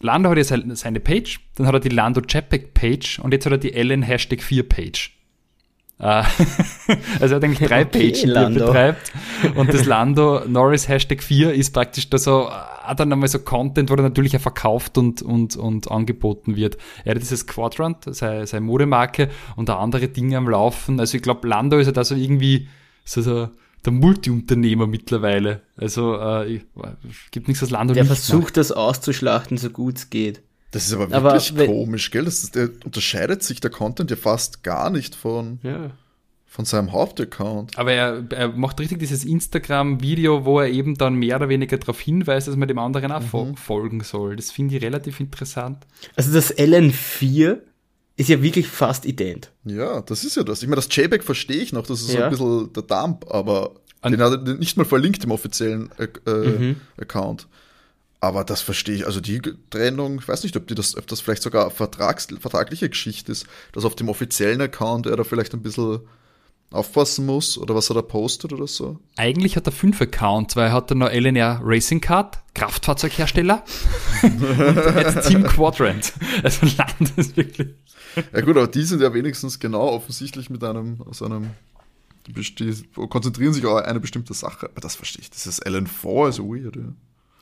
Lando 0.00 0.30
hat 0.30 0.36
jetzt 0.36 0.52
seine 0.80 1.00
Page, 1.00 1.40
dann 1.54 1.66
hat 1.66 1.74
er 1.74 1.80
die 1.80 1.88
Lando 1.88 2.20
Chapek 2.20 2.74
Page 2.74 3.20
und 3.20 3.32
jetzt 3.32 3.46
hat 3.46 3.52
er 3.52 3.58
die 3.58 3.72
Ellen 3.72 4.02
Hashtag 4.02 4.42
4 4.42 4.68
Page. 4.68 5.16
Äh, 6.02 6.04
also 7.20 7.34
er 7.34 7.36
hat 7.36 7.44
eigentlich 7.44 7.68
drei 7.68 7.82
Okay, 7.82 8.08
Pages, 8.08 8.22
die 8.22 8.30
er 8.30 8.50
betreibt. 8.50 9.12
Und 9.54 9.72
das 9.72 9.84
Lando 9.86 10.42
Norris 10.46 10.88
Hashtag 10.88 11.22
4 11.22 11.54
ist 11.54 11.70
praktisch 11.72 12.10
da 12.10 12.18
so, 12.18 12.50
hat 12.50 12.98
dann 12.98 13.12
einmal 13.12 13.28
so 13.28 13.38
Content, 13.38 13.88
wo 13.88 13.94
er 13.94 14.02
natürlich 14.02 14.36
auch 14.36 14.40
verkauft 14.40 14.98
und, 14.98 15.22
und, 15.22 15.56
und 15.56 15.90
angeboten 15.90 16.56
wird. 16.56 16.76
Er 17.04 17.14
hat 17.14 17.22
dieses 17.22 17.46
Quadrant, 17.46 18.04
seine, 18.14 18.46
seine 18.46 18.66
Modemarke 18.66 19.30
und 19.54 19.68
da 19.68 19.78
andere 19.78 20.08
Dinge 20.08 20.36
am 20.36 20.48
Laufen. 20.48 20.98
Also 20.98 21.16
ich 21.16 21.22
glaube, 21.22 21.46
Lando 21.46 21.78
ist 21.78 21.86
ja 21.86 21.92
da 21.92 22.02
so 22.02 22.16
irgendwie 22.16 22.68
so, 23.04 23.22
so 23.22 23.48
der 23.84 23.92
Multiunternehmer 23.92 24.88
mittlerweile. 24.88 25.62
Also 25.76 26.18
äh, 26.18 26.56
ich, 26.56 26.62
gibt 27.30 27.46
nichts, 27.46 27.62
was 27.62 27.70
Lando 27.70 27.94
Der 27.94 28.02
nicht 28.02 28.12
versucht 28.12 28.56
das 28.56 28.72
auszuschlachten, 28.72 29.56
so 29.56 29.70
gut 29.70 29.98
es 29.98 30.10
geht. 30.10 30.42
Das 30.72 30.86
ist 30.86 30.92
aber 30.94 31.04
Aber 31.14 31.32
wirklich 31.32 31.54
wenn- 31.56 31.66
komisch, 31.70 32.10
gell? 32.10 32.24
Das 32.24 32.42
ist, 32.42 32.54
der 32.56 32.70
unterscheidet 32.84 33.42
sich 33.44 33.60
der 33.60 33.70
Content 33.70 34.10
ja 34.10 34.16
fast 34.16 34.62
gar 34.64 34.90
nicht 34.90 35.14
von, 35.14 35.58
Ja. 35.62 35.90
von 36.46 36.64
seinem 36.64 36.92
Hauptaccount. 36.92 37.78
Aber 37.78 37.92
er, 37.92 38.24
er 38.30 38.48
macht 38.48 38.80
richtig 38.80 38.98
dieses 38.98 39.24
Instagram-Video, 39.24 40.44
wo 40.44 40.60
er 40.60 40.68
eben 40.68 40.96
dann 40.96 41.14
mehr 41.14 41.36
oder 41.36 41.48
weniger 41.48 41.78
darauf 41.78 42.00
hinweist, 42.00 42.48
dass 42.48 42.56
man 42.56 42.68
dem 42.68 42.78
anderen 42.78 43.12
auch 43.12 43.22
fo- 43.22 43.56
folgen 43.56 44.02
soll. 44.02 44.36
Das 44.36 44.50
finde 44.50 44.76
ich 44.76 44.82
relativ 44.82 45.20
interessant. 45.20 45.78
Also 46.16 46.32
das 46.32 46.50
LN4 46.56 47.58
ist 48.16 48.28
ja 48.28 48.42
wirklich 48.42 48.66
fast 48.68 49.06
ident. 49.06 49.50
Ja, 49.64 50.00
das 50.02 50.24
ist 50.24 50.36
ja 50.36 50.42
das. 50.42 50.62
Ich 50.62 50.68
meine, 50.68 50.76
das 50.76 50.88
JPEG 50.94 51.22
verstehe 51.24 51.56
ich 51.62 51.72
noch, 51.72 51.86
das 51.86 52.00
ist 52.02 52.08
so 52.08 52.18
Ja. 52.18 52.24
ein 52.24 52.30
bisschen 52.30 52.72
der 52.72 52.82
Dump, 52.82 53.24
aber 53.30 53.72
An- 54.00 54.12
den 54.12 54.20
hat 54.20 54.32
er 54.46 54.54
nicht 54.54 54.76
mal 54.76 54.84
verlinkt 54.84 55.24
im 55.24 55.30
offiziellen 55.30 55.90
äh, 55.98 56.08
äh, 56.30 56.48
Mhm. 56.58 56.76
Account. 57.00 57.46
Aber 58.22 58.44
das 58.44 58.60
verstehe 58.60 58.94
ich. 58.94 59.06
Also 59.06 59.20
die 59.20 59.42
Trennung, 59.70 60.20
ich 60.20 60.28
weiß 60.28 60.44
nicht, 60.44 60.56
ob, 60.56 60.68
die 60.68 60.76
das, 60.76 60.96
ob 60.96 61.08
das 61.08 61.20
vielleicht 61.20 61.42
sogar 61.42 61.72
Vertrags, 61.72 62.28
vertragliche 62.38 62.88
Geschichte 62.88 63.32
ist, 63.32 63.46
dass 63.72 63.84
auf 63.84 63.96
dem 63.96 64.08
offiziellen 64.08 64.60
Account 64.60 65.06
er 65.06 65.16
da 65.16 65.24
vielleicht 65.24 65.52
ein 65.54 65.62
bisschen 65.62 66.02
aufpassen 66.70 67.26
muss 67.26 67.58
oder 67.58 67.74
was 67.74 67.90
er 67.90 67.94
da 67.94 68.02
postet 68.02 68.52
oder 68.52 68.68
so. 68.68 69.00
Eigentlich 69.16 69.56
hat 69.56 69.66
er 69.66 69.72
fünf 69.72 70.00
Accounts, 70.00 70.54
weil 70.54 70.68
er 70.68 70.72
hat 70.72 70.92
dann 70.92 70.98
noch 70.98 71.10
LNR 71.10 71.62
Racing 71.64 72.00
Card, 72.00 72.38
Kraftfahrzeughersteller 72.54 73.64
und 74.22 74.40
jetzt 74.96 75.26
Team 75.26 75.42
Quadrant. 75.42 76.12
Also 76.44 76.64
Land 76.78 77.18
ist 77.18 77.36
wirklich. 77.36 77.74
Ja 78.32 78.40
gut, 78.42 78.56
aber 78.56 78.68
die 78.68 78.84
sind 78.84 79.02
ja 79.02 79.12
wenigstens 79.12 79.58
genau 79.58 79.88
offensichtlich 79.88 80.48
mit 80.48 80.62
einem, 80.62 81.02
aus 81.02 81.22
einem, 81.22 81.50
die 82.28 82.34
konzentrieren 83.08 83.52
sich 83.52 83.66
auf 83.66 83.82
eine 83.82 83.98
bestimmte 83.98 84.32
Sache. 84.32 84.66
Aber 84.66 84.80
das 84.80 84.94
verstehe 84.94 85.22
ich. 85.22 85.30
Das 85.30 85.48
ist 85.48 85.66
LN4, 85.66 86.28
ist 86.28 86.38
weird, 86.38 86.76
ja. 86.76 86.92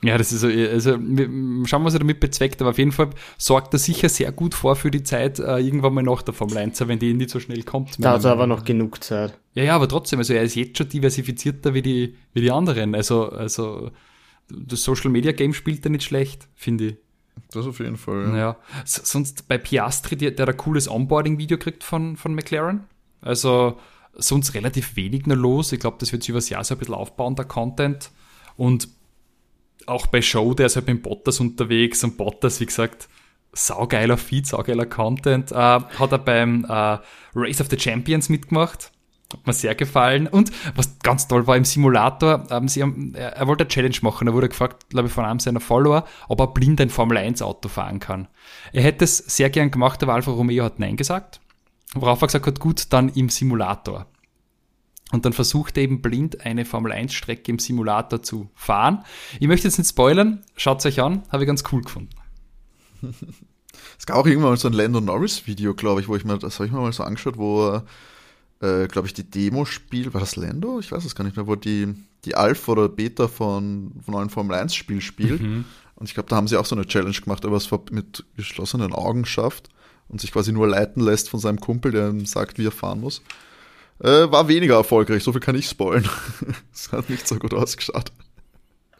Ja, 0.02 0.16
das 0.16 0.32
ist 0.32 0.40
so, 0.40 0.46
also 0.46 0.92
schauen 0.92 1.82
wir, 1.82 1.84
was 1.84 1.92
er 1.92 1.98
damit 1.98 2.20
bezweckt, 2.20 2.60
aber 2.62 2.70
auf 2.70 2.78
jeden 2.78 2.92
Fall 2.92 3.10
sorgt 3.36 3.74
er 3.74 3.78
sicher 3.78 4.08
sehr 4.08 4.32
gut 4.32 4.54
vor 4.54 4.74
für 4.76 4.90
die 4.90 5.02
Zeit 5.02 5.38
äh, 5.38 5.58
irgendwann 5.58 5.92
mal 5.92 6.02
nach 6.02 6.22
der 6.22 6.32
Formel 6.32 6.56
1, 6.56 6.86
wenn 6.88 6.98
die 6.98 7.12
nicht 7.12 7.28
so 7.28 7.38
schnell 7.38 7.62
kommt. 7.64 8.02
Da 8.02 8.12
hat 8.12 8.24
er 8.24 8.32
aber 8.32 8.46
noch 8.46 8.64
genug 8.64 9.04
Zeit. 9.04 9.38
Ja, 9.54 9.62
ja, 9.64 9.76
aber 9.76 9.88
trotzdem, 9.88 10.18
also 10.18 10.32
er 10.32 10.42
ist 10.42 10.54
jetzt 10.54 10.78
schon 10.78 10.88
diversifizierter 10.88 11.74
wie 11.74 11.82
die, 11.82 12.16
wie 12.32 12.40
die 12.40 12.50
anderen. 12.50 12.94
Also, 12.94 13.28
also 13.28 13.90
das 14.48 14.82
Social 14.82 15.10
Media 15.10 15.32
Game 15.32 15.52
spielt 15.52 15.84
er 15.84 15.90
nicht 15.90 16.04
schlecht, 16.04 16.48
finde 16.54 16.86
ich. 16.86 16.96
Das 17.52 17.66
auf 17.66 17.78
jeden 17.78 17.96
Fall. 17.96 18.28
Ja. 18.30 18.36
ja. 18.36 18.56
Sonst 18.84 19.48
bei 19.48 19.58
Piastri, 19.58 20.16
der, 20.16 20.30
der 20.30 20.48
ein 20.48 20.56
cooles 20.56 20.88
Onboarding-Video 20.88 21.58
kriegt 21.58 21.84
von, 21.84 22.16
von 22.16 22.34
McLaren. 22.34 22.84
Also 23.20 23.78
sonst 24.14 24.54
relativ 24.54 24.96
wenig 24.96 25.26
nur 25.26 25.36
los. 25.36 25.72
Ich 25.72 25.80
glaube, 25.80 25.96
das 26.00 26.12
wird 26.12 26.22
sich 26.22 26.30
übers 26.30 26.48
Jahr 26.48 26.64
so 26.64 26.74
ein 26.74 26.78
bisschen 26.78 26.94
aufbauen, 26.94 27.36
der 27.36 27.44
Content. 27.44 28.10
Und 28.56 28.88
auch 29.86 30.06
bei 30.06 30.22
Show, 30.22 30.54
der 30.54 30.66
ist 30.66 30.76
halt 30.76 30.86
mit 30.86 31.02
Bottas 31.02 31.40
unterwegs 31.40 32.04
und 32.04 32.16
Bottas, 32.16 32.60
wie 32.60 32.66
gesagt, 32.66 33.08
saugeiler 33.52 34.16
Feed, 34.16 34.46
saugeiler 34.46 34.86
Content. 34.86 35.52
Äh, 35.52 35.54
hat 35.54 36.12
er 36.12 36.18
beim 36.18 36.64
äh, 36.64 36.98
Race 37.34 37.60
of 37.60 37.68
the 37.70 37.78
Champions 37.78 38.28
mitgemacht. 38.28 38.92
Hat 39.32 39.46
mir 39.46 39.52
sehr 39.52 39.74
gefallen. 39.74 40.26
Und 40.26 40.50
was 40.74 40.98
ganz 41.00 41.28
toll 41.28 41.46
war 41.46 41.56
im 41.56 41.64
Simulator, 41.64 42.46
ähm, 42.50 42.68
sie 42.68 42.82
haben, 42.82 43.14
er, 43.14 43.36
er, 43.36 43.46
wollte 43.46 43.64
eine 43.64 43.68
Challenge 43.68 43.96
machen. 44.02 44.26
Er 44.26 44.34
wurde 44.34 44.48
gefragt, 44.48 44.90
glaube 44.90 45.08
ich, 45.08 45.14
von 45.14 45.24
einem 45.24 45.38
seiner 45.38 45.60
Follower, 45.60 46.04
ob 46.28 46.40
er 46.40 46.48
blind 46.48 46.80
ein 46.80 46.90
Formel 46.90 47.16
1 47.16 47.42
Auto 47.42 47.68
fahren 47.68 48.00
kann. 48.00 48.28
Er 48.72 48.82
hätte 48.82 49.04
es 49.04 49.18
sehr 49.18 49.50
gern 49.50 49.70
gemacht, 49.70 50.02
aber 50.02 50.14
Alfa 50.14 50.32
Romeo 50.32 50.64
hat 50.64 50.80
Nein 50.80 50.96
gesagt. 50.96 51.40
Worauf 51.94 52.22
er 52.22 52.26
gesagt 52.26 52.46
hat, 52.46 52.60
gut, 52.60 52.92
dann 52.92 53.08
im 53.10 53.28
Simulator. 53.28 54.06
Und 55.12 55.24
dann 55.24 55.32
versucht 55.32 55.76
er 55.76 55.82
eben 55.82 56.02
blind 56.02 56.44
eine 56.46 56.64
Formel 56.64 56.92
1 56.92 57.12
Strecke 57.12 57.50
im 57.50 57.58
Simulator 57.58 58.22
zu 58.22 58.48
fahren. 58.54 59.04
Ich 59.40 59.48
möchte 59.48 59.66
jetzt 59.66 59.78
nicht 59.78 59.88
spoilern, 59.88 60.42
schaut 60.56 60.78
es 60.78 60.86
euch 60.86 61.00
an, 61.00 61.22
habe 61.30 61.42
ich 61.42 61.46
ganz 61.46 61.64
cool 61.72 61.82
gefunden. 61.82 62.14
Es 63.98 64.06
gab 64.06 64.16
auch 64.16 64.26
irgendwann 64.26 64.50
mal 64.50 64.56
so 64.56 64.68
ein 64.68 64.74
Lando 64.74 65.00
Norris 65.00 65.46
Video, 65.46 65.74
glaube 65.74 66.00
ich, 66.00 66.08
wo 66.08 66.16
ich 66.16 66.24
mir, 66.24 66.38
das 66.38 66.54
habe 66.58 66.66
ich 66.66 66.72
mir 66.72 66.80
mal 66.80 66.92
so 66.92 67.02
angeschaut, 67.02 67.36
wo 67.36 67.68
er 67.68 67.84
äh, 68.60 68.88
glaube 68.88 69.08
ich, 69.08 69.14
die 69.14 69.28
Demo 69.28 69.64
spielt, 69.64 70.12
war 70.12 70.20
das 70.20 70.36
Lando? 70.36 70.80
Ich 70.80 70.92
weiß 70.92 71.04
es 71.04 71.14
gar 71.14 71.24
nicht 71.24 71.36
mehr, 71.36 71.46
wo 71.46 71.56
die, 71.56 71.94
die 72.24 72.34
Alpha 72.34 72.72
oder 72.72 72.88
Beta 72.88 73.28
von, 73.28 73.92
von 74.04 74.16
einem 74.16 74.30
Formel 74.30 74.56
1 74.56 74.74
Spiel 74.74 75.00
spielt. 75.00 75.40
Mhm. 75.40 75.64
Und 75.96 76.08
ich 76.08 76.14
glaube, 76.14 76.28
da 76.28 76.36
haben 76.36 76.48
sie 76.48 76.56
auch 76.56 76.66
so 76.66 76.76
eine 76.76 76.86
Challenge 76.86 77.16
gemacht, 77.16 77.44
ob 77.44 77.52
er 77.52 77.56
es 77.56 77.70
mit 77.90 78.24
geschlossenen 78.36 78.92
Augen 78.92 79.24
schafft 79.24 79.68
und 80.08 80.20
sich 80.20 80.32
quasi 80.32 80.52
nur 80.52 80.68
leiten 80.68 81.02
lässt 81.02 81.30
von 81.30 81.40
seinem 81.40 81.60
Kumpel, 81.60 81.92
der 81.92 82.10
ihm 82.10 82.26
sagt, 82.26 82.58
wie 82.58 82.66
er 82.66 82.72
fahren 82.72 83.00
muss. 83.00 83.22
Äh, 84.02 84.30
war 84.30 84.48
weniger 84.48 84.76
erfolgreich, 84.76 85.22
so 85.22 85.32
viel 85.32 85.40
kann 85.40 85.56
ich 85.56 85.68
spoilen. 85.68 86.08
Es 86.72 86.90
hat 86.92 87.10
nicht 87.10 87.28
so 87.28 87.36
gut 87.36 87.52
ausgeschaut. 87.52 88.12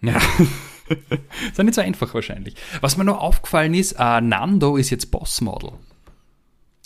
Ja. 0.03 0.17
ist 0.89 1.57
ja 1.57 1.65
nicht 1.65 1.75
so 1.75 1.81
einfach 1.81 2.13
wahrscheinlich. 2.13 2.55
Was 2.81 2.97
mir 2.97 3.05
noch 3.05 3.19
aufgefallen 3.19 3.75
ist, 3.75 3.99
uh, 3.99 4.21
Nando 4.21 4.77
ist 4.77 4.91
jetzt 4.91 5.11
Bossmodel. 5.11 5.73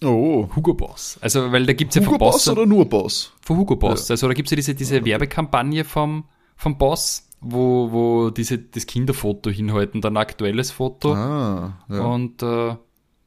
Oh. 0.02 0.48
Hugo 0.54 0.74
Boss. 0.74 1.18
Also, 1.20 1.50
weil 1.50 1.66
da 1.66 1.72
gibt 1.72 1.90
es 1.90 1.96
ja 1.96 2.02
von 2.02 2.18
Boss. 2.18 2.44
Boss 2.44 2.48
oder 2.48 2.66
nur 2.66 2.88
Boss? 2.88 3.32
Von 3.40 3.56
Hugo 3.56 3.76
Boss. 3.76 4.08
Ja. 4.08 4.12
Also, 4.12 4.28
da 4.28 4.34
gibt 4.34 4.46
es 4.46 4.50
ja 4.50 4.56
diese, 4.56 4.74
diese 4.74 5.04
Werbekampagne 5.04 5.84
vom, 5.84 6.24
vom 6.56 6.78
Boss, 6.78 7.28
wo, 7.40 7.90
wo 7.90 8.30
diese, 8.30 8.58
das 8.58 8.86
Kinderfoto 8.86 9.50
hinhalten, 9.50 10.00
dann 10.00 10.14
ein 10.14 10.20
aktuelles 10.20 10.70
Foto. 10.70 11.14
Ah, 11.14 11.84
ja. 11.88 12.00
Und 12.00 12.42
äh, 12.42 12.76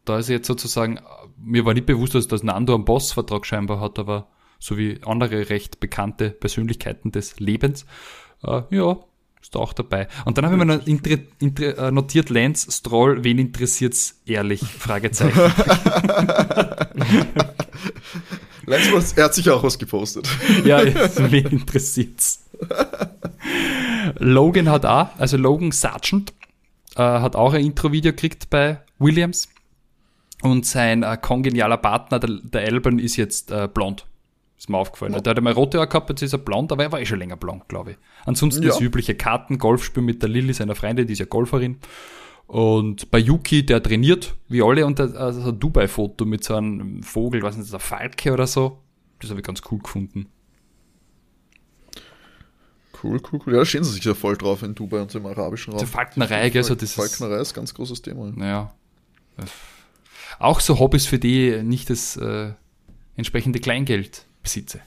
da 0.05 0.17
ist 0.17 0.29
jetzt 0.29 0.47
sozusagen, 0.47 0.99
mir 1.37 1.65
war 1.65 1.73
nicht 1.73 1.85
bewusst, 1.85 2.15
dass 2.15 2.27
das 2.27 2.43
Nando 2.43 2.75
einen 2.75 2.85
Boss-Vertrag 2.85 3.45
scheinbar 3.45 3.79
hat, 3.79 3.99
aber 3.99 4.27
so 4.59 4.77
wie 4.77 4.99
andere 5.05 5.49
recht 5.49 5.79
bekannte 5.79 6.29
Persönlichkeiten 6.29 7.11
des 7.11 7.39
Lebens. 7.39 7.85
Äh, 8.43 8.61
ja, 8.71 8.97
ist 9.41 9.55
da 9.55 9.59
auch 9.59 9.73
dabei. 9.73 10.07
Und 10.25 10.37
dann 10.37 10.45
habe 10.45 10.55
ich 10.55 10.59
mir 10.59 10.77
noch 10.77 10.85
äh, 10.87 11.91
notiert, 11.91 12.29
Lance 12.29 12.71
Stroll, 12.71 13.23
wen 13.23 13.39
interessiert's 13.39 14.21
ehrlich? 14.25 14.61
Fragezeichen. 14.61 15.39
Lance, 18.65 19.13
er 19.15 19.23
hat 19.23 19.33
sicher 19.33 19.55
auch 19.55 19.63
was 19.63 19.79
gepostet. 19.79 20.27
ja, 20.65 20.83
wen 20.83 21.45
interessiert's? 21.47 22.43
Logan 24.19 24.69
hat 24.69 24.85
auch, 24.85 25.09
also 25.17 25.37
Logan 25.37 25.71
Sargent, 25.71 26.33
äh, 26.95 27.01
hat 27.01 27.35
auch 27.35 27.53
ein 27.53 27.63
Intro-Video 27.63 28.11
gekriegt 28.11 28.49
bei 28.49 28.81
Williams. 28.99 29.47
Und 30.41 30.65
sein 30.65 31.03
äh, 31.03 31.17
kongenialer 31.19 31.77
Partner, 31.77 32.19
der, 32.19 32.29
der 32.43 32.61
Alban, 32.61 32.99
ist 32.99 33.15
jetzt 33.15 33.51
äh, 33.51 33.67
blond. 33.73 34.05
Ist 34.57 34.69
mir 34.69 34.77
aufgefallen. 34.77 35.13
Ja. 35.13 35.21
Der 35.21 35.31
hat 35.31 35.37
einmal 35.37 35.53
rote 35.53 35.77
Haare 35.77 35.87
gehabt, 35.87 36.09
jetzt 36.09 36.23
ist 36.23 36.33
er 36.33 36.39
blond, 36.39 36.71
aber 36.71 36.83
er 36.83 36.91
war 36.91 36.99
eh 36.99 37.05
schon 37.05 37.19
länger 37.19 37.37
blond, 37.37 37.67
glaube 37.69 37.91
ich. 37.91 37.97
Ansonsten 38.25 38.63
ja. 38.63 38.69
das 38.69 38.81
übliche 38.81 39.13
Karten, 39.13 39.59
Golfspiel 39.59 40.01
mit 40.01 40.21
der 40.21 40.29
Lilly, 40.29 40.53
seiner 40.53 40.73
Freundin, 40.73 41.05
die 41.05 41.13
ist 41.13 41.19
ja 41.19 41.25
Golferin. 41.25 41.77
Und 42.47 43.11
bei 43.11 43.19
Yuki, 43.19 43.65
der 43.65 43.83
trainiert, 43.83 44.35
wie 44.47 44.63
alle, 44.63 44.85
und 44.85 44.99
also 44.99 45.49
ein 45.49 45.59
Dubai-Foto 45.59 46.25
mit 46.25 46.43
so 46.43 46.55
einem 46.55 47.03
Vogel, 47.03 47.43
was 47.43 47.57
ist 47.57 47.71
das, 47.71 47.81
ein 47.81 47.85
Falke 47.85 48.33
oder 48.33 48.47
so. 48.47 48.79
Das 49.19 49.29
habe 49.29 49.41
ich 49.41 49.45
ganz 49.45 49.61
cool 49.69 49.79
gefunden. 49.79 50.27
Cool, 53.03 53.21
cool, 53.31 53.41
cool. 53.45 53.53
Ja, 53.53 53.59
da 53.59 53.65
stehen 53.65 53.83
sie 53.83 53.91
sich 53.91 54.03
ja 54.03 54.15
voll 54.15 54.37
drauf 54.37 54.63
in 54.63 54.73
Dubai 54.73 55.01
und 55.01 55.11
so 55.11 55.19
im 55.19 55.25
arabischen 55.27 55.73
Raum. 55.73 55.79
Die 55.79 55.85
Falknerei, 55.85 56.49
gell, 56.49 56.63
so 56.63 56.73
das 56.73 56.93
Falknerei 56.93 57.41
ist 57.41 57.51
ein 57.51 57.55
ganz 57.55 57.73
großes 57.73 58.01
Thema. 58.01 58.33
Ja. 58.43 58.73
Auch 60.39 60.61
so 60.61 60.79
Hobbys, 60.79 61.05
für 61.05 61.19
die 61.19 61.61
nicht 61.63 61.89
das 61.89 62.17
äh, 62.17 62.53
entsprechende 63.15 63.59
Kleingeld 63.59 64.25
besitze. 64.47 64.79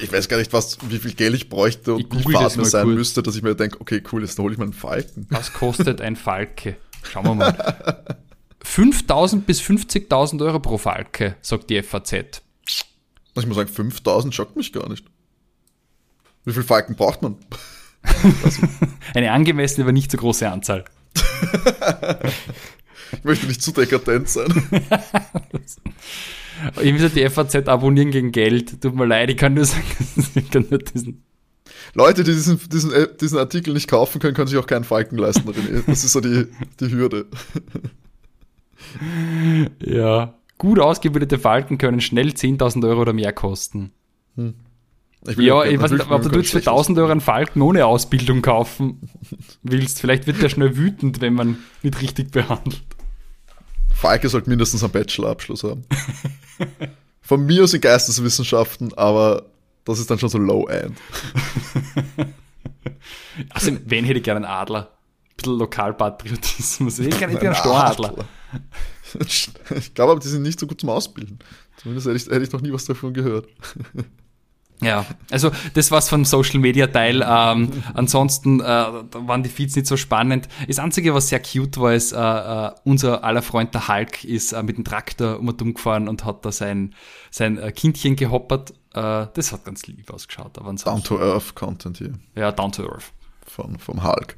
Ich 0.00 0.12
weiß 0.12 0.28
gar 0.28 0.36
nicht, 0.36 0.52
was, 0.52 0.78
wie 0.88 0.98
viel 0.98 1.14
Geld 1.14 1.34
ich 1.34 1.48
bräuchte 1.48 1.94
und 1.94 2.14
wie 2.14 2.32
fad 2.32 2.56
mir 2.56 2.64
sein 2.64 2.84
kurz. 2.84 2.94
müsste, 2.94 3.22
dass 3.22 3.34
ich 3.34 3.42
mir 3.42 3.56
denke, 3.56 3.80
okay, 3.80 4.00
cool, 4.12 4.22
jetzt 4.22 4.38
hole 4.38 4.52
ich 4.52 4.58
mal 4.58 4.64
einen 4.64 4.74
Falken. 4.74 5.26
Was 5.30 5.52
kostet 5.52 6.00
ein 6.00 6.14
Falke? 6.14 6.76
Schauen 7.02 7.24
wir 7.24 7.34
mal. 7.34 8.18
5.000 8.64 9.40
bis 9.40 9.60
50.000 9.60 10.40
Euro 10.44 10.60
pro 10.60 10.78
Falke, 10.78 11.34
sagt 11.42 11.68
die 11.68 11.82
FAZ. 11.82 12.12
Ich 13.34 13.46
muss 13.46 13.56
sagen, 13.56 13.70
5.000 13.70 14.32
schockt 14.32 14.54
mich 14.56 14.72
gar 14.72 14.88
nicht. 14.88 15.04
Wie 16.44 16.52
viel 16.52 16.62
Falken 16.62 16.94
braucht 16.94 17.22
man? 17.22 17.36
Eine 19.14 19.32
angemessene, 19.32 19.84
aber 19.84 19.92
nicht 19.92 20.12
so 20.12 20.18
große 20.18 20.48
Anzahl. 20.48 20.84
ich 23.12 23.24
möchte 23.24 23.46
nicht 23.46 23.62
zu 23.62 23.72
dekadent 23.72 24.28
sein. 24.28 24.68
Ich 26.82 26.92
muss 26.92 27.12
die 27.12 27.28
FAZ 27.28 27.68
abonnieren 27.68 28.10
gegen 28.10 28.32
Geld. 28.32 28.80
Tut 28.80 28.94
mir 28.94 29.06
leid, 29.06 29.30
ich 29.30 29.36
kann 29.36 29.54
nur 29.54 29.64
sagen, 29.64 29.84
ich 30.34 30.50
kann 30.50 30.66
nur 30.68 30.78
diesen. 30.78 31.24
Leute, 31.94 32.24
die 32.24 32.32
diesen, 32.32 32.58
diesen, 32.70 32.92
äh, 32.92 33.08
diesen 33.20 33.38
Artikel 33.38 33.74
nicht 33.74 33.88
kaufen 33.88 34.18
können, 34.20 34.34
können 34.34 34.48
sich 34.48 34.58
auch 34.58 34.66
keinen 34.66 34.84
Falken 34.84 35.18
leisten. 35.18 35.48
René. 35.48 35.82
Das 35.86 36.04
ist 36.04 36.12
so 36.12 36.20
die, 36.20 36.46
die 36.80 36.90
Hürde. 36.90 37.26
Ja. 39.84 40.34
Gut 40.58 40.78
ausgebildete 40.78 41.38
Falken 41.38 41.78
können 41.78 42.00
schnell 42.00 42.28
10.000 42.28 42.86
Euro 42.88 43.02
oder 43.02 43.12
mehr 43.12 43.32
kosten. 43.32 43.92
Hm. 44.36 44.54
Ich 45.28 45.36
ja, 45.36 45.64
ich 45.64 45.80
weiß 45.80 45.92
nicht, 45.92 46.10
ob 46.10 46.22
du 46.22 46.36
jetzt 46.36 46.50
für 46.50 46.58
1000 46.58 46.98
Euro 46.98 47.12
einen 47.12 47.20
Falken 47.20 47.62
ohne 47.62 47.86
Ausbildung 47.86 48.42
kaufen 48.42 49.00
willst. 49.62 50.00
Vielleicht 50.00 50.26
wird 50.26 50.42
der 50.42 50.48
schnell 50.48 50.76
wütend, 50.76 51.20
wenn 51.20 51.34
man 51.34 51.58
nicht 51.82 52.00
richtig 52.02 52.32
behandelt. 52.32 52.82
Falke 54.02 54.28
sollte 54.28 54.50
mindestens 54.50 54.82
einen 54.82 54.92
Bachelorabschluss 54.92 55.62
haben. 55.62 55.84
Von 57.22 57.46
mir 57.46 57.62
aus 57.62 57.72
in 57.72 57.80
Geisteswissenschaften, 57.80 58.92
aber 58.94 59.46
das 59.84 60.00
ist 60.00 60.10
dann 60.10 60.18
schon 60.18 60.28
so 60.28 60.38
Low-End. 60.38 60.98
Also, 63.48 63.72
wen 63.86 64.04
hätte 64.04 64.18
ich 64.18 64.24
gerne 64.24 64.46
einen 64.46 64.54
Adler? 64.54 64.90
Ein 64.90 65.36
bisschen 65.36 65.58
Lokalpatriotismus. 65.58 66.98
Ich 66.98 67.06
hätte 67.06 67.18
gerne 67.18 67.40
einen 67.40 67.54
Storadler. 67.54 68.14
Ich 69.18 69.94
glaube 69.94 70.12
aber, 70.12 70.20
die 70.20 70.28
sind 70.28 70.42
nicht 70.42 70.60
so 70.60 70.66
gut 70.66 70.80
zum 70.80 70.90
Ausbilden. 70.90 71.38
Zumindest 71.76 72.06
hätte 72.06 72.16
ich, 72.16 72.26
hätte 72.26 72.42
ich 72.42 72.52
noch 72.52 72.60
nie 72.60 72.72
was 72.72 72.84
davon 72.84 73.14
gehört. 73.14 73.46
Ja, 74.82 75.06
also 75.30 75.50
das 75.74 75.90
war's 75.90 76.08
vom 76.08 76.24
Social 76.24 76.58
Media 76.58 76.86
Teil. 76.88 77.24
Ähm, 77.26 77.70
ansonsten 77.94 78.60
äh, 78.60 78.64
waren 78.64 79.42
die 79.42 79.48
Feeds 79.48 79.76
nicht 79.76 79.86
so 79.86 79.96
spannend. 79.96 80.48
Das 80.66 80.78
Einzige, 80.78 81.14
was 81.14 81.28
sehr 81.28 81.40
cute 81.40 81.78
war, 81.78 81.94
ist, 81.94 82.12
äh, 82.12 82.16
äh, 82.18 82.72
unser 82.84 83.24
aller 83.24 83.42
Freund 83.42 83.72
der 83.74 83.88
Hulk 83.88 84.24
ist 84.24 84.52
äh, 84.52 84.62
mit 84.62 84.76
dem 84.76 84.84
Traktor 84.84 85.38
um 85.38 85.48
und 85.48 85.62
um 85.62 85.74
gefahren 85.74 86.08
und 86.08 86.24
hat 86.24 86.44
da 86.44 86.52
sein, 86.52 86.94
sein 87.30 87.58
äh, 87.58 87.70
Kindchen 87.72 88.16
gehoppert. 88.16 88.72
Äh, 88.92 89.26
das 89.32 89.52
hat 89.52 89.64
ganz 89.64 89.86
lieb 89.86 90.12
ausgeschaut. 90.12 90.58
Aber 90.58 90.72
down 90.72 91.02
to 91.02 91.18
Earth 91.18 91.54
Content 91.54 91.98
hier. 91.98 92.14
Ja, 92.34 92.52
Down 92.52 92.72
to 92.72 92.82
Earth. 92.90 93.12
Von, 93.46 93.78
vom 93.78 94.02
Hulk. 94.02 94.36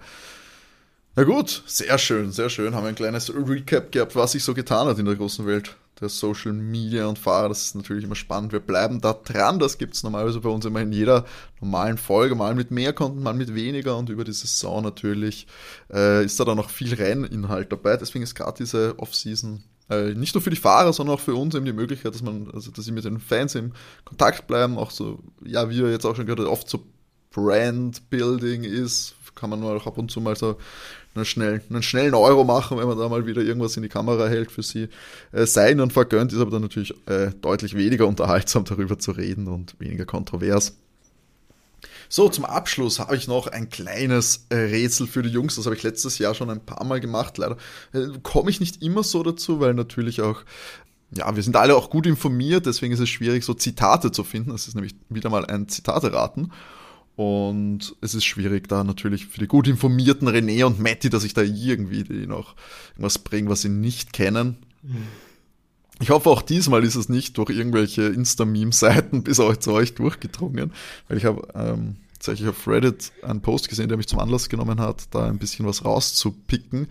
Na 1.17 1.23
gut, 1.23 1.63
sehr 1.67 1.97
schön, 1.99 2.33
sehr 2.33 2.51
schön. 2.51 2.75
Haben 2.75 2.85
wir 2.85 2.89
ein 2.89 2.95
kleines 2.97 3.33
Recap 3.33 3.93
gehabt, 3.93 4.17
was 4.17 4.33
sich 4.33 4.43
so 4.43 4.53
getan 4.53 4.89
hat 4.89 4.99
in 4.99 5.05
der 5.05 5.15
großen 5.15 5.47
Welt 5.47 5.77
der 6.01 6.09
Social 6.09 6.53
Media 6.53 7.07
und 7.07 7.19
Fahrer. 7.19 7.49
Das 7.49 7.67
ist 7.67 7.75
natürlich 7.75 8.05
immer 8.05 8.15
spannend. 8.15 8.53
Wir 8.53 8.61
bleiben 8.61 9.01
da 9.01 9.13
dran. 9.13 9.59
Das 9.59 9.79
gibt 9.79 9.95
es 9.95 10.03
normalerweise 10.03 10.41
bei 10.41 10.49
uns 10.49 10.65
immer 10.65 10.81
in 10.81 10.93
jeder 10.93 11.25
normalen 11.61 11.99
Folge, 11.99 12.35
mal 12.35 12.55
mit 12.55 12.71
mehr 12.71 12.93
Content, 12.93 13.23
mal 13.23 13.35
mit 13.35 13.55
weniger 13.55 13.97
und 13.97 14.11
über 14.11 14.25
die 14.25 14.33
Saison 14.33 14.83
natürlich 14.83 15.47
äh, 15.93 16.25
ist 16.25 16.39
da 16.41 16.45
dann 16.45 16.57
noch 16.57 16.71
viel 16.71 16.95
Renninhalt 16.95 17.71
dabei. 17.73 17.97
Deswegen 17.97 18.25
ist 18.25 18.35
gerade 18.35 18.59
diese 18.59 18.99
Off-Season 18.99 19.63
äh, 19.91 20.15
nicht 20.15 20.35
nur 20.35 20.43
für 20.43 20.51
die 20.51 20.57
Fahrer, 20.57 20.93
sondern 20.93 21.17
auch 21.17 21.21
für 21.21 21.35
uns 21.35 21.55
eben 21.55 21.67
die 21.67 21.73
Möglichkeit, 21.73 22.15
dass 22.15 22.23
man, 22.23 22.51
also 22.53 22.71
dass 22.71 22.85
sie 22.85 22.93
mit 22.93 23.05
den 23.05 23.21
Fans 23.21 23.55
im 23.55 23.73
Kontakt 24.05 24.47
bleiben, 24.47 24.79
auch 24.79 24.91
so, 24.91 25.21
ja, 25.45 25.69
wie 25.69 25.83
wir 25.83 25.91
jetzt 25.91 26.07
auch 26.07 26.17
schon 26.17 26.27
gehört 26.27 26.41
haben, 26.41 26.49
oft 26.49 26.69
so 26.69 26.85
Brand-Building 27.31 28.65
ist, 28.65 29.17
kann 29.35 29.51
man 29.51 29.61
nur 29.61 29.75
auch 29.75 29.87
ab 29.87 29.99
und 29.99 30.11
zu 30.11 30.21
mal 30.21 30.37
so 30.37 30.57
einen 31.15 31.25
schnellen, 31.25 31.61
einen 31.71 31.83
schnellen 31.83 32.15
Euro 32.15 32.45
machen, 32.45 32.79
wenn 32.79 32.89
man 32.89 32.99
da 32.99 33.09
mal 33.09 33.27
wieder 33.27 33.43
irgendwas 33.43 33.77
in 33.77 33.83
die 33.83 33.89
Kamera 33.89 34.29
hält 34.29 34.51
für 34.51 34.63
sie. 34.63 34.89
Äh, 35.33 35.47
sei 35.47 35.73
ihnen 35.73 35.91
vergönnt, 35.91 36.33
ist 36.33 36.41
aber 36.41 36.51
dann 36.51 36.63
natürlich 36.63 36.95
äh, 37.07 37.31
deutlich 37.41 37.77
weniger 37.77 38.07
unterhaltsam 38.07 38.65
darüber 38.65 38.99
zu 38.99 39.13
reden 39.13 39.47
und 39.49 39.79
weniger 39.79 40.05
kontrovers. 40.05 40.77
So, 42.09 42.29
zum 42.29 42.45
Abschluss 42.45 42.99
habe 42.99 43.17
ich 43.17 43.29
noch 43.29 43.47
ein 43.47 43.71
kleines 43.71 44.47
äh, 44.51 44.57
Rätsel 44.57 45.07
für 45.07 45.23
die 45.23 45.31
Jungs. 45.31 45.57
Das 45.57 45.67
habe 45.67 45.75
ich 45.75 45.83
letztes 45.83 46.19
Jahr 46.19 46.35
schon 46.35 46.51
ein 46.51 46.65
paar 46.65 46.85
Mal 46.85 47.01
gemacht. 47.01 47.39
Leider 47.39 47.57
äh, 47.93 48.07
komme 48.23 48.51
ich 48.51 48.61
nicht 48.61 48.83
immer 48.83 49.03
so 49.03 49.23
dazu, 49.23 49.61
weil 49.61 49.75
natürlich 49.75 50.21
auch, 50.21 50.43
ja, 51.11 51.35
wir 51.35 51.43
sind 51.43 51.57
alle 51.57 51.77
auch 51.77 51.91
gut 51.91 52.07
informiert, 52.07 52.67
deswegen 52.67 52.93
ist 52.93 53.01
es 53.01 53.09
schwierig, 53.09 53.45
so 53.45 53.55
Zitate 53.55 54.13
zu 54.13 54.25
finden. 54.25 54.51
Das 54.51 54.69
ist 54.69 54.75
nämlich 54.75 54.95
wieder 55.09 55.31
mal 55.31 55.47
ein 55.47 55.69
Zitate-Raten. 55.69 56.53
Und 57.17 57.95
es 58.01 58.15
ist 58.15 58.25
schwierig, 58.25 58.69
da 58.69 58.83
natürlich 58.83 59.27
für 59.27 59.39
die 59.39 59.47
gut 59.47 59.69
informierten 59.69 60.29
René 60.29 60.65
und 60.65 60.81
Matti, 60.81 61.11
dass 61.11 61.25
ich 61.25 61.35
da 61.35 61.43
irgendwie 61.43 62.03
die 62.03 62.27
noch 62.27 62.57
irgendwas 62.93 63.19
bringe, 63.19 63.51
was 63.51 63.63
sie 63.63 63.69
nicht 63.69 64.13
kennen. 64.13 64.59
Ich 66.01 66.11
hoffe, 66.11 66.29
auch 66.29 66.43
diesmal 66.43 66.83
ist 66.83 66.97
es 66.97 67.09
nicht 67.09 67.39
durch 67.39 67.51
irgendwelche 67.51 68.03
Insta-Meme-Seiten 68.03 69.23
bis 69.23 69.39
auch 69.39 69.57
zu 69.57 69.73
euch 69.73 69.95
durchgedrungen, 69.95 70.73
weil 71.09 71.17
ich 71.17 71.25
habe 71.25 71.47
ähm, 71.55 71.97
tatsächlich 72.15 72.49
auf 72.49 72.67
Reddit 72.67 73.13
einen 73.23 73.43
Post 73.43 73.69
gesehen, 73.69 73.89
der 73.89 73.97
mich 73.97 74.09
zum 74.09 74.19
Anlass 74.19 74.49
genommen 74.49 74.81
hat, 74.81 75.07
da 75.13 75.27
ein 75.27 75.39
bisschen 75.39 75.67
was 75.67 75.85
rauszupicken. 75.85 76.89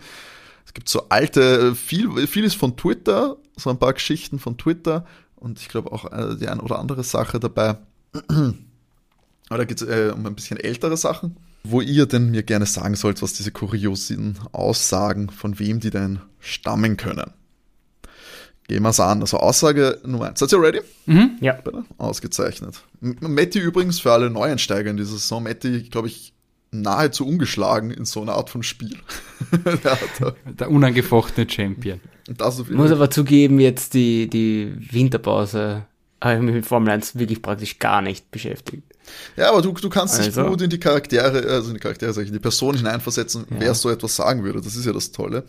Es 0.64 0.72
gibt 0.72 0.88
so 0.88 1.10
alte, 1.10 1.74
viel, 1.74 2.26
vieles 2.26 2.54
von 2.54 2.78
Twitter, 2.78 3.36
so 3.56 3.68
ein 3.68 3.78
paar 3.78 3.92
Geschichten 3.92 4.38
von 4.38 4.56
Twitter 4.56 5.04
und 5.36 5.60
ich 5.60 5.68
glaube 5.68 5.92
auch 5.92 6.10
äh, 6.10 6.36
die 6.36 6.48
ein 6.48 6.60
oder 6.60 6.78
andere 6.78 7.04
Sache 7.04 7.38
dabei. 7.38 7.76
Aber 9.48 9.58
da 9.58 9.64
geht 9.64 9.82
es 9.82 9.88
äh, 9.88 10.12
um 10.14 10.24
ein 10.26 10.34
bisschen 10.34 10.58
ältere 10.58 10.96
Sachen, 10.96 11.36
wo 11.64 11.80
ihr 11.80 12.06
denn 12.06 12.30
mir 12.30 12.42
gerne 12.42 12.66
sagen 12.66 12.94
sollt, 12.94 13.22
was 13.22 13.34
diese 13.34 13.50
kuriosen 13.50 14.38
Aussagen, 14.52 15.30
von 15.30 15.58
wem 15.58 15.80
die 15.80 15.90
denn 15.90 16.20
stammen 16.40 16.96
können. 16.96 17.30
Gehen 18.66 18.82
wir 18.82 18.90
es 18.90 19.00
an. 19.00 19.20
Also 19.20 19.38
Aussage 19.38 20.00
Nummer 20.04 20.28
1. 20.28 20.38
Seid 20.38 20.52
ihr 20.52 20.62
ready? 20.62 20.80
Mhm, 21.06 21.32
ja. 21.40 21.52
Bitte? 21.52 21.84
Ausgezeichnet. 21.98 22.82
Matti 23.00 23.58
übrigens 23.58 24.00
für 24.00 24.12
alle 24.12 24.30
Neueinsteiger 24.30 24.90
in 24.90 24.96
dieser 24.96 25.12
Saison. 25.12 25.42
Matti, 25.42 25.82
glaube 25.82 26.08
ich, 26.08 26.32
nahezu 26.70 27.26
ungeschlagen 27.26 27.90
in 27.90 28.06
so 28.06 28.22
einer 28.22 28.34
Art 28.34 28.48
von 28.48 28.62
Spiel. 28.62 28.96
der, 29.84 29.98
der, 30.44 30.70
unangefochtene 30.70 31.48
Champion. 31.48 32.00
ich 32.26 32.70
muss 32.70 32.90
aber 32.90 33.10
zugeben, 33.10 33.60
jetzt 33.60 33.92
die, 33.94 34.28
die 34.28 34.74
Winterpause 34.90 35.84
habe 36.22 36.36
ich 36.36 36.40
mich 36.40 36.54
mit 36.54 36.66
Formel 36.66 36.90
1 36.90 37.18
wirklich 37.18 37.42
praktisch 37.42 37.78
gar 37.78 38.00
nicht 38.00 38.30
beschäftigt. 38.30 38.93
Ja, 39.36 39.50
aber 39.50 39.62
du, 39.62 39.72
du 39.72 39.88
kannst 39.88 40.18
dich 40.18 40.26
also. 40.26 40.46
gut 40.46 40.62
in 40.62 40.70
die 40.70 40.80
Charaktere, 40.80 41.48
also 41.48 41.68
in 41.68 41.74
die 41.74 41.80
Charaktere, 41.80 42.12
sag 42.12 42.22
ich, 42.22 42.28
in 42.28 42.34
die 42.34 42.40
Person 42.40 42.76
hineinversetzen, 42.76 43.46
ja. 43.50 43.56
wer 43.60 43.74
so 43.74 43.90
etwas 43.90 44.16
sagen 44.16 44.44
würde. 44.44 44.60
Das 44.60 44.76
ist 44.76 44.86
ja 44.86 44.92
das 44.92 45.12
Tolle. 45.12 45.44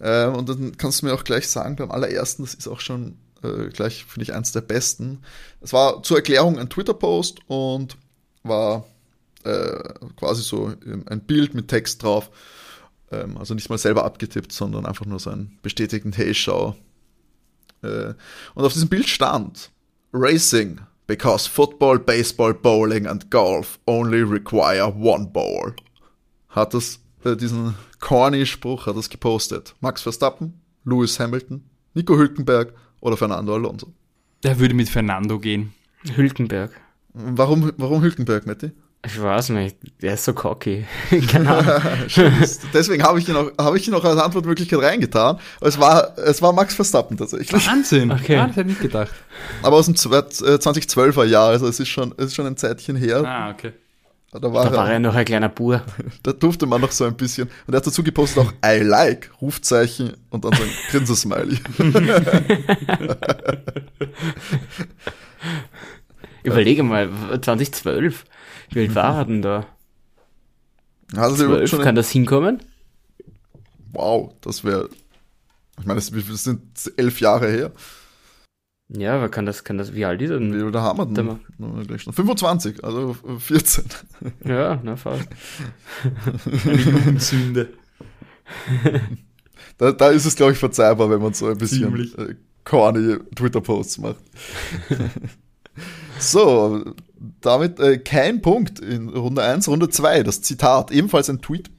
Ähm, 0.00 0.34
und 0.34 0.48
dann 0.48 0.76
kannst 0.76 1.02
du 1.02 1.06
mir 1.06 1.14
auch 1.14 1.24
gleich 1.24 1.48
sagen, 1.48 1.76
beim 1.76 1.90
allerersten, 1.90 2.42
das 2.42 2.54
ist 2.54 2.68
auch 2.68 2.80
schon 2.80 3.16
äh, 3.42 3.68
gleich, 3.68 4.04
finde 4.04 4.24
ich, 4.24 4.34
eins 4.34 4.52
der 4.52 4.62
besten. 4.62 5.22
Es 5.60 5.72
war 5.72 6.02
zur 6.02 6.18
Erklärung 6.18 6.58
ein 6.58 6.68
Twitter-Post 6.68 7.40
und 7.46 7.96
war 8.42 8.86
äh, 9.44 9.94
quasi 10.16 10.42
so 10.42 10.72
ein 11.06 11.20
Bild 11.20 11.54
mit 11.54 11.68
Text 11.68 12.02
drauf. 12.02 12.30
Ähm, 13.10 13.36
also 13.36 13.54
nicht 13.54 13.70
mal 13.70 13.78
selber 13.78 14.04
abgetippt, 14.04 14.52
sondern 14.52 14.86
einfach 14.86 15.06
nur 15.06 15.18
so 15.18 15.30
ein 15.30 15.58
bestätigten 15.62 16.12
Hey, 16.12 16.34
schau. 16.34 16.76
Äh, 17.82 18.14
und 18.54 18.64
auf 18.64 18.72
diesem 18.72 18.88
Bild 18.88 19.08
stand 19.08 19.70
Racing, 20.12 20.80
because 21.10 21.48
football, 21.48 21.98
baseball, 21.98 22.52
bowling 22.52 23.04
and 23.04 23.28
golf 23.30 23.80
only 23.88 24.22
require 24.22 24.86
one 24.86 25.26
ball. 25.26 25.74
Hat 26.50 26.72
das, 26.72 27.00
äh, 27.24 27.34
diesen 27.36 27.74
corny 27.98 28.46
Spruch 28.46 28.86
hat 28.86 28.96
das 28.96 29.10
gepostet. 29.10 29.74
Max 29.80 30.02
Verstappen, 30.02 30.54
Lewis 30.84 31.18
Hamilton, 31.18 31.64
Nico 31.94 32.16
Hülkenberg 32.16 32.72
oder 33.00 33.16
Fernando 33.16 33.56
Alonso. 33.56 33.92
Der 34.44 34.60
würde 34.60 34.72
mit 34.72 34.88
Fernando 34.88 35.40
gehen. 35.40 35.74
Hülkenberg. 36.14 36.70
Warum, 37.12 37.72
warum 37.76 38.02
Hülkenberg, 38.02 38.46
Matti? 38.46 38.70
Ich 39.02 39.20
weiß 39.20 39.48
nicht, 39.50 39.78
der 40.02 40.14
ist 40.14 40.24
so 40.24 40.34
cocky. 40.34 40.84
genau. 41.10 41.58
Deswegen 42.74 43.02
habe 43.02 43.18
ich, 43.18 43.28
ihn 43.28 43.36
auch, 43.36 43.50
hab 43.56 43.74
ich 43.74 43.88
ihn 43.88 43.94
auch 43.94 44.04
als 44.04 44.20
Antwortmöglichkeit 44.20 44.78
reingetan. 44.78 45.38
Es 45.62 45.80
war, 45.80 46.18
es 46.18 46.42
war 46.42 46.52
Max 46.52 46.74
Verstappen 46.74 47.16
tatsächlich. 47.16 47.66
Wahnsinn, 47.66 48.12
okay. 48.12 48.34
Ja, 48.34 48.46
das 48.46 48.56
hätte 48.56 48.68
ich 48.68 48.78
nicht 48.78 48.82
gedacht. 48.82 49.12
Aber 49.62 49.76
aus 49.76 49.86
dem 49.86 49.94
2012er 49.94 51.24
Jahr, 51.24 51.48
also 51.48 51.66
es 51.66 51.80
ist 51.80 51.88
schon, 51.88 52.12
es 52.18 52.26
ist 52.26 52.34
schon 52.34 52.46
ein 52.46 52.58
Zeitchen 52.58 52.94
her. 52.96 53.24
Ah, 53.24 53.50
okay. 53.50 53.72
Da 54.32 54.42
war, 54.52 54.64
da 54.70 54.76
war 54.76 54.86
er, 54.86 54.92
er 54.92 55.00
noch 55.00 55.14
ein 55.14 55.24
kleiner 55.24 55.48
Bur. 55.48 55.82
Da 56.22 56.32
durfte 56.32 56.66
man 56.66 56.82
noch 56.82 56.92
so 56.92 57.04
ein 57.04 57.16
bisschen. 57.16 57.48
Und 57.66 57.74
er 57.74 57.78
hat 57.78 57.86
dazu 57.86 58.04
gepostet 58.04 58.44
auch 58.44 58.52
I 58.64 58.80
like, 58.82 59.30
Rufzeichen 59.40 60.12
und 60.28 60.44
dann 60.44 60.52
so 60.52 60.62
ein 60.62 60.70
Grinsesmiley. 60.90 61.58
Überlege 66.42 66.82
mal, 66.82 67.08
2012. 67.40 68.24
Wie 68.70 68.80
alt 68.80 68.94
war 68.94 69.18
er 69.18 69.24
denn 69.24 69.42
da? 69.42 69.66
Also 71.16 71.44
12, 71.44 71.82
kann 71.82 71.94
das 71.94 72.10
hinkommen? 72.10 72.62
Wow, 73.92 74.32
das 74.40 74.64
wäre. 74.64 74.88
Ich 75.78 75.86
meine, 75.86 76.00
das, 76.00 76.08
sind 76.08 76.92
elf 76.96 77.20
Jahre 77.20 77.50
her. 77.50 77.72
Ja, 78.88 79.16
aber 79.16 79.28
kann 79.28 79.46
das, 79.46 79.64
kann 79.64 79.78
das, 79.78 79.94
wie 79.94 80.04
alt 80.04 80.20
ist 80.20 80.30
er 80.30 80.38
denn? 80.38 80.52
Wie 80.52 80.62
alt 80.62 80.74
haben 80.74 80.98
wir 80.98 81.06
denn? 81.06 81.86
Gleich 81.86 82.06
noch. 82.06 82.14
25, 82.14 82.84
also 82.84 83.16
14. 83.38 83.84
Ja, 84.44 84.80
na 84.82 84.96
fast. 84.96 85.28
Eine 86.64 86.76
Jugendsünde. 86.76 87.72
da, 89.78 89.92
da 89.92 90.08
ist 90.10 90.26
es, 90.26 90.34
glaube 90.34 90.52
ich, 90.52 90.58
verzeihbar, 90.58 91.08
wenn 91.08 91.22
man 91.22 91.32
so 91.34 91.46
ein 91.46 91.58
bisschen 91.58 92.12
äh, 92.18 92.34
corny 92.64 93.16
Twitter-Posts 93.34 93.98
macht. 93.98 94.22
so, 96.18 96.94
damit 97.40 97.78
äh, 97.78 97.98
kein 97.98 98.40
Punkt 98.40 98.80
in 98.80 99.08
Runde 99.10 99.42
1. 99.42 99.68
Runde 99.68 99.88
2, 99.88 100.22
das 100.22 100.42
Zitat, 100.42 100.90
ebenfalls 100.90 101.28
ein 101.28 101.40
Tweet. 101.40 101.70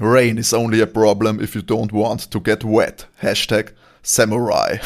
Rain 0.00 0.36
is 0.38 0.52
only 0.52 0.80
a 0.82 0.86
problem 0.86 1.40
if 1.40 1.54
you 1.54 1.62
don't 1.62 1.92
want 1.92 2.30
to 2.30 2.40
get 2.40 2.64
wet. 2.64 3.08
Hashtag 3.16 3.74
Samurai. 4.02 4.78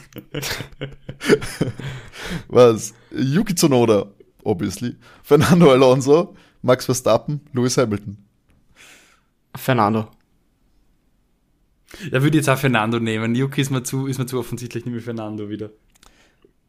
Was? 2.49 2.95
Yuki 3.11 3.55
Tsunoda, 3.55 4.07
obviously. 4.45 4.97
Fernando 5.23 5.73
Alonso, 5.73 6.35
Max 6.63 6.85
Verstappen, 6.87 7.41
Lewis 7.53 7.77
Hamilton. 7.77 8.17
Fernando. 9.57 10.11
Da 12.11 12.23
würde 12.23 12.39
jetzt 12.39 12.49
auch 12.49 12.59
Fernando 12.59 13.01
nehmen. 13.01 13.35
Yuki 13.35 13.61
ist 13.61 13.71
mir 13.71 13.83
zu, 13.83 14.07
ist 14.07 14.19
mir 14.19 14.27
zu 14.27 14.39
offensichtlich 14.39 14.85
nicht 14.85 14.95
mehr 14.95 15.03
Fernando 15.03 15.49
wieder. 15.49 15.71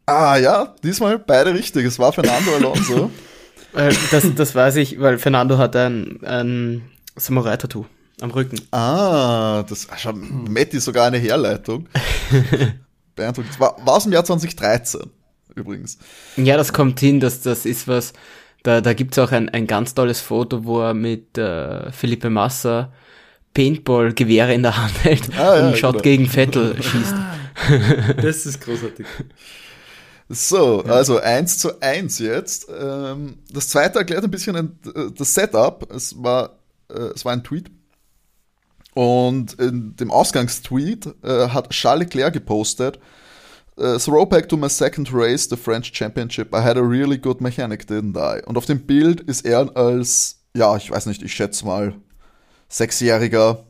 Ah 0.06 0.36
ja, 0.36 0.74
diesmal 0.82 1.18
beide 1.18 1.54
richtig. 1.54 1.86
Es 1.86 1.98
war 1.98 2.12
Fernando 2.12 2.54
Alonso. 2.54 3.10
Äh, 3.74 3.90
das, 4.10 4.34
das 4.34 4.54
weiß 4.54 4.76
ich, 4.76 5.00
weil 5.00 5.18
Fernando 5.18 5.56
hat 5.56 5.74
ein, 5.76 6.22
ein 6.24 6.82
Samurai-Tattoo 7.16 7.86
am 8.20 8.30
Rücken. 8.30 8.60
Ah, 8.70 9.64
das 9.66 9.88
schau, 9.96 10.12
Matti 10.12 10.78
sogar 10.78 11.06
eine 11.06 11.16
Herleitung. 11.16 11.88
Beeindruckend. 13.16 13.58
War, 13.58 13.76
war 13.82 13.94
aus 13.94 14.02
dem 14.02 14.12
Jahr 14.12 14.26
2013 14.26 15.00
übrigens. 15.54 15.98
Ja, 16.36 16.56
das 16.56 16.72
kommt 16.72 17.00
hin, 17.00 17.20
dass 17.20 17.40
das 17.40 17.66
ist 17.66 17.88
was. 17.88 18.12
Da, 18.62 18.80
da 18.80 18.92
gibt 18.92 19.12
es 19.12 19.18
auch 19.18 19.32
ein, 19.32 19.48
ein 19.48 19.66
ganz 19.66 19.94
tolles 19.94 20.20
Foto, 20.20 20.64
wo 20.64 20.80
er 20.80 20.94
mit 20.94 21.36
äh, 21.36 21.90
Felipe 21.92 22.30
Massa 22.30 22.92
Paintball-Gewehre 23.54 24.54
in 24.54 24.62
der 24.62 24.76
Hand 24.76 25.04
hält 25.04 25.28
ah, 25.36 25.58
ja, 25.58 25.66
und 25.66 25.76
schaut 25.76 25.94
genau. 25.94 26.02
gegen 26.02 26.26
Vettel 26.26 26.76
schießt. 26.82 27.14
Das 28.22 28.46
ist 28.46 28.62
großartig. 28.62 29.04
So, 30.28 30.82
also 30.82 31.18
1 31.18 31.58
zu 31.58 31.80
1 31.80 32.18
jetzt. 32.18 32.68
Ähm, 32.68 33.38
das 33.50 33.68
zweite 33.68 33.98
erklärt 33.98 34.24
ein 34.24 34.30
bisschen 34.30 34.56
äh, 34.56 35.10
das 35.16 35.34
Setup. 35.34 35.90
Es 35.92 36.22
war, 36.22 36.58
äh, 36.88 37.10
es 37.14 37.24
war 37.24 37.32
ein 37.32 37.44
Tweet 37.44 37.70
und 38.94 39.54
in 39.54 39.96
dem 39.96 40.10
Ausgangstweet 40.10 41.14
äh, 41.22 41.48
hat 41.48 41.70
Charles 41.70 42.04
Leclerc 42.04 42.32
gepostet, 42.32 42.98
Throwback 43.74 44.50
to 44.50 44.58
my 44.58 44.68
second 44.68 45.08
race, 45.14 45.48
the 45.48 45.56
French 45.56 45.92
Championship. 45.94 46.54
I 46.54 46.60
had 46.60 46.76
a 46.76 46.82
really 46.82 47.16
good 47.16 47.40
mechanic, 47.40 47.86
didn't 47.86 48.16
I? 48.16 48.44
Und 48.44 48.58
auf 48.58 48.66
dem 48.66 48.86
Bild 48.86 49.20
ist 49.22 49.46
er 49.46 49.74
als, 49.74 50.42
ja, 50.54 50.76
ich 50.76 50.90
weiß 50.90 51.06
nicht, 51.06 51.22
ich 51.22 51.32
schätze 51.32 51.64
mal, 51.64 51.94
Sechsjähriger 52.68 53.64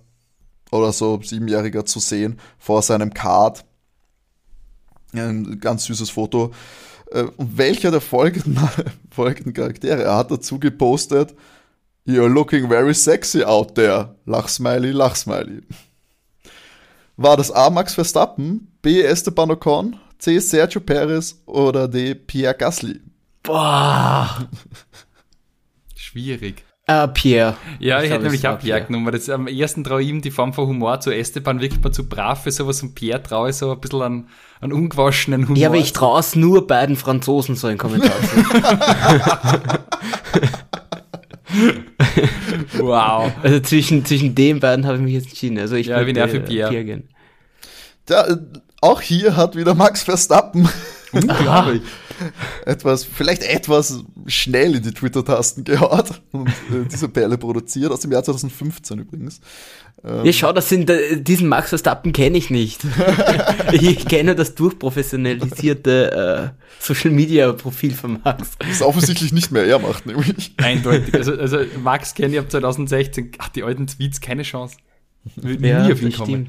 oder 0.73 0.93
so, 0.93 1.21
Siebenjähriger 1.23 1.85
zu 1.85 2.01
sehen 2.01 2.41
vor 2.59 2.83
seinem 2.83 3.15
Kart. 3.15 3.65
Ein 5.13 5.61
ganz 5.61 5.85
süßes 5.85 6.11
Foto. 6.11 6.53
Äh, 7.11 7.23
und 7.37 7.59
welcher 7.59 7.91
der 7.91 8.01
folgenden, 8.01 8.59
folgenden 9.11 9.53
Charaktere? 9.53 10.03
Er 10.03 10.17
hat 10.17 10.31
dazu 10.31 10.59
gepostet, 10.59 11.35
You're 12.05 12.29
looking 12.29 12.69
very 12.69 12.95
sexy 12.95 13.45
out 13.45 13.77
there. 13.77 14.17
Lachsmiley, 14.27 14.91
Lachsmiley. 14.91 15.63
War 17.17 17.37
das 17.37 17.53
A. 17.53 17.71
Max 17.71 17.95
Verstappen, 17.95 18.73
B. 18.83 19.03
Esteban 19.03 19.53
Ocon, 19.53 19.97
C. 20.19 20.41
Sergio 20.41 20.81
Perez 20.81 21.41
oder 21.47 21.87
D. 21.87 22.15
Pierre 22.15 22.55
Gasly? 22.55 23.01
Boah. 23.45 24.49
Schwierig. 25.95 26.65
Äh, 26.87 27.09
Pierre. 27.09 27.57
Ja, 27.79 28.01
ich, 28.03 28.09
glaub, 28.09 28.15
hätte 28.15 28.25
nämlich 28.25 28.49
auch 28.49 28.59
Pierre 28.59 28.85
genommen. 28.85 29.13
Das, 29.13 29.29
am 29.31 29.47
ersten 29.47 29.85
traue 29.85 30.03
ich 30.03 30.09
ihm 30.09 30.21
die 30.21 30.33
Form 30.33 30.53
von 30.53 30.67
Humor 30.67 30.99
zu 31.01 31.15
Esteban 31.15 31.61
wirklich 31.61 31.81
mal 31.81 31.93
zu 31.93 32.09
brav 32.09 32.43
für 32.43 32.51
sowas 32.51 32.83
und 32.83 32.95
Pierre 32.95 33.23
traue 33.23 33.51
ich 33.51 33.57
so 33.57 33.71
ein 33.71 33.81
bisschen 33.81 34.03
an, 34.03 34.29
an 34.61 34.73
ungewaschenen 34.73 35.45
Humor. 35.47 35.57
Ja, 35.59 35.69
aber 35.69 35.77
ich 35.77 35.93
traue 35.93 36.19
es 36.19 36.35
nur 36.35 36.67
beiden 36.67 36.97
Franzosen 36.97 37.55
so 37.55 37.69
einen 37.69 37.79
Kommentar 37.79 38.13
zu. 38.21 38.45
Wow. 42.79 43.31
Also 43.43 43.61
zwischen, 43.61 44.05
zwischen 44.05 44.35
den 44.35 44.59
beiden 44.61 44.87
habe 44.87 44.97
ich 44.97 45.03
mich 45.03 45.13
jetzt 45.13 45.29
entschieden. 45.29 45.59
Also 45.59 45.77
ich 45.77 45.89
Ja, 45.89 46.01
ich 46.01 46.07
bin 46.07 46.17
würde, 46.17 46.21
eher 46.21 46.29
für 46.29 46.39
äh, 46.39 46.69
Pierre. 46.69 46.85
gehen. 46.85 47.09
Ja, 48.09 48.27
äh, 48.27 48.37
auch 48.81 49.01
hier 49.01 49.37
hat 49.37 49.55
wieder 49.55 49.75
Max 49.75 50.03
Verstappen 50.03 50.69
Unglaublich. 51.13 51.83
etwas, 52.67 53.05
vielleicht 53.05 53.43
etwas 53.43 54.05
schnell 54.27 54.77
in 54.77 54.83
die 54.83 54.93
Twitter-Tasten 54.93 55.65
gehaut 55.65 56.23
und 56.33 56.49
äh, 56.49 56.85
diese 56.91 57.09
Perle 57.09 57.39
produziert, 57.39 57.93
aus 57.93 58.01
dem 58.01 58.13
Jahr 58.13 58.23
2015 58.23 58.99
übrigens. 58.99 59.41
Ähm, 60.05 60.25
Ja, 60.25 60.33
schau, 60.33 60.53
das 60.53 60.69
sind, 60.69 60.91
äh, 60.91 61.21
diesen 61.21 61.49
Max 61.49 61.71
Verstappen 61.71 62.13
kenne 62.13 62.39
ich 62.39 62.51
nicht. 62.51 62.83
ich 63.73 64.07
kenne 64.07 64.35
das 64.35 64.55
durchprofessionalisierte 64.55 66.53
äh, 66.53 66.63
Social 66.81 67.11
Media 67.11 67.53
Profil 67.53 67.93
von 67.95 68.21
Max. 68.25 68.51
das 68.59 68.83
offensichtlich 68.83 69.33
nicht 69.33 69.53
mehr 69.53 69.65
er 69.65 69.79
macht, 69.79 70.07
nämlich. 70.07 70.53
Eindeutig. 70.57 71.15
Also, 71.15 71.37
also 71.37 71.59
Max 71.83 72.15
kenne 72.15 72.35
ich 72.35 72.41
ab 72.41 72.51
2016. 72.51 73.33
Ach, 73.39 73.49
die 73.49 73.63
alten 73.63 73.87
Tweets, 73.87 74.21
keine 74.21 74.43
Chance. 74.43 74.77
Würde 75.37 75.63
nie 75.63 75.93
auf 75.93 76.03
ihn 76.03 76.13
kommen. 76.13 76.49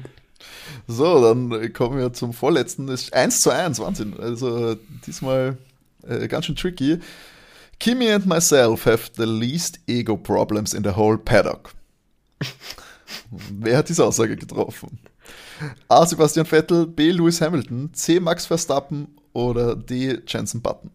So, 0.86 1.22
dann 1.22 1.72
kommen 1.72 1.98
wir 1.98 2.12
zum 2.12 2.32
vorletzten. 2.32 2.86
Das 2.86 3.02
ist 3.02 3.14
1 3.14 3.40
zu 3.40 3.50
1, 3.50 3.78
Wahnsinn. 3.78 4.14
Also 4.18 4.76
diesmal 5.06 5.56
äh, 6.06 6.28
ganz 6.28 6.46
schön 6.46 6.56
tricky. 6.56 6.98
Kimi 7.80 8.10
and 8.10 8.26
myself 8.26 8.86
have 8.86 9.10
the 9.16 9.24
least 9.24 9.80
ego 9.86 10.16
problems 10.16 10.74
in 10.74 10.84
the 10.84 10.94
whole 10.94 11.18
paddock. 11.18 11.72
Wer 13.30 13.78
hat 13.78 13.88
diese 13.88 14.04
Aussage 14.04 14.36
getroffen? 14.36 14.98
A. 15.88 16.04
Sebastian 16.04 16.46
Vettel, 16.46 16.86
B. 16.86 17.10
Lewis 17.10 17.40
Hamilton, 17.40 17.90
C. 17.94 18.20
Max 18.20 18.46
Verstappen 18.46 19.08
oder 19.32 19.74
D. 19.76 20.18
Jensen 20.26 20.60
Button? 20.60 20.90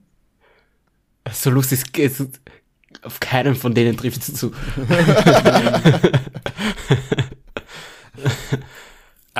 So 1.32 1.50
lustig, 1.50 1.98
ist- 1.98 2.40
auf 3.02 3.20
keinen 3.20 3.56
von 3.56 3.74
denen 3.74 3.98
trifft 3.98 4.28
es 4.28 4.36
zu. 4.36 4.52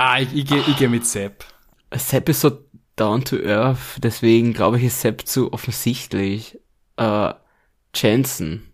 Ah, 0.02 0.22
ich, 0.22 0.34
ich 0.34 0.46
gehe 0.46 0.64
ich 0.66 0.78
geh 0.78 0.88
mit 0.88 1.06
Sepp. 1.06 1.44
Sepp 1.94 2.30
ist 2.30 2.40
so 2.40 2.58
down 2.96 3.26
to 3.26 3.36
earth, 3.36 3.98
deswegen 3.98 4.54
glaube 4.54 4.78
ich, 4.78 4.86
ist 4.86 5.02
Sepp 5.02 5.28
zu 5.28 5.52
offensichtlich. 5.52 6.58
Äh, 6.96 7.34
Jensen. 7.94 8.72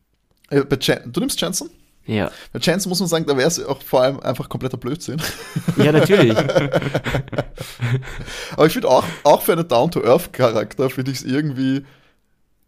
Äh, 0.51 0.65
bei 0.65 0.77
Jen 0.79 1.11
du 1.11 1.21
nimmst 1.21 1.41
Jensen? 1.41 1.71
Ja. 2.05 2.29
Bei 2.53 2.59
Jensen 2.59 2.89
muss 2.89 2.99
man 2.99 3.09
sagen, 3.09 3.25
da 3.25 3.35
wäre 3.35 3.47
es 3.47 3.59
auch 3.65 3.81
vor 3.81 4.03
allem 4.03 4.19
einfach 4.19 4.49
kompletter 4.49 4.77
Blödsinn. 4.77 5.19
Ja, 5.77 5.91
natürlich. 5.91 6.37
Aber 8.51 8.67
ich 8.67 8.73
finde 8.73 8.89
auch, 8.89 9.03
auch 9.23 9.41
für 9.41 9.53
einen 9.53 9.67
Down-to-Earth-Charakter 9.67 10.91
finde 10.91 11.09
ich 11.09 11.17
es 11.17 11.23
irgendwie, 11.23 11.83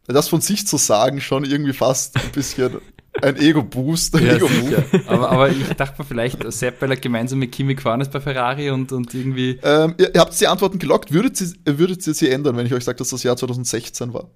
das 0.08 0.30
von 0.30 0.42
sich 0.42 0.66
zu 0.66 0.78
sagen, 0.78 1.22
schon 1.22 1.46
irgendwie 1.46 1.74
fast 1.74 2.16
ein 2.16 2.32
bisschen 2.32 2.82
ein 3.22 3.36
Ego-Boost, 3.38 4.16
ein 4.16 4.28
Ego-Move. 4.28 4.84
Aber, 5.08 5.30
aber 5.32 5.50
ich 5.50 5.68
dachte 5.76 5.96
mir 6.02 6.06
vielleicht, 6.06 6.52
Sepp, 6.52 6.82
weil 6.82 6.92
er 6.92 6.98
gemeinsam 6.98 7.40
mit 7.40 7.52
Kimi 7.52 7.76
gefahren 7.76 8.02
ist 8.02 8.12
bei 8.12 8.20
Ferrari 8.20 8.70
und, 8.72 8.92
und 8.92 9.14
irgendwie. 9.14 9.60
Ähm, 9.64 9.96
ihr, 9.98 10.14
ihr 10.14 10.22
habt 10.22 10.40
die 10.40 10.48
Antworten 10.48 10.80
gelockt. 10.80 11.12
Würdet 11.12 11.40
ihr, 11.42 11.78
würdet 11.80 12.06
ihr 12.08 12.14
sie 12.14 12.30
ändern, 12.30 12.56
wenn 12.58 12.66
ich 12.66 12.74
euch 12.74 12.84
sage, 12.84 12.98
dass 12.98 13.10
das 13.10 13.24
Jahr 13.24 13.38
2016 13.38 14.14
war? 14.14 14.30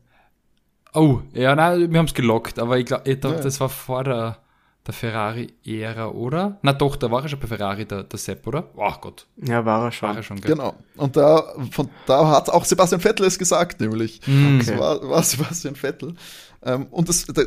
Oh, 0.93 1.21
ja, 1.33 1.55
nein, 1.55 1.91
wir 1.91 1.99
haben 1.99 2.05
es 2.07 2.13
gelockt, 2.13 2.59
aber 2.59 2.77
ich 2.77 2.85
glaube, 2.85 3.09
Ja. 3.09 3.15
das 3.15 3.59
war 3.61 3.69
vor 3.69 4.03
der, 4.03 4.39
der 4.85 4.93
Ferrari-Ära, 4.93 6.07
oder? 6.09 6.57
Na 6.63 6.73
doch, 6.73 6.97
da 6.97 7.09
war 7.09 7.23
er 7.23 7.29
schon 7.29 7.39
bei 7.39 7.47
Ferrari, 7.47 7.85
der, 7.85 8.03
der 8.03 8.19
Sepp, 8.19 8.45
oder? 8.45 8.69
Ach 8.77 8.99
Gott, 8.99 9.25
ja, 9.37 9.63
war 9.65 9.79
er 9.79 9.83
war 9.85 9.91
schon. 9.93 10.15
er 10.17 10.23
schon, 10.23 10.41
gell? 10.41 10.51
Genau. 10.51 10.73
Und 10.97 11.15
da, 11.15 11.43
von, 11.71 11.89
da 12.07 12.27
hat 12.31 12.49
auch 12.49 12.65
Sebastian 12.65 12.99
Vettel 12.99 13.25
es 13.25 13.39
gesagt, 13.39 13.79
nämlich. 13.79 14.19
Das 14.19 14.67
Okay. 14.67 14.79
war, 14.79 15.09
war 15.09 15.23
Sebastian 15.23 15.75
Vettel. 15.75 16.15
Ähm, 16.63 16.87
und 16.91 17.07
das, 17.07 17.25
der, 17.25 17.45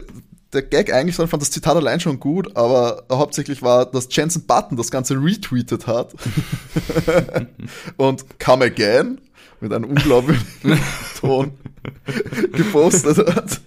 der 0.55 0.63
Gag 0.63 0.93
eigentlich, 0.93 1.19
ich 1.19 1.31
fand 1.31 1.43
das 1.43 1.51
Zitat 1.51 1.77
allein 1.77 2.01
schon 2.01 2.21
gut, 2.21 2.57
aber 2.57 3.05
hauptsächlich 3.11 3.63
war, 3.63 3.87
dass 3.87 4.09
Jensen 4.11 4.47
Button 4.47 4.77
das 4.77 4.91
Ganze 4.91 5.15
retweetet 5.15 5.87
hat 5.87 6.15
und 7.97 8.25
come 8.39 8.65
again 8.65 9.21
mit 9.61 9.73
einem 9.73 9.91
unglaublichen 9.91 10.47
Ton 11.21 11.53
gepostet 12.53 13.19
hat. 13.19 13.61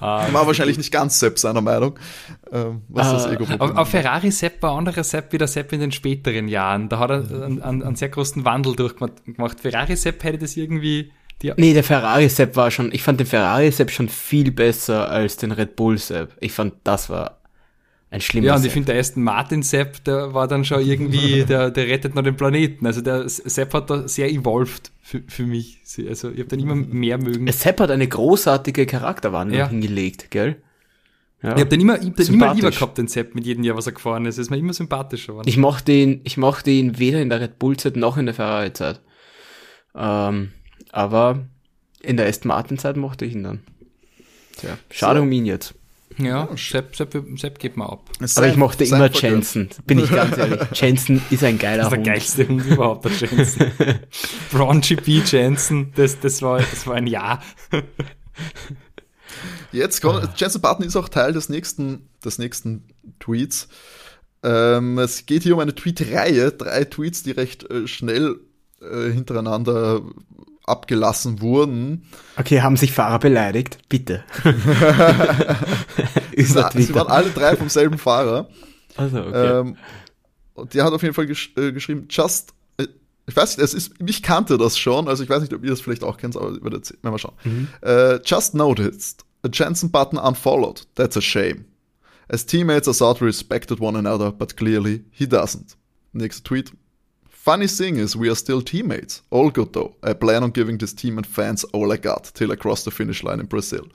Ah, 0.00 0.32
War 0.32 0.46
wahrscheinlich 0.46 0.78
nicht 0.78 0.92
ganz 0.92 1.20
selbst 1.20 1.42
seiner 1.42 1.60
Meinung, 1.60 1.98
ähm, 2.50 2.82
was 2.88 3.10
das 3.12 3.26
Ah, 3.26 3.32
Ego-Problem 3.32 3.60
Auf, 3.60 3.76
auf 3.76 3.88
Ferrari 3.88 4.30
Sepp 4.30 4.62
war 4.62 4.72
anderer 4.76 5.04
Sepp 5.04 5.32
wie 5.32 5.38
der 5.38 5.46
Sepp 5.46 5.72
in 5.74 5.80
den 5.80 5.92
späteren 5.92 6.48
Jahren. 6.48 6.88
Da 6.88 6.98
hat 6.98 7.10
er 7.10 7.16
einen, 7.18 7.60
einen, 7.60 7.82
einen 7.82 7.96
sehr 7.96 8.08
großen 8.08 8.44
Wandel 8.46 8.74
durchgemacht. 8.76 9.60
Ferrari 9.60 9.96
Sepp 9.96 10.24
hätte 10.24 10.38
das 10.38 10.56
irgendwie. 10.56 11.12
Die, 11.42 11.52
Nee, 11.56 11.72
der 11.74 11.84
Ferrari 11.84 12.28
Sepp 12.28 12.56
war 12.56 12.70
schon, 12.70 12.92
ich 12.92 13.02
fand 13.02 13.18
den 13.20 13.26
Ferrari 13.26 13.70
Sepp 13.70 13.90
schon 13.90 14.08
viel 14.08 14.52
besser 14.52 15.08
als 15.10 15.36
den 15.36 15.52
Red 15.52 15.76
Bull 15.76 15.96
Sepp. 15.98 16.36
Ich 16.40 16.52
fand, 16.52 16.74
das 16.84 17.08
war 17.08 17.38
ein 18.10 18.20
schlimmer 18.20 18.48
ja, 18.48 18.56
und 18.56 18.66
ich 18.66 18.72
finde, 18.72 18.92
der 18.92 19.00
Aston 19.00 19.22
Martin 19.22 19.62
Sepp, 19.62 20.02
der 20.04 20.34
war 20.34 20.48
dann 20.48 20.64
schon 20.64 20.84
irgendwie, 20.84 21.44
der, 21.48 21.70
der 21.70 21.86
rettet 21.86 22.14
noch 22.14 22.22
den 22.22 22.36
Planeten. 22.36 22.84
Also 22.84 23.00
der 23.00 23.28
Sepp 23.28 23.72
hat 23.72 23.88
da 23.88 24.08
sehr 24.08 24.28
evolved 24.30 24.90
für, 25.00 25.22
für 25.28 25.44
mich. 25.44 25.78
Also 26.08 26.30
ich 26.30 26.40
habe 26.40 26.48
den 26.48 26.60
immer 26.60 26.74
mehr 26.74 27.18
mögen. 27.18 27.50
Sepp 27.52 27.80
hat 27.80 27.90
eine 27.90 28.08
großartige 28.08 28.84
Charakterwandlung 28.86 29.58
Ja. 29.58 29.68
hingelegt, 29.68 30.30
gell? 30.30 30.56
Ja. 31.42 31.54
Ich 31.54 31.60
habe 31.60 31.70
den 31.70 31.80
immer, 31.80 31.98
ich 32.02 32.08
hab 32.08 32.16
den 32.16 32.34
immer 32.34 32.54
lieber 32.54 32.70
gehabt, 32.70 32.98
den 32.98 33.08
Sepp, 33.08 33.34
mit 33.34 33.46
jedem 33.46 33.64
Jahr, 33.64 33.76
was 33.76 33.86
er 33.86 33.92
gefahren 33.92 34.26
ist. 34.26 34.36
Er 34.36 34.42
ist 34.42 34.50
mir 34.50 34.58
immer 34.58 34.74
sympathischer 34.74 35.32
geworden. 35.32 35.48
Ich 35.48 35.56
mochte 35.56 35.92
ihn, 35.92 36.20
ich 36.24 36.36
mochte 36.36 36.70
ihn 36.70 36.98
weder 36.98 37.22
in 37.22 37.30
der 37.30 37.40
Red 37.40 37.58
Bull 37.58 37.76
Zeit 37.78 37.96
noch 37.96 38.18
in 38.18 38.26
der 38.26 38.34
Ferrari 38.34 38.72
Zeit. 38.74 39.00
Ähm, 39.94 40.50
aber 40.92 41.40
in 42.02 42.16
der 42.16 42.26
Aston 42.26 42.48
Martin 42.48 42.78
Zeit 42.78 42.96
mochte 42.96 43.24
ich 43.24 43.34
ihn 43.34 43.42
dann. 43.44 43.60
Tja, 44.56 44.78
schade 44.90 45.18
So. 45.20 45.22
um 45.24 45.32
ihn 45.32 45.46
jetzt. 45.46 45.74
ja, 46.18 46.48
Sepp, 46.56 46.96
Sepp, 46.96 47.16
Sepp 47.36 47.58
geht 47.58 47.76
mal 47.76 47.86
ab. 47.86 48.10
Aber 48.36 48.48
ich 48.48 48.56
mochte 48.56 48.84
Sein 48.84 49.00
immer. 49.00 49.10
Jensen, 49.14 49.70
bin 49.86 49.98
ich 49.98 50.10
ganz 50.10 50.36
ehrlich. 50.36 50.60
Jensen 50.74 51.22
ist 51.30 51.44
ein 51.44 51.58
geiler 51.58 51.84
Das 51.84 51.86
ist 51.86 51.90
der 51.92 51.98
Hund. 51.98 52.06
geilste 52.06 52.48
Hund 52.48 52.66
überhaupt, 52.66 53.04
der 53.04 53.12
Jensen. 53.12 53.70
Braun 54.52 54.80
GP 54.80 55.22
Jensen, 55.24 55.92
das, 55.96 56.18
das, 56.20 56.42
war, 56.42 56.58
das 56.58 56.86
war 56.86 56.96
ein 56.96 57.06
Ja. 57.06 57.40
Jetzt 59.72 60.00
kommt, 60.02 60.28
Jensen 60.38 60.60
Button 60.60 60.84
ist 60.84 60.96
auch 60.96 61.08
Teil 61.08 61.32
des 61.32 61.48
nächsten, 61.48 62.08
des 62.24 62.38
nächsten 62.38 62.84
Tweets. 63.20 63.68
Ähm, 64.42 64.98
es 64.98 65.26
geht 65.26 65.42
hier 65.44 65.54
um 65.54 65.60
eine 65.60 65.74
Tweet-Reihe, 65.74 66.50
drei 66.52 66.84
Tweets, 66.84 67.22
die 67.22 67.30
recht 67.30 67.70
äh, 67.70 67.86
schnell 67.86 68.40
äh, 68.80 69.10
hintereinander 69.12 70.02
abgelassen 70.64 71.40
wurden. 71.40 72.04
Okay, 72.36 72.60
haben 72.62 72.76
sich 72.76 72.92
Fahrer 72.92 73.18
beleidigt? 73.18 73.78
Bitte. 73.88 74.24
Sie, 76.36 76.94
waren 76.94 77.08
alle 77.08 77.30
drei 77.30 77.56
vom 77.56 77.68
selben 77.68 77.98
Fahrer. 77.98 78.48
Also, 78.96 79.18
okay. 79.18 79.60
Ähm, 79.60 79.76
und 80.54 80.74
der 80.74 80.84
hat 80.84 80.92
auf 80.92 81.02
jeden 81.02 81.14
Fall 81.14 81.26
gesch 81.26 81.52
äh, 81.56 81.72
geschrieben, 81.72 82.06
just, 82.10 82.52
äh, 82.76 82.86
ich 83.26 83.36
weiß 83.36 83.56
nicht, 83.56 83.64
es 83.64 83.74
ist, 83.74 83.92
ich 84.04 84.22
kannte 84.22 84.58
das 84.58 84.78
schon, 84.78 85.08
also 85.08 85.22
ich 85.22 85.30
weiß 85.30 85.40
nicht, 85.40 85.54
ob 85.54 85.64
ihr 85.64 85.70
das 85.70 85.80
vielleicht 85.80 86.04
auch 86.04 86.16
kennt, 86.16 86.36
aber 86.36 86.52
wenn 86.62 87.12
wir 87.12 87.18
schauen. 87.18 87.34
Äh, 87.82 88.20
just 88.24 88.54
noticed, 88.54 89.24
a 89.42 89.48
Jensen 89.52 89.90
button 89.90 90.18
unfollowed. 90.18 90.86
That's 90.94 91.16
a 91.16 91.20
shame. 91.20 91.64
As 92.28 92.46
teammates, 92.46 92.86
I 92.86 92.92
thought 92.92 93.20
we 93.20 93.26
respected 93.26 93.80
one 93.80 93.98
another, 93.98 94.30
but 94.30 94.56
clearly 94.56 95.04
he 95.10 95.26
doesn't. 95.26 95.76
Nächster 96.12 96.44
Tweet. 96.44 96.72
Funny 97.40 97.66
thing 97.66 97.96
is, 97.96 98.14
we 98.14 98.28
are 98.28 98.34
still 98.34 98.60
teammates. 98.60 99.22
All 99.30 99.48
good 99.48 99.72
though. 99.72 99.96
I 100.02 100.12
plan 100.12 100.42
on 100.42 100.50
giving 100.50 100.76
this 100.76 100.92
team 100.92 101.16
and 101.16 101.26
fans 101.26 101.64
all 101.72 101.90
I 101.90 101.96
got 101.96 102.24
till 102.34 102.52
I 102.52 102.56
cross 102.56 102.84
the 102.84 102.90
finish 102.90 103.22
line 103.22 103.40
in 103.40 103.46
Brazil. 103.46 103.88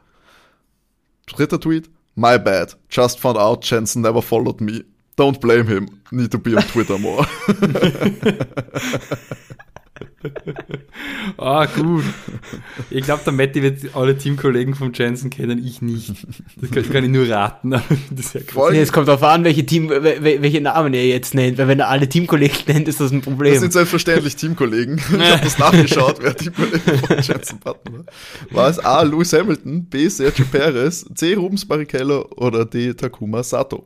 Dritter 1.27 1.61
Tweet. 1.61 1.87
My 2.15 2.39
bad. 2.39 2.73
Just 2.89 3.19
found 3.19 3.37
out 3.37 3.61
Jensen 3.61 4.01
never 4.01 4.19
followed 4.19 4.61
me. 4.61 4.81
Don't 5.15 5.39
blame 5.39 5.67
him. 5.67 6.01
Need 6.11 6.31
to 6.31 6.39
be 6.39 6.55
on 6.55 6.63
Twitter 6.63 6.97
more. 6.97 7.23
Ah, 11.37 11.65
gut. 11.65 12.03
Ich 12.89 13.03
glaube, 13.03 13.21
der 13.25 13.33
Matti 13.33 13.61
wird 13.61 13.95
alle 13.95 14.17
Teamkollegen 14.17 14.75
von 14.75 14.93
Jensen 14.93 15.29
kennen, 15.29 15.63
ich 15.65 15.81
nicht. 15.81 16.13
Das 16.61 16.71
kann, 16.71 16.89
kann 16.89 17.03
ich 17.03 17.09
nur 17.09 17.29
raten. 17.29 17.71
Das 18.11 18.33
ist 18.33 18.53
ja. 18.55 18.69
Nee, 18.71 18.79
es 18.79 18.91
kommt 18.91 19.07
darauf 19.07 19.23
an, 19.23 19.43
welche 19.43 19.65
Team, 19.65 19.89
wel- 19.89 20.21
wel- 20.21 20.41
welche 20.41 20.61
Namen 20.61 20.93
er 20.93 21.05
jetzt 21.05 21.33
nennt, 21.35 21.57
weil 21.57 21.67
wenn 21.67 21.79
er 21.79 21.89
alle 21.89 22.07
Teamkollegen 22.07 22.57
nennt, 22.67 22.87
ist 22.87 22.99
das 22.99 23.11
ein 23.11 23.19
Das 23.19 23.25
Problem. 23.25 23.59
sind 23.59 23.73
selbstverständlich 23.73 24.35
Teamkollegen. 24.35 24.97
Ich 24.97 25.31
habe 25.31 25.41
das 25.43 25.57
nachgeschaut, 25.57 26.17
wer 26.21 26.35
Teamkollegen 26.35 26.97
von 26.99 27.17
Jensen 27.21 27.59
Button 27.59 27.93
war. 27.97 28.05
War 28.51 28.69
es 28.69 28.79
A. 28.79 29.01
Lewis 29.03 29.33
Hamilton, 29.33 29.85
B. 29.85 30.07
Sergio 30.07 30.45
Perez, 30.51 31.05
C. 31.15 31.33
Rubens 31.35 31.65
Barrichello 31.65 32.27
oder 32.37 32.65
D. 32.65 32.93
Takuma 32.93 33.43
Sato? 33.43 33.85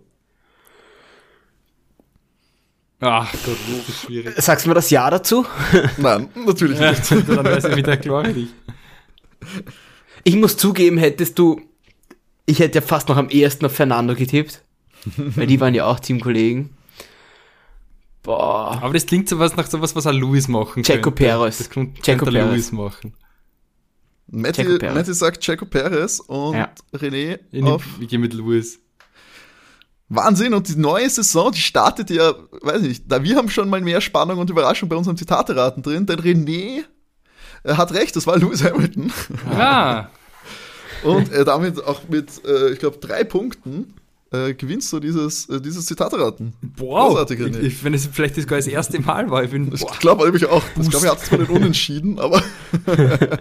Ach 3.01 3.31
Gott, 3.45 3.57
das 3.77 3.89
ist 3.89 4.01
schwierig. 4.01 4.33
Sagst 4.41 4.65
du 4.65 4.69
mir 4.69 4.75
das 4.75 4.89
Ja 4.89 5.09
dazu? 5.09 5.45
Nein, 5.97 6.29
natürlich 6.45 6.79
Ja, 6.79 6.91
nicht. 6.91 7.11
dann 7.29 7.45
weiß 7.45 7.65
ich 7.65 7.75
wieder 7.77 7.95
klar 7.97 8.23
dich. 8.23 8.49
Ich 10.25 10.35
muss 10.35 10.57
zugeben, 10.57 10.97
hättest 10.97 11.39
du, 11.39 11.61
ich 12.45 12.59
hätte 12.59 12.79
ja 12.79 12.81
fast 12.85 13.07
noch 13.07 13.15
am 13.17 13.29
ehesten 13.29 13.65
auf 13.65 13.73
Fernando 13.73 14.15
getippt. 14.15 14.63
weil 15.17 15.47
die 15.47 15.59
waren 15.61 15.73
ja 15.73 15.85
auch 15.85 15.99
Teamkollegen. 15.99 16.71
Boah. 18.23 18.79
Aber 18.81 18.93
das 18.93 19.05
klingt 19.05 19.29
sowas 19.29 19.55
nach 19.55 19.67
sowas, 19.69 19.95
was 19.95 20.05
er 20.05 20.13
Louis 20.13 20.47
machen 20.49 20.83
Checo 20.83 21.03
könnte. 21.11 21.23
Perez. 21.23 21.57
Das 21.57 21.69
könnte, 21.69 22.01
Checo 22.01 22.25
Perez. 22.25 22.49
Louis 22.51 22.71
machen. 22.73 23.13
Matti. 24.27 24.63
Matti 24.65 25.13
sagt 25.13 25.39
Checo 25.41 25.65
Perez 25.65 26.19
und 26.19 26.55
Ja. 26.55 26.69
René 26.93 27.39
Ich, 27.51 27.63
auf 27.63 27.83
ich 27.99 28.09
gehe 28.09 28.19
mit 28.19 28.33
Louis. 28.33 28.79
Wahnsinn. 30.09 30.53
Und 30.53 30.67
die 30.67 30.75
neue 30.75 31.09
Saison, 31.09 31.51
die 31.51 31.61
startet 31.61 32.09
ja, 32.09 32.33
weiß 32.61 32.81
nicht, 32.81 33.03
da 33.07 33.23
wir 33.23 33.35
haben 33.35 33.49
schon 33.49 33.69
mal 33.69 33.81
mehr 33.81 34.01
Spannung 34.01 34.39
und 34.39 34.49
Überraschung 34.49 34.89
bei 34.89 34.95
unserem 34.95 35.17
Zitateraten 35.17 35.83
drin, 35.83 36.05
denn 36.05 36.19
René 36.19 36.83
äh, 37.63 37.73
hat 37.73 37.93
recht, 37.93 38.15
das 38.15 38.27
war 38.27 38.37
Lewis 38.37 38.63
Hamilton. 38.63 39.11
Ah, 39.49 40.09
Und 41.03 41.31
äh, 41.31 41.45
damit 41.45 41.81
auch 41.83 42.01
mit, 42.09 42.43
äh, 42.45 42.71
ich 42.71 42.79
glaube, 42.79 42.97
drei 42.97 43.23
Punkten 43.23 43.93
äh, 44.31 44.53
gewinnst 44.53 44.91
du 44.91 44.99
dieses, 44.99 45.47
äh, 45.49 45.61
dieses 45.61 45.85
Zitateraten. 45.85 46.53
wow. 46.77 47.09
Großartig, 47.09 47.39
René. 47.39 47.59
Ich, 47.59 47.67
ich, 47.67 47.83
wenn 47.83 47.93
es 47.93 48.07
vielleicht 48.11 48.35
sogar 48.35 48.59
das 48.59 48.67
erste 48.67 48.99
Mal 48.99 49.29
war, 49.31 49.43
ich 49.43 49.51
bin. 49.51 49.71
Ich 49.73 49.99
glaube 49.99 50.25
nämlich 50.25 50.45
auch, 50.45 50.63
ich 50.79 50.89
glaube, 50.89 51.05
er 51.05 51.13
hat 51.13 51.21
zwar 51.21 51.39
nicht 51.39 51.49
unentschieden, 51.49 52.19
aber 52.19 52.43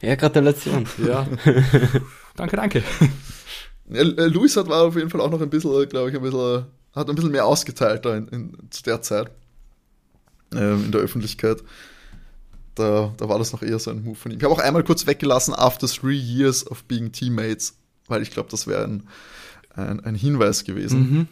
Ja, 0.00 0.14
Gratulation. 0.14 0.86
Ja. 1.06 1.26
danke, 2.36 2.56
danke. 2.56 2.82
Äh, 3.92 4.00
äh, 4.00 4.26
Luis 4.26 4.56
hat 4.56 4.68
war 4.68 4.82
auf 4.82 4.96
jeden 4.96 5.10
Fall 5.10 5.20
auch 5.20 5.30
noch 5.30 5.40
ein 5.40 5.50
bisschen, 5.50 5.88
glaube 5.88 6.10
ich, 6.10 6.16
ein 6.16 6.22
bisschen, 6.22 6.64
hat 6.94 7.08
ein 7.08 7.14
bisschen 7.14 7.30
mehr 7.30 7.46
ausgeteilt 7.46 8.04
da 8.04 8.16
in, 8.16 8.28
in, 8.28 8.52
zu 8.70 8.82
der 8.82 9.02
Zeit 9.02 9.30
ähm, 10.54 10.84
in 10.86 10.92
der 10.92 11.00
Öffentlichkeit. 11.00 11.62
Da, 12.74 13.12
da 13.16 13.28
war 13.28 13.38
das 13.38 13.52
noch 13.52 13.62
eher 13.62 13.78
so 13.78 13.90
ein 13.90 14.02
Move 14.02 14.16
von 14.16 14.30
ihm. 14.30 14.38
Ich 14.38 14.44
habe 14.44 14.54
auch 14.54 14.58
einmal 14.58 14.84
kurz 14.84 15.06
weggelassen, 15.06 15.54
after 15.54 15.86
three 15.86 16.16
years 16.16 16.66
of 16.70 16.84
being 16.84 17.12
teammates, 17.12 17.76
weil 18.06 18.22
ich 18.22 18.30
glaube, 18.30 18.48
das 18.50 18.66
wäre 18.66 18.84
ein, 18.84 19.02
ein, 19.74 20.00
ein 20.00 20.14
Hinweis 20.14 20.64
gewesen. 20.64 21.28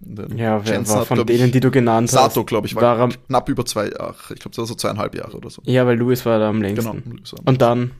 Denn 0.00 0.36
Ja, 0.36 0.64
wer 0.64 0.88
war 0.88 1.00
hat, 1.00 1.06
von 1.06 1.26
denen, 1.26 1.46
ich, 1.46 1.52
die 1.52 1.60
du 1.60 1.70
genannt 1.70 2.08
hast? 2.12 2.34
Sato, 2.34 2.44
glaube 2.44 2.66
ich, 2.66 2.74
war, 2.74 2.98
war 2.98 3.08
knapp 3.08 3.48
über 3.48 3.64
zwei 3.64 3.88
Jahre. 3.90 4.16
Ich 4.34 4.40
glaube, 4.40 4.50
das 4.50 4.58
war 4.58 4.66
so 4.66 4.74
zweieinhalb 4.74 5.14
Jahre 5.14 5.36
oder 5.36 5.50
so. 5.50 5.62
Ja, 5.64 5.86
weil 5.86 5.96
Louis 5.96 6.24
war 6.26 6.38
da 6.38 6.48
am 6.48 6.60
längsten. 6.60 7.02
Genau. 7.04 7.42
Und 7.44 7.62
dann 7.62 7.92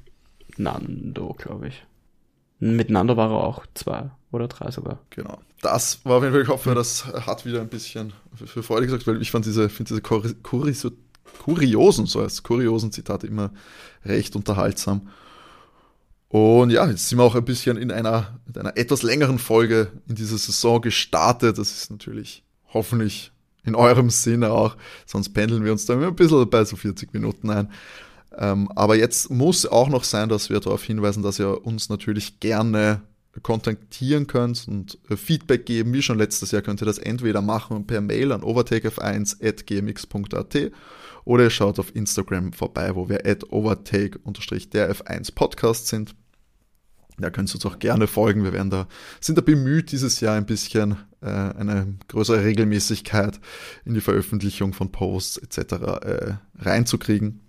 Nando, 0.57 1.34
glaube 1.38 1.68
ich. 1.68 1.84
Mit 2.65 2.91
Nando 2.91 3.17
war 3.17 3.29
er 3.31 3.39
auch 3.39 3.67
zwei 3.75 4.11
oder 4.31 4.47
drei 4.47 4.71
sogar. 4.71 5.01
Genau. 5.11 5.41
Das 5.63 6.05
war 6.05 6.19
auf 6.19 6.23
jeden 6.23 6.33
Fall, 6.33 6.43
ich 6.43 6.49
hoffe, 6.49 6.77
das 6.77 7.07
hat 7.07 7.45
wieder 7.45 7.61
ein 7.61 7.69
bisschen 7.69 8.13
für, 8.35 8.63
Freude 8.63 8.87
gesagt, 8.87 9.05
weil 9.09 9.21
ich 9.21 9.33
fand 9.33 9.47
diese, 9.47 9.69
finde 9.69 9.89
diese 9.89 10.01
Kuri- 10.01 10.35
Kuriso, 10.45 10.91
kuriosen, 11.45 12.07
so 12.07 12.23
heißt 12.23 12.45
kuriosen 12.45 12.93
Zitate 12.93 13.27
immer 13.27 13.51
recht 14.05 14.37
unterhaltsam. 14.37 15.09
Und 16.29 16.71
ja, 16.71 16.87
jetzt 16.87 17.09
sind 17.09 17.19
wir 17.19 17.25
auch 17.25 17.35
ein 17.35 17.45
bisschen 17.45 17.77
in 17.77 17.91
einer, 17.91 18.39
mit 18.47 18.57
einer 18.57 18.77
etwas 18.77 19.03
längeren 19.03 19.41
Folge 19.41 19.91
in 20.09 20.15
dieser 20.15 20.39
Saison 20.39 20.81
gestartet. 20.81 21.59
Das 21.59 21.73
ist 21.73 21.91
natürlich 21.91 22.45
hoffentlich 22.73 23.33
in 23.65 23.75
eurem 23.75 24.09
Sinne 24.09 24.53
auch, 24.53 24.77
sonst 25.05 25.31
pendeln 25.35 25.65
wir 25.65 25.73
uns 25.73 25.85
da 25.87 25.95
immer 25.95 26.07
ein 26.07 26.17
bisschen 26.17 26.49
bei 26.49 26.65
so 26.65 26.77
40 26.77 27.13
Minuten 27.13 27.51
ein. 27.51 27.71
Ähm, 28.39 28.68
aber 28.74 28.97
jetzt 28.97 29.30
muss 29.30 29.66
auch 29.66 29.89
noch 29.89 30.05
sein, 30.05 30.28
dass 30.28 30.51
wir 30.51 30.61
darauf 30.61 30.85
hinweisen, 30.85 31.22
dass 31.22 31.39
ihr 31.39 31.66
uns 31.66 31.89
natürlich 31.89 32.41
gerne 32.41 33.03
kontaktieren 33.43 34.26
könnt 34.26 34.68
und 34.68 34.99
äh, 35.09 35.16
Feedback 35.16 35.64
geben. 35.64 35.95
Wie 35.95 36.03
schon 36.03 36.18
letztes 36.18 36.51
Jahr 36.51 36.62
könnt 36.62 36.83
ihr 36.83 36.87
das 36.87 36.99
entweder 36.99 37.41
machen 37.41 37.87
per 37.87 38.01
Mail 38.01 38.33
an 38.33 38.43
overtakef1.gmx.at 38.43 40.72
oder 41.24 41.45
ihr 41.45 41.51
schaut 41.51 41.78
auf 41.78 41.95
Instagram 41.95 42.53
vorbei, 42.53 42.95
wo 42.95 43.09
wir 43.09 43.24
at 43.24 43.51
overtake-der 43.51 44.95
F1 44.95 45.35
Podcast 45.35 45.87
sind. 45.87 46.14
Da 47.18 47.30
könnt 47.30 47.51
ihr 47.51 47.55
uns 47.55 47.66
auch 47.66 47.78
gerne 47.78 48.07
folgen. 48.07 48.43
Wir 48.43 48.53
werden 48.53 48.70
da, 48.70 48.89
sind 49.20 49.39
da 49.39 49.43
bemüht, 49.43 49.93
dieses 49.93 50.20
Jahr 50.20 50.37
ein 50.37 50.47
bisschen 50.47 50.97
äh, 51.20 51.26
eine 51.26 51.95
größere 52.09 52.45
Regelmäßigkeit 52.45 53.39
in 53.85 53.95
die 53.95 54.01
Veröffentlichung 54.01 54.72
von 54.72 54.91
Posts 54.91 55.39
etc. 55.39 55.72
Äh, 55.83 56.35
reinzukriegen. 56.59 57.41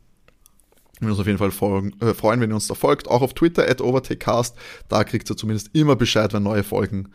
Wir 1.06 1.12
uns 1.12 1.20
auf 1.20 1.28
jeden 1.28 1.40
Fall 1.40 1.52
folgen, 1.52 1.94
äh, 2.02 2.14
freuen, 2.14 2.40
wenn 2.42 2.52
ihr 2.52 2.56
uns 2.56 2.68
da 2.68 2.76
folgt. 2.76 3.08
Auch 3.08 3.22
auf 3.22 3.34
Twitter 3.34 3.70
at 3.70 3.82
overtakecast. 3.82 4.56
Da 4.90 5.04
kriegt 5.04 5.30
ihr 5.30 5.38
zumindest 5.38 5.70
immer 5.74 5.96
Bescheid, 5.96 6.34
wenn 6.34 6.44
neue 6.44 6.64
Folgen 6.64 7.10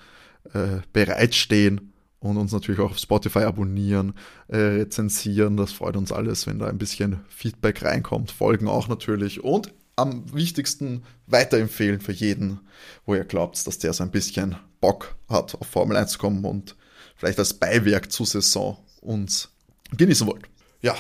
äh, 0.54 0.80
bereitstehen. 0.92 1.92
Und 2.20 2.36
uns 2.36 2.50
natürlich 2.50 2.80
auch 2.80 2.90
auf 2.90 2.98
Spotify 2.98 3.40
abonnieren, 3.40 4.14
äh, 4.48 4.56
rezensieren. 4.56 5.56
Das 5.56 5.72
freut 5.72 5.96
uns 5.96 6.10
alles, 6.10 6.48
wenn 6.48 6.58
da 6.58 6.66
ein 6.66 6.78
bisschen 6.78 7.20
Feedback 7.28 7.84
reinkommt. 7.84 8.32
Folgen 8.32 8.66
auch 8.66 8.88
natürlich. 8.88 9.44
Und 9.44 9.72
am 9.94 10.32
wichtigsten 10.32 11.02
weiterempfehlen 11.26 12.00
für 12.00 12.12
jeden, 12.12 12.60
wo 13.04 13.14
ihr 13.14 13.24
glaubt, 13.24 13.64
dass 13.66 13.78
der 13.78 13.92
so 13.92 14.04
ein 14.04 14.10
bisschen 14.10 14.56
Bock 14.80 15.16
hat, 15.28 15.54
auf 15.60 15.66
Formel 15.66 15.96
1 15.96 16.12
zu 16.12 16.18
kommen 16.18 16.44
und 16.44 16.76
vielleicht 17.16 17.38
als 17.38 17.54
Beiwerk 17.54 18.10
zur 18.12 18.26
Saison 18.26 18.78
uns 19.00 19.50
genießen 19.96 20.26
wollt. 20.26 20.44
Ja, 20.82 20.94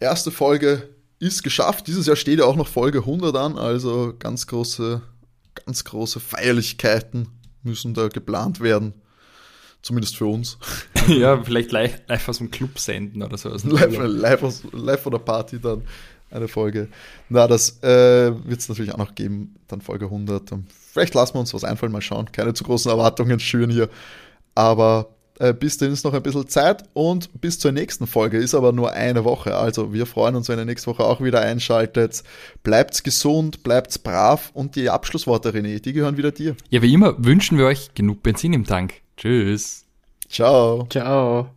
erste 0.00 0.30
Folge 0.30 0.88
ist 1.22 1.44
geschafft. 1.44 1.86
Dieses 1.86 2.06
Jahr 2.06 2.16
steht 2.16 2.40
ja 2.40 2.44
auch 2.46 2.56
noch 2.56 2.66
Folge 2.66 2.98
100 2.98 3.36
an, 3.36 3.56
also 3.56 4.12
ganz 4.18 4.46
große, 4.48 5.00
ganz 5.64 5.84
große 5.84 6.18
Feierlichkeiten 6.18 7.28
müssen 7.62 7.94
da 7.94 8.08
geplant 8.08 8.60
werden. 8.60 8.94
Zumindest 9.82 10.16
für 10.16 10.26
uns. 10.26 10.58
ja, 11.08 11.40
vielleicht 11.44 11.70
live, 11.70 12.00
live 12.08 12.28
aus 12.28 12.38
dem 12.38 12.50
Club 12.50 12.78
senden 12.78 13.22
oder 13.22 13.38
so. 13.38 13.56
Dem 13.56 13.70
live, 13.70 13.98
live, 13.98 14.42
aus, 14.42 14.62
live 14.72 15.00
von 15.00 15.12
der 15.12 15.18
Party 15.20 15.60
dann 15.60 15.82
eine 16.30 16.48
Folge. 16.48 16.88
Na, 17.28 17.46
das 17.46 17.82
äh, 17.82 18.32
wird 18.44 18.60
es 18.60 18.68
natürlich 18.68 18.92
auch 18.92 18.98
noch 18.98 19.14
geben, 19.14 19.54
dann 19.68 19.80
Folge 19.80 20.06
100. 20.06 20.52
Ähm, 20.52 20.66
Vielleicht 20.92 21.14
lassen 21.14 21.34
wir 21.34 21.40
uns 21.40 21.54
was 21.54 21.64
einfallen, 21.64 21.92
mal 21.92 22.02
schauen. 22.02 22.30
Keine 22.32 22.52
zu 22.52 22.64
großen 22.64 22.90
Erwartungen 22.90 23.38
schüren 23.38 23.70
hier. 23.70 23.88
Aber 24.54 25.14
bis 25.58 25.78
dahin 25.78 25.92
ist 25.92 26.04
noch 26.04 26.14
ein 26.14 26.22
bisschen 26.22 26.48
Zeit 26.48 26.84
und 26.92 27.40
bis 27.40 27.58
zur 27.58 27.72
nächsten 27.72 28.06
Folge 28.06 28.38
ist 28.38 28.54
aber 28.54 28.72
nur 28.72 28.92
eine 28.92 29.24
Woche. 29.24 29.56
Also 29.56 29.92
wir 29.92 30.06
freuen 30.06 30.36
uns, 30.36 30.48
wenn 30.48 30.58
ihr 30.58 30.64
nächste 30.64 30.88
Woche 30.88 31.04
auch 31.04 31.20
wieder 31.20 31.40
einschaltet. 31.40 32.22
Bleibt's 32.62 33.02
gesund, 33.02 33.62
bleibt's 33.62 33.98
brav 33.98 34.50
und 34.54 34.76
die 34.76 34.90
Abschlussworte, 34.90 35.50
René, 35.50 35.80
die 35.80 35.92
gehören 35.92 36.16
wieder 36.16 36.30
dir. 36.30 36.56
Ja, 36.70 36.82
wie 36.82 36.92
immer 36.92 37.14
wünschen 37.18 37.58
wir 37.58 37.66
euch 37.66 37.94
genug 37.94 38.22
Benzin 38.22 38.52
im 38.52 38.64
Tank. 38.64 38.94
Tschüss. 39.16 39.84
Ciao. 40.28 40.86
Ciao. 40.88 41.50